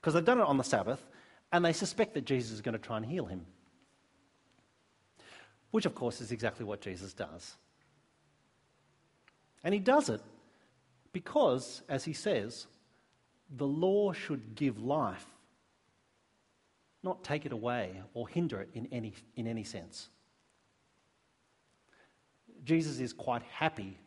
Because 0.00 0.14
they've 0.14 0.24
done 0.24 0.40
it 0.40 0.46
on 0.46 0.58
the 0.58 0.64
Sabbath 0.64 1.04
and 1.52 1.64
they 1.64 1.72
suspect 1.72 2.14
that 2.14 2.24
Jesus 2.24 2.52
is 2.52 2.60
going 2.60 2.72
to 2.72 2.78
try 2.78 2.96
and 2.96 3.06
heal 3.06 3.26
him. 3.26 3.46
Which, 5.70 5.86
of 5.86 5.94
course, 5.94 6.20
is 6.20 6.32
exactly 6.32 6.64
what 6.64 6.80
Jesus 6.80 7.12
does. 7.12 7.56
And 9.64 9.72
he 9.72 9.80
does 9.80 10.08
it 10.08 10.20
because, 11.12 11.82
as 11.88 12.04
he 12.04 12.12
says, 12.12 12.66
the 13.54 13.66
law 13.66 14.12
should 14.12 14.54
give 14.54 14.78
life, 14.78 15.26
not 17.02 17.24
take 17.24 17.46
it 17.46 17.52
away 17.52 18.02
or 18.14 18.28
hinder 18.28 18.60
it 18.60 18.70
in 18.74 18.86
any, 18.92 19.14
in 19.36 19.46
any 19.46 19.64
sense. 19.64 20.08
Jesus 22.64 23.00
is 23.00 23.12
quite 23.12 23.42
happy 23.42 23.98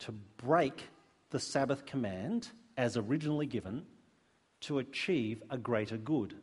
to 0.00 0.12
break 0.12 0.88
the 1.30 1.40
Sabbath 1.40 1.86
command 1.86 2.48
as 2.76 2.96
originally 2.96 3.46
given 3.46 3.84
to 4.60 4.78
achieve 4.78 5.42
a 5.50 5.58
greater 5.58 5.96
good. 5.96 6.34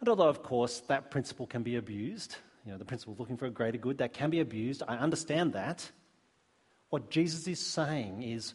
And 0.00 0.08
although, 0.08 0.28
of 0.28 0.42
course, 0.42 0.80
that 0.88 1.10
principle 1.10 1.46
can 1.46 1.62
be 1.62 1.76
abused, 1.76 2.36
you 2.64 2.72
know, 2.72 2.78
the 2.78 2.84
principle 2.84 3.14
of 3.14 3.20
looking 3.20 3.36
for 3.36 3.46
a 3.46 3.50
greater 3.50 3.78
good, 3.78 3.98
that 3.98 4.12
can 4.12 4.30
be 4.30 4.40
abused, 4.40 4.82
I 4.86 4.96
understand 4.96 5.52
that. 5.52 5.90
What 6.90 7.10
Jesus 7.10 7.46
is 7.46 7.60
saying 7.60 8.22
is 8.22 8.54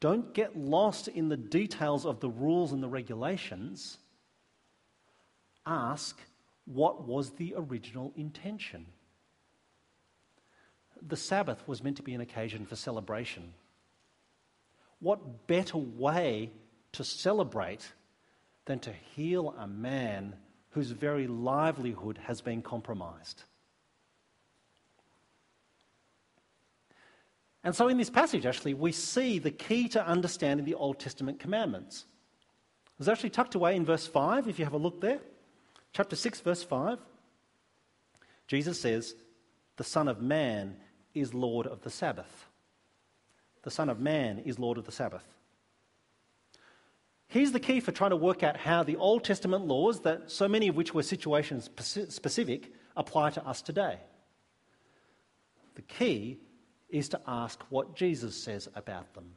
don't 0.00 0.32
get 0.32 0.56
lost 0.56 1.08
in 1.08 1.28
the 1.28 1.36
details 1.36 2.06
of 2.06 2.20
the 2.20 2.30
rules 2.30 2.72
and 2.72 2.82
the 2.82 2.88
regulations. 2.88 3.98
Ask, 5.66 6.18
what 6.64 7.06
was 7.06 7.30
the 7.30 7.54
original 7.56 8.12
intention? 8.16 8.86
The 11.06 11.16
Sabbath 11.16 11.66
was 11.66 11.82
meant 11.82 11.96
to 11.96 12.02
be 12.02 12.14
an 12.14 12.20
occasion 12.20 12.66
for 12.66 12.76
celebration. 12.76 13.54
What 15.00 15.46
better 15.46 15.78
way 15.78 16.50
to 16.92 17.04
celebrate 17.04 17.92
than 18.64 18.80
to 18.80 18.92
heal 18.92 19.54
a 19.58 19.66
man 19.66 20.34
whose 20.70 20.90
very 20.90 21.26
livelihood 21.26 22.18
has 22.24 22.40
been 22.40 22.62
compromised? 22.62 23.44
And 27.64 27.74
so, 27.74 27.88
in 27.88 27.98
this 27.98 28.10
passage, 28.10 28.46
actually, 28.46 28.74
we 28.74 28.92
see 28.92 29.38
the 29.38 29.50
key 29.50 29.88
to 29.88 30.06
understanding 30.06 30.64
the 30.64 30.74
Old 30.74 30.98
Testament 30.98 31.40
commandments. 31.40 32.04
It's 32.98 33.08
actually 33.08 33.30
tucked 33.30 33.54
away 33.54 33.76
in 33.76 33.84
verse 33.84 34.06
5, 34.06 34.48
if 34.48 34.58
you 34.58 34.64
have 34.64 34.74
a 34.74 34.78
look 34.78 35.00
there. 35.00 35.20
Chapter 35.92 36.16
6, 36.16 36.40
verse 36.40 36.62
5. 36.62 36.98
Jesus 38.46 38.80
says, 38.80 39.14
The 39.76 39.84
Son 39.84 40.08
of 40.08 40.20
Man 40.20 40.76
is 41.14 41.34
Lord 41.34 41.66
of 41.66 41.82
the 41.82 41.90
Sabbath. 41.90 42.46
The 43.62 43.70
Son 43.70 43.88
of 43.88 44.00
Man 44.00 44.38
is 44.38 44.58
Lord 44.58 44.78
of 44.78 44.84
the 44.84 44.92
Sabbath. 44.92 45.24
Here's 47.28 47.52
the 47.52 47.60
key 47.60 47.80
for 47.80 47.92
trying 47.92 48.10
to 48.10 48.16
work 48.16 48.42
out 48.42 48.56
how 48.56 48.82
the 48.82 48.96
Old 48.96 49.22
Testament 49.22 49.66
laws, 49.66 50.00
that 50.00 50.30
so 50.30 50.48
many 50.48 50.68
of 50.68 50.76
which 50.76 50.94
were 50.94 51.02
situation 51.02 51.60
specific, 51.60 52.72
apply 52.96 53.30
to 53.30 53.46
us 53.46 53.60
today. 53.60 53.98
The 55.74 55.82
key 55.82 56.38
is 56.88 57.08
to 57.10 57.20
ask 57.26 57.62
what 57.70 57.94
Jesus 57.94 58.40
says 58.40 58.68
about 58.74 59.14
them. 59.14 59.32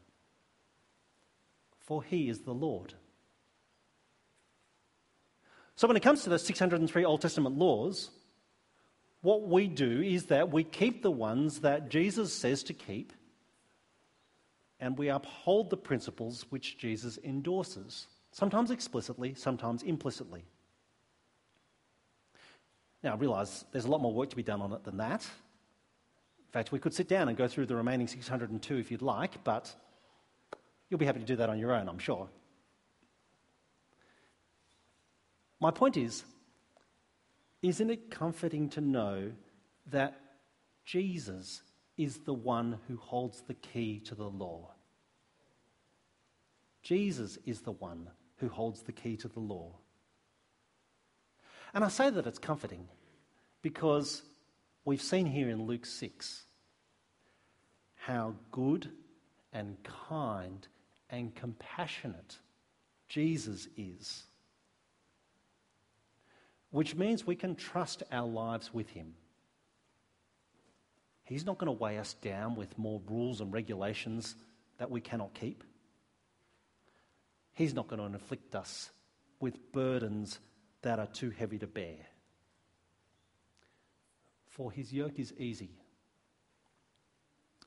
For 1.80 2.04
he 2.04 2.30
is 2.30 2.42
the 2.42 2.54
Lord. 2.54 2.94
So, 5.76 5.88
when 5.88 5.98
it 5.98 6.04
comes 6.04 6.24
to 6.24 6.30
the 6.30 6.40
603 6.40 7.06
Old 7.06 7.22
Testament 7.22 7.58
laws, 7.58 8.12
what 9.22 9.48
we 9.48 9.68
do 9.68 10.02
is 10.02 10.26
that 10.26 10.52
we 10.52 10.64
keep 10.64 11.02
the 11.02 11.12
ones 11.12 11.62
that 11.62 11.90
Jesus 11.90 12.34
says 12.34 12.64
to 12.64 12.74
keep 12.74 13.14
and 14.80 14.98
we 14.98 15.10
uphold 15.10 15.70
the 15.70 15.78
principles 15.78 16.46
which 16.50 16.78
Jesus 16.78 17.20
endorses, 17.24 18.08
sometimes 18.32 18.72
explicitly, 18.72 19.36
sometimes 19.36 19.84
implicitly. 19.84 20.44
Now, 23.04 23.14
I 23.14 23.16
realise 23.18 23.64
there's 23.72 23.86
a 23.86 23.92
lot 23.92 24.02
more 24.02 24.14
work 24.14 24.30
to 24.32 24.36
be 24.36 24.44
done 24.44 24.62
on 24.62 24.74
it 24.74 24.84
than 24.84 24.98
that. 24.98 25.28
In 26.52 26.54
fact, 26.54 26.74
we 26.74 26.80
could 26.80 26.94
sit 26.94 27.08
down 27.08 27.30
and 27.30 27.38
go 27.38 27.48
through 27.48 27.68
the 27.68 27.78
remaining 27.78 28.10
602 28.10 28.78
if 28.78 28.92
you'd 28.92 29.02
like, 29.02 29.42
but 29.46 29.74
you'll 30.90 30.98
be 30.98 31.06
happy 31.06 31.22
to 31.22 31.26
do 31.26 31.38
that 31.38 31.50
on 31.50 31.58
your 31.58 31.72
own, 31.72 31.88
I'm 31.88 31.98
sure. 31.98 32.28
My 35.62 35.72
point 35.72 35.96
is 35.96 36.26
isn't 37.62 37.90
it 37.90 38.12
comforting 38.12 38.68
to 38.72 38.82
know 38.82 39.32
that 39.92 40.20
Jesus 40.84 41.62
is 41.98 42.18
the 42.18 42.34
one 42.34 42.80
who 42.90 42.98
holds 42.98 43.42
the 43.44 43.54
key 43.54 44.02
to 44.02 44.16
the 44.16 44.28
law? 44.28 44.72
Jesus 46.84 47.38
is 47.46 47.62
the 47.62 47.72
one 47.72 48.10
who 48.38 48.50
holds 48.50 48.82
the 48.82 48.92
key 48.92 49.16
to 49.16 49.30
the 49.30 49.40
law. 49.40 49.78
And 51.74 51.86
I 51.86 51.88
say 51.88 52.10
that 52.10 52.28
it's 52.28 52.40
comforting 52.40 52.90
because 53.62 54.24
we've 54.86 55.02
seen 55.02 55.26
here 55.26 55.50
in 55.50 55.66
Luke 55.66 55.86
6 55.86 56.46
how 57.96 58.36
good 58.52 58.90
and 59.54 59.78
kind 59.84 60.68
and 61.10 61.36
compassionate 61.36 62.38
Jesus 63.08 63.68
is 63.78 64.24
which 66.72 66.96
means 66.96 67.28
we 67.28 67.36
can 67.36 67.56
trust 67.56 68.02
our 68.12 68.28
lives 68.28 68.74
with 68.74 68.90
Him. 68.90 69.14
He's 71.24 71.46
not 71.46 71.58
going 71.58 71.68
to 71.68 71.84
weigh 71.84 71.98
us 71.98 72.16
down 72.16 72.56
with 72.56 72.78
more 72.78 73.02
rules 73.08 73.42
and 73.42 73.54
regulations 73.54 74.36
that 74.80 74.90
we 74.90 75.00
cannot 75.00 75.34
keep. 75.34 75.64
He's 77.54 77.74
not 77.74 77.88
going 77.88 78.00
to 78.00 78.06
inflict 78.06 78.56
us 78.56 78.90
with 79.40 79.72
burdens 79.72 80.40
that 80.82 80.98
are 80.98 81.08
too 81.08 81.30
heavy 81.30 81.60
to 81.60 81.68
bear. 81.68 81.98
For 84.52 84.72
his 84.72 84.94
yoke 84.94 85.18
is 85.18 85.34
easy 85.38 85.72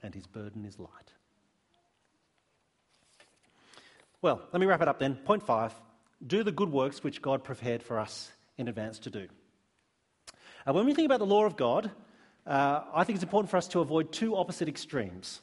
and 0.02 0.14
his 0.14 0.26
burden 0.26 0.64
is 0.64 0.78
light. 0.78 1.12
Well, 4.20 4.42
let 4.52 4.60
me 4.60 4.66
wrap 4.66 4.82
it 4.82 4.88
up 4.88 4.98
then. 4.98 5.16
Point 5.16 5.42
five 5.42 5.74
do 6.26 6.42
the 6.42 6.52
good 6.52 6.70
works 6.70 7.02
which 7.02 7.20
God 7.20 7.44
prepared 7.44 7.82
for 7.82 7.98
us 7.98 8.30
in 8.56 8.68
advance 8.68 8.98
to 9.00 9.10
do. 9.10 9.28
Uh, 10.66 10.72
when 10.72 10.86
we 10.86 10.94
think 10.94 11.06
about 11.06 11.18
the 11.18 11.26
law 11.26 11.44
of 11.44 11.56
God, 11.56 11.90
uh, 12.46 12.82
I 12.94 13.04
think 13.04 13.16
it's 13.16 13.22
important 13.22 13.50
for 13.50 13.56
us 13.56 13.68
to 13.68 13.80
avoid 13.80 14.12
two 14.12 14.36
opposite 14.36 14.68
extremes. 14.68 15.40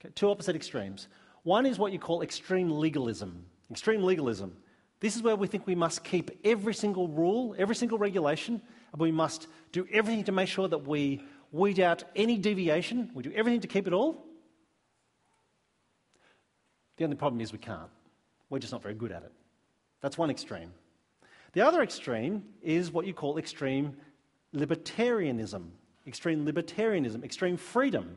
Okay, 0.00 0.12
two 0.14 0.30
opposite 0.30 0.54
extremes. 0.54 1.08
One 1.42 1.66
is 1.66 1.78
what 1.78 1.92
you 1.92 1.98
call 1.98 2.22
extreme 2.22 2.70
legalism. 2.70 3.46
Extreme 3.70 4.02
legalism. 4.02 4.56
This 5.04 5.16
is 5.16 5.22
where 5.22 5.36
we 5.36 5.48
think 5.48 5.66
we 5.66 5.74
must 5.74 6.02
keep 6.02 6.30
every 6.44 6.72
single 6.72 7.08
rule, 7.08 7.54
every 7.58 7.76
single 7.76 7.98
regulation, 7.98 8.62
and 8.90 8.98
we 8.98 9.12
must 9.12 9.48
do 9.70 9.86
everything 9.92 10.24
to 10.24 10.32
make 10.32 10.48
sure 10.48 10.66
that 10.66 10.86
we 10.86 11.22
weed 11.52 11.78
out 11.78 12.04
any 12.16 12.38
deviation. 12.38 13.10
We 13.12 13.22
do 13.22 13.30
everything 13.32 13.60
to 13.60 13.68
keep 13.68 13.86
it 13.86 13.92
all. 13.92 14.24
The 16.96 17.04
only 17.04 17.16
problem 17.16 17.42
is 17.42 17.52
we 17.52 17.58
can't. 17.58 17.90
We're 18.48 18.60
just 18.60 18.72
not 18.72 18.80
very 18.80 18.94
good 18.94 19.12
at 19.12 19.22
it. 19.22 19.32
That's 20.00 20.16
one 20.16 20.30
extreme. 20.30 20.72
The 21.52 21.60
other 21.60 21.82
extreme 21.82 22.42
is 22.62 22.90
what 22.90 23.04
you 23.04 23.12
call 23.12 23.36
extreme 23.36 23.98
libertarianism, 24.56 25.66
extreme 26.06 26.46
libertarianism, 26.46 27.22
extreme 27.22 27.58
freedom. 27.58 28.16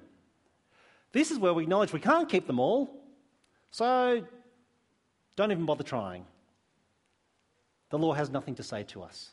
This 1.11 1.31
is 1.31 1.37
where 1.37 1.53
we 1.53 1.63
acknowledge 1.63 1.91
we 1.91 1.99
can't 1.99 2.29
keep 2.29 2.47
them 2.47 2.61
all, 2.61 2.89
so 3.71 4.25
don't 5.35 5.51
even 5.51 5.65
bother 5.65 5.83
trying. 5.83 6.25
The 7.89 7.97
law 7.97 8.13
has 8.13 8.29
nothing 8.29 8.55
to 8.55 8.63
say 8.63 8.83
to 8.83 9.03
us. 9.03 9.31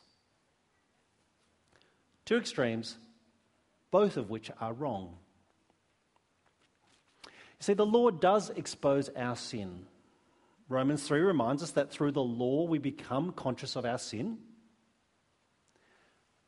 Two 2.25 2.37
extremes, 2.37 2.97
both 3.91 4.17
of 4.17 4.29
which 4.29 4.49
are 4.59 4.73
wrong. 4.73 5.15
You 7.25 7.31
see, 7.61 7.73
the 7.73 7.85
law 7.85 8.09
does 8.09 8.49
expose 8.49 9.09
our 9.09 9.35
sin. 9.35 9.85
Romans 10.67 11.07
3 11.07 11.19
reminds 11.19 11.61
us 11.61 11.71
that 11.71 11.91
through 11.91 12.11
the 12.11 12.23
law 12.23 12.65
we 12.65 12.79
become 12.79 13.31
conscious 13.31 13.75
of 13.75 13.85
our 13.85 13.99
sin. 13.99 14.39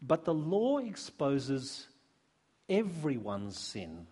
But 0.02 0.26
the 0.26 0.34
law 0.34 0.80
exposes 0.80 1.88
everyone's 2.70 3.58
sin, 3.58 4.08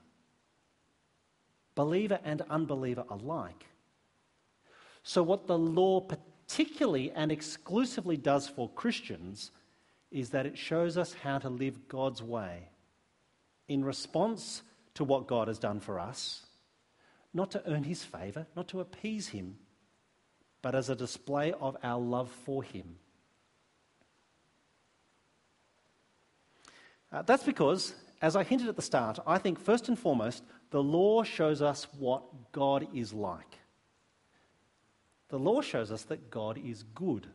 believer 1.76 2.20
and 2.24 2.42
unbeliever 2.50 3.06
alike. 3.10 3.66
So, 5.04 5.22
what 5.22 5.48
the 5.48 5.58
law 5.58 6.00
particularly 6.48 7.12
and 7.12 7.32
exclusively 7.32 8.18
does 8.18 8.48
for 8.48 8.70
Christians 8.70 9.52
is 10.12 10.30
that 10.30 10.46
it 10.46 10.58
shows 10.58 10.98
us 10.98 11.14
how 11.14 11.40
to 11.40 11.50
live 11.50 11.88
God's 11.88 12.22
way 12.22 12.70
in 13.68 13.84
response 13.84 14.62
to 14.94 15.04
what 15.04 15.28
God 15.28 15.48
has 15.48 15.60
done 15.60 15.80
for 15.80 16.00
us 16.00 16.46
not 17.36 17.52
to 17.52 17.62
earn 17.70 17.84
his 17.84 18.02
favour, 18.02 18.48
not 18.56 18.70
to 18.70 18.80
appease 18.80 19.28
him, 19.28 19.58
but 20.62 20.74
as 20.74 20.90
a 20.90 20.96
display 20.96 21.52
of 21.60 21.76
our 21.84 22.00
love 22.00 22.32
for 22.46 22.64
him. 22.64 22.96
Uh, 27.12 27.22
that's 27.24 27.44
because, 27.44 27.94
as 28.22 28.38
I 28.38 28.44
hinted 28.44 28.70
at 28.70 28.78
the 28.78 28.82
start, 28.82 29.20
I 29.28 29.38
think 29.38 29.60
first 29.60 29.90
and 29.90 30.00
foremost, 30.00 30.44
the 30.72 30.82
law 30.82 31.24
shows 31.24 31.62
us 31.62 31.88
what 32.00 32.24
God 32.54 32.88
is 32.96 33.14
like. 33.14 33.55
The 35.30 35.40
law 35.40 35.62
shows 35.62 35.92
us 35.92 36.04
that 36.04 36.30
God 36.30 36.58
is 36.58 36.84
good. 36.96 37.28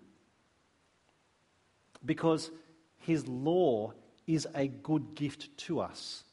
Because 2.05 2.51
his 2.99 3.27
law 3.27 3.93
is 4.27 4.47
a 4.55 4.69
good 4.69 5.15
gift 5.15 5.57
to 5.59 5.81
us. 5.81 6.25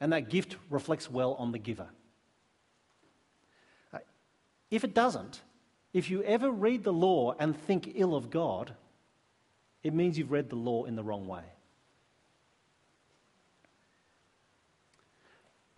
And 0.00 0.12
that 0.12 0.28
gift 0.28 0.56
reflects 0.68 1.10
well 1.10 1.34
on 1.34 1.52
the 1.52 1.58
giver. 1.58 1.88
Uh, 3.92 3.98
if 4.70 4.84
it 4.84 4.92
doesn't, 4.92 5.40
if 5.94 6.10
you 6.10 6.22
ever 6.22 6.50
read 6.50 6.84
the 6.84 6.92
law 6.92 7.34
and 7.38 7.56
think 7.56 7.92
ill 7.94 8.14
of 8.14 8.28
God, 8.28 8.74
it 9.82 9.94
means 9.94 10.18
you've 10.18 10.30
read 10.30 10.50
the 10.50 10.56
law 10.56 10.84
in 10.84 10.96
the 10.96 11.02
wrong 11.02 11.26
way. 11.26 11.44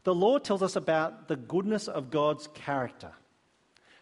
The 0.08 0.14
law 0.14 0.38
tells 0.38 0.62
us 0.62 0.74
about 0.74 1.28
the 1.28 1.36
goodness 1.36 1.86
of 1.86 2.10
God's 2.10 2.48
character. 2.54 3.12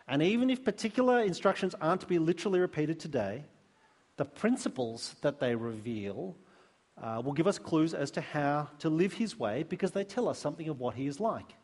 And 0.07 0.23
even 0.23 0.51
if 0.51 0.65
particular 0.65 1.19
instructions 1.19 1.75
aren't 1.81 2.03
to 2.03 2.07
be 2.07 2.21
literally 2.21 2.61
repeated 2.61 3.01
today, 3.01 3.43
the 4.17 4.25
principles 4.25 5.17
that 5.23 5.41
they 5.41 5.57
reveal 5.57 6.37
uh, 7.03 7.21
will 7.25 7.33
give 7.33 7.49
us 7.49 7.59
clues 7.59 7.93
as 7.93 8.13
to 8.13 8.21
how 8.21 8.69
to 8.79 8.89
live 8.89 9.15
his 9.15 9.37
way 9.37 9.65
because 9.65 9.91
they 9.91 10.05
tell 10.05 10.29
us 10.29 10.39
something 10.39 10.69
of 10.69 10.79
what 10.79 10.95
he 10.95 11.09
is 11.09 11.19
like. 11.19 11.57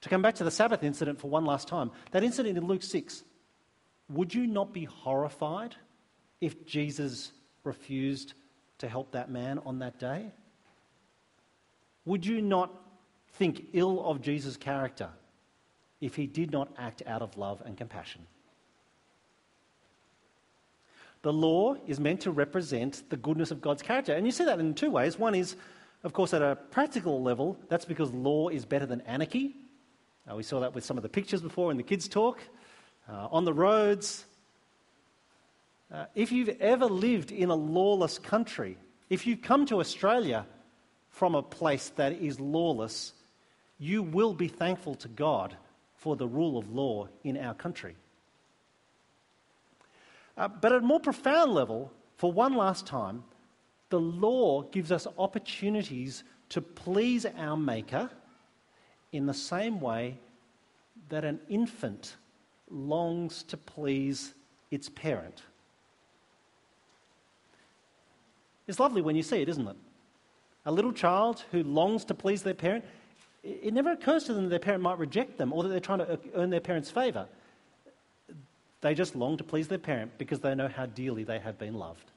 To 0.00 0.08
come 0.08 0.22
back 0.22 0.36
to 0.36 0.44
the 0.44 0.50
Sabbath 0.50 0.82
incident 0.82 1.20
for 1.20 1.28
one 1.28 1.44
last 1.44 1.68
time, 1.68 1.90
that 2.12 2.24
incident 2.24 2.56
in 2.56 2.66
Luke 2.66 2.82
6, 2.82 3.22
would 4.08 4.32
you 4.32 4.46
not 4.46 4.72
be 4.72 4.84
horrified 4.84 5.76
if 6.40 6.64
Jesus 6.64 7.32
refused 7.64 8.32
to 8.78 8.88
help 8.88 9.12
that 9.12 9.30
man 9.30 9.58
on 9.66 9.80
that 9.80 9.98
day? 9.98 10.32
Would 12.06 12.24
you 12.24 12.40
not 12.40 12.78
think 13.34 13.66
ill 13.72 14.04
of 14.04 14.20
Jesus' 14.20 14.56
character 14.56 15.08
if 16.00 16.16
he 16.16 16.26
did 16.26 16.50
not 16.50 16.68
act 16.78 17.02
out 17.06 17.22
of 17.22 17.36
love 17.36 17.62
and 17.64 17.76
compassion? 17.76 18.26
The 21.22 21.32
law 21.32 21.76
is 21.86 22.00
meant 22.00 22.22
to 22.22 22.32
represent 22.32 23.08
the 23.08 23.16
goodness 23.16 23.52
of 23.52 23.60
God's 23.60 23.82
character. 23.82 24.12
And 24.12 24.26
you 24.26 24.32
see 24.32 24.44
that 24.44 24.58
in 24.58 24.74
two 24.74 24.90
ways. 24.90 25.18
One 25.18 25.36
is, 25.36 25.54
of 26.02 26.12
course, 26.12 26.34
at 26.34 26.42
a 26.42 26.56
practical 26.70 27.22
level, 27.22 27.56
that's 27.68 27.84
because 27.84 28.12
law 28.12 28.48
is 28.48 28.64
better 28.64 28.86
than 28.86 29.02
anarchy. 29.02 29.54
Uh, 30.28 30.34
we 30.34 30.42
saw 30.42 30.60
that 30.60 30.74
with 30.74 30.84
some 30.84 30.96
of 30.96 31.04
the 31.04 31.08
pictures 31.08 31.40
before 31.40 31.70
in 31.70 31.76
the 31.76 31.82
kids' 31.82 32.08
talk. 32.08 32.40
Uh, 33.08 33.28
on 33.30 33.44
the 33.44 33.52
roads, 33.52 34.24
uh, 35.92 36.06
if 36.14 36.32
you've 36.32 36.56
ever 36.60 36.86
lived 36.86 37.30
in 37.30 37.50
a 37.50 37.54
lawless 37.54 38.18
country, 38.18 38.76
if 39.08 39.26
you 39.26 39.36
come 39.36 39.66
to 39.66 39.78
Australia 39.78 40.46
from 41.10 41.34
a 41.34 41.42
place 41.42 41.90
that 41.96 42.12
is 42.12 42.40
lawless, 42.40 43.12
you 43.82 44.00
will 44.00 44.32
be 44.32 44.46
thankful 44.46 44.94
to 44.94 45.08
God 45.08 45.56
for 45.96 46.14
the 46.14 46.28
rule 46.28 46.56
of 46.56 46.72
law 46.72 47.08
in 47.24 47.36
our 47.36 47.52
country. 47.52 47.96
Uh, 50.36 50.46
but 50.46 50.72
at 50.72 50.78
a 50.78 50.84
more 50.84 51.00
profound 51.00 51.52
level, 51.52 51.90
for 52.16 52.30
one 52.30 52.54
last 52.54 52.86
time, 52.86 53.24
the 53.90 53.98
law 53.98 54.62
gives 54.62 54.92
us 54.92 55.08
opportunities 55.18 56.22
to 56.50 56.60
please 56.60 57.26
our 57.36 57.56
Maker 57.56 58.08
in 59.10 59.26
the 59.26 59.34
same 59.34 59.80
way 59.80 60.16
that 61.08 61.24
an 61.24 61.40
infant 61.48 62.14
longs 62.70 63.42
to 63.42 63.56
please 63.56 64.32
its 64.70 64.88
parent. 64.88 65.42
It's 68.68 68.78
lovely 68.78 69.02
when 69.02 69.16
you 69.16 69.24
see 69.24 69.42
it, 69.42 69.48
isn't 69.48 69.66
it? 69.66 69.76
A 70.66 70.70
little 70.70 70.92
child 70.92 71.42
who 71.50 71.64
longs 71.64 72.04
to 72.04 72.14
please 72.14 72.44
their 72.44 72.54
parent, 72.54 72.84
it 73.42 73.74
never 73.74 73.92
occurs 73.92 74.24
to 74.24 74.34
them 74.34 74.44
that 74.44 74.50
their 74.50 74.58
parent 74.58 74.82
might 74.82 74.98
reject 74.98 75.38
them 75.38 75.52
or 75.52 75.62
that 75.62 75.68
they're 75.68 75.80
trying 75.80 75.98
to 75.98 76.18
earn 76.34 76.50
their 76.50 76.60
parent's 76.60 76.90
favour. 76.90 77.26
They 78.80 78.94
just 78.94 79.14
long 79.14 79.36
to 79.36 79.44
please 79.44 79.68
their 79.68 79.78
parent 79.78 80.12
because 80.18 80.40
they 80.40 80.54
know 80.54 80.68
how 80.68 80.86
dearly 80.86 81.24
they 81.24 81.38
have 81.38 81.58
been 81.58 81.74
loved. 81.74 82.10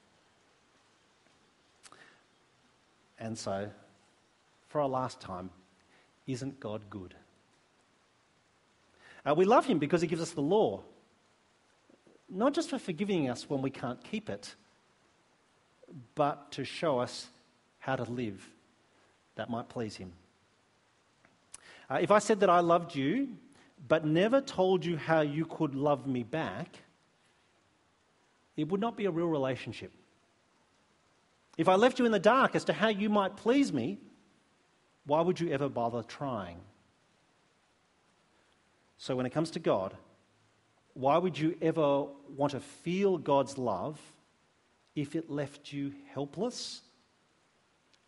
And 3.18 3.38
so, 3.38 3.70
for 4.68 4.80
a 4.80 4.86
last 4.86 5.20
time, 5.20 5.50
isn't 6.26 6.60
God 6.60 6.82
good? 6.90 7.14
Uh, 9.24 9.34
we 9.34 9.44
love 9.44 9.66
Him 9.66 9.78
because 9.78 10.00
He 10.00 10.06
gives 10.06 10.20
us 10.20 10.32
the 10.32 10.42
law, 10.42 10.82
not 12.28 12.52
just 12.52 12.70
for 12.70 12.78
forgiving 12.78 13.30
us 13.30 13.48
when 13.48 13.62
we 13.62 13.70
can't 13.70 14.02
keep 14.04 14.28
it 14.28 14.54
but 16.14 16.50
to 16.52 16.64
show 16.64 16.98
us 16.98 17.28
how 17.78 17.96
to 17.96 18.04
live 18.04 18.50
that 19.36 19.50
might 19.50 19.68
please 19.68 19.96
Him. 19.96 20.12
Uh, 21.90 21.98
if 22.00 22.10
I 22.10 22.18
said 22.18 22.40
that 22.40 22.50
I 22.50 22.60
loved 22.60 22.94
you, 22.94 23.28
but 23.88 24.04
never 24.04 24.40
told 24.40 24.84
you 24.84 24.96
how 24.96 25.20
you 25.20 25.44
could 25.44 25.74
love 25.74 26.06
me 26.06 26.22
back, 26.22 26.76
it 28.56 28.68
would 28.68 28.80
not 28.80 28.96
be 28.96 29.04
a 29.04 29.10
real 29.10 29.28
relationship. 29.28 29.92
If 31.56 31.68
I 31.68 31.74
left 31.76 31.98
you 31.98 32.06
in 32.06 32.12
the 32.12 32.18
dark 32.18 32.54
as 32.54 32.64
to 32.64 32.72
how 32.72 32.88
you 32.88 33.08
might 33.08 33.36
please 33.36 33.72
me, 33.72 33.98
why 35.06 35.20
would 35.20 35.38
you 35.38 35.50
ever 35.50 35.68
bother 35.68 36.02
trying? 36.02 36.58
So, 38.98 39.14
when 39.14 39.26
it 39.26 39.30
comes 39.30 39.50
to 39.52 39.58
God, 39.58 39.94
why 40.94 41.18
would 41.18 41.38
you 41.38 41.56
ever 41.60 42.06
want 42.34 42.52
to 42.52 42.60
feel 42.60 43.18
God's 43.18 43.58
love 43.58 44.00
if 44.94 45.14
it 45.14 45.30
left 45.30 45.72
you 45.72 45.92
helpless 46.12 46.80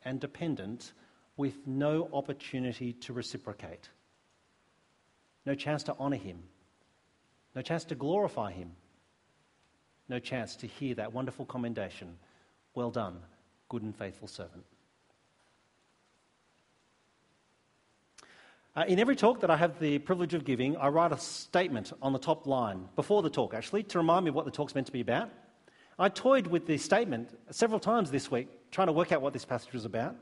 and 0.04 0.18
dependent 0.18 0.92
with 1.38 1.66
no 1.66 2.10
opportunity 2.12 2.92
to 2.92 3.14
reciprocate, 3.14 3.88
no 5.46 5.54
chance 5.54 5.84
to 5.84 5.96
honour 5.96 6.16
Him, 6.16 6.42
no 7.54 7.62
chance 7.62 7.84
to 7.84 7.94
glorify 7.94 8.50
Him, 8.50 8.72
no 10.08 10.18
chance 10.18 10.56
to 10.56 10.66
hear 10.66 10.94
that 10.96 11.14
wonderful 11.14 11.46
commendation 11.46 12.18
Well 12.74 12.90
done, 12.90 13.20
good 13.68 13.82
and 13.82 13.96
faithful 13.96 14.28
servant. 14.28 14.64
Uh, 18.76 18.84
in 18.86 19.00
every 19.00 19.16
talk 19.16 19.40
that 19.40 19.50
I 19.50 19.56
have 19.56 19.80
the 19.80 19.98
privilege 19.98 20.34
of 20.34 20.44
giving, 20.44 20.76
I 20.76 20.88
write 20.88 21.10
a 21.10 21.18
statement 21.18 21.92
on 22.00 22.12
the 22.12 22.18
top 22.18 22.46
line, 22.46 22.88
before 22.94 23.22
the 23.22 23.30
talk 23.30 23.54
actually, 23.54 23.84
to 23.84 23.98
remind 23.98 24.24
me 24.24 24.30
what 24.30 24.44
the 24.44 24.50
talk's 24.50 24.74
meant 24.74 24.86
to 24.86 24.92
be 24.92 25.00
about. 25.00 25.30
I 25.98 26.08
toyed 26.08 26.46
with 26.46 26.66
the 26.66 26.78
statement 26.78 27.36
several 27.50 27.80
times 27.80 28.10
this 28.10 28.30
week, 28.30 28.48
trying 28.70 28.86
to 28.86 28.92
work 28.92 29.10
out 29.10 29.20
what 29.20 29.32
this 29.32 29.44
passage 29.44 29.72
was 29.72 29.84
about. 29.84 30.14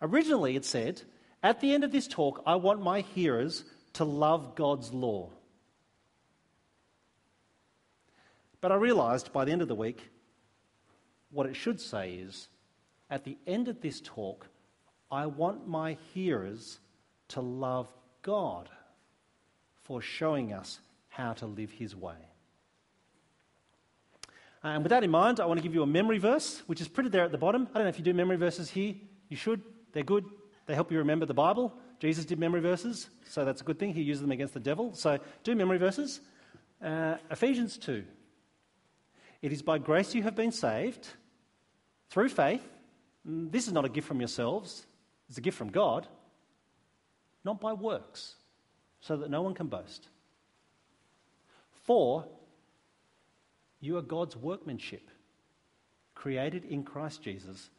Originally, 0.00 0.56
it 0.56 0.64
said, 0.64 1.02
At 1.42 1.60
the 1.60 1.72
end 1.72 1.84
of 1.84 1.92
this 1.92 2.06
talk, 2.06 2.42
I 2.46 2.56
want 2.56 2.82
my 2.82 3.00
hearers 3.00 3.64
to 3.94 4.04
love 4.04 4.54
God's 4.54 4.92
law. 4.92 5.30
But 8.60 8.72
I 8.72 8.76
realized 8.76 9.32
by 9.32 9.44
the 9.44 9.52
end 9.52 9.62
of 9.62 9.68
the 9.68 9.74
week, 9.74 10.00
what 11.30 11.46
it 11.46 11.56
should 11.56 11.80
say 11.80 12.14
is, 12.14 12.48
At 13.10 13.24
the 13.24 13.36
end 13.46 13.68
of 13.68 13.80
this 13.80 14.00
talk, 14.00 14.46
I 15.10 15.26
want 15.26 15.66
my 15.66 15.96
hearers 16.12 16.78
to 17.28 17.40
love 17.40 17.88
God 18.22 18.68
for 19.84 20.00
showing 20.00 20.52
us 20.52 20.80
how 21.08 21.32
to 21.34 21.46
live 21.46 21.70
His 21.70 21.96
way. 21.96 22.16
And 24.62 24.82
with 24.82 24.90
that 24.90 25.04
in 25.04 25.10
mind, 25.10 25.40
I 25.40 25.46
want 25.46 25.58
to 25.58 25.62
give 25.62 25.74
you 25.74 25.82
a 25.82 25.86
memory 25.86 26.18
verse, 26.18 26.62
which 26.66 26.80
is 26.80 26.88
printed 26.88 27.12
there 27.12 27.24
at 27.24 27.32
the 27.32 27.38
bottom. 27.38 27.68
I 27.70 27.74
don't 27.74 27.84
know 27.84 27.88
if 27.88 27.98
you 27.98 28.04
do 28.04 28.12
memory 28.12 28.36
verses 28.36 28.70
here. 28.70 28.94
You 29.28 29.36
should. 29.36 29.62
They're 29.92 30.02
good. 30.02 30.24
They 30.66 30.74
help 30.74 30.92
you 30.92 30.98
remember 30.98 31.26
the 31.26 31.34
Bible. 31.34 31.72
Jesus 31.98 32.24
did 32.24 32.38
memory 32.38 32.60
verses, 32.60 33.08
so 33.28 33.44
that's 33.44 33.60
a 33.60 33.64
good 33.64 33.78
thing. 33.78 33.92
He 33.92 34.02
used 34.02 34.22
them 34.22 34.30
against 34.30 34.54
the 34.54 34.60
devil. 34.60 34.94
So 34.94 35.18
do 35.42 35.54
memory 35.54 35.78
verses. 35.78 36.20
Uh, 36.82 37.16
Ephesians 37.30 37.76
2. 37.78 38.04
It 39.42 39.52
is 39.52 39.62
by 39.62 39.78
grace 39.78 40.14
you 40.14 40.22
have 40.22 40.36
been 40.36 40.52
saved 40.52 41.08
through 42.10 42.28
faith. 42.28 42.62
Mm, 43.26 43.50
this 43.50 43.66
is 43.66 43.72
not 43.72 43.84
a 43.84 43.88
gift 43.88 44.06
from 44.06 44.20
yourselves, 44.20 44.86
it's 45.28 45.38
a 45.38 45.40
gift 45.40 45.56
from 45.56 45.70
God, 45.70 46.06
not 47.44 47.60
by 47.60 47.72
works, 47.72 48.34
so 49.00 49.16
that 49.16 49.30
no 49.30 49.42
one 49.42 49.54
can 49.54 49.66
boast. 49.66 50.08
For 51.84 52.26
you 53.80 53.96
are 53.96 54.02
God's 54.02 54.36
workmanship, 54.36 55.10
created 56.14 56.64
in 56.64 56.82
Christ 56.82 57.22
Jesus 57.22 57.70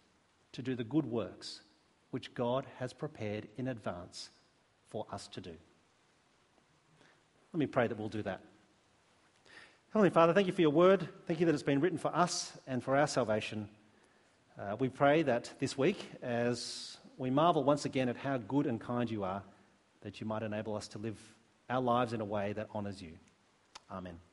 to 0.53 0.61
do 0.61 0.75
the 0.75 0.83
good 0.83 1.05
works 1.05 1.61
which 2.11 2.33
God 2.33 2.65
has 2.77 2.93
prepared 2.93 3.47
in 3.57 3.67
advance 3.67 4.29
for 4.89 5.05
us 5.11 5.27
to 5.29 5.41
do. 5.41 5.53
Let 7.53 7.59
me 7.59 7.67
pray 7.67 7.87
that 7.87 7.97
we'll 7.97 8.09
do 8.09 8.23
that. 8.23 8.41
Heavenly 9.91 10.11
Father, 10.11 10.33
thank 10.33 10.45
you 10.47 10.53
for 10.53 10.61
your 10.61 10.69
word. 10.69 11.07
Thank 11.25 11.39
you 11.39 11.47
that 11.47 11.53
it's 11.53 11.63
been 11.63 11.79
written 11.79 11.97
for 11.97 12.15
us 12.15 12.51
and 12.67 12.83
for 12.83 12.95
our 12.95 13.07
salvation. 13.07 13.67
Uh, 14.59 14.75
we 14.77 14.89
pray 14.89 15.23
that 15.23 15.51
this 15.59 15.77
week, 15.77 16.11
as 16.21 16.97
we 17.17 17.29
marvel 17.29 17.63
once 17.63 17.85
again 17.85 18.07
at 18.07 18.17
how 18.17 18.37
good 18.37 18.67
and 18.67 18.79
kind 18.79 19.09
you 19.09 19.23
are, 19.23 19.41
that 20.01 20.21
you 20.21 20.27
might 20.27 20.43
enable 20.43 20.75
us 20.75 20.87
to 20.89 20.99
live 20.99 21.17
our 21.69 21.81
lives 21.81 22.13
in 22.13 22.21
a 22.21 22.25
way 22.25 22.53
that 22.53 22.67
honours 22.73 23.01
you. 23.01 23.13
Amen. 23.91 24.28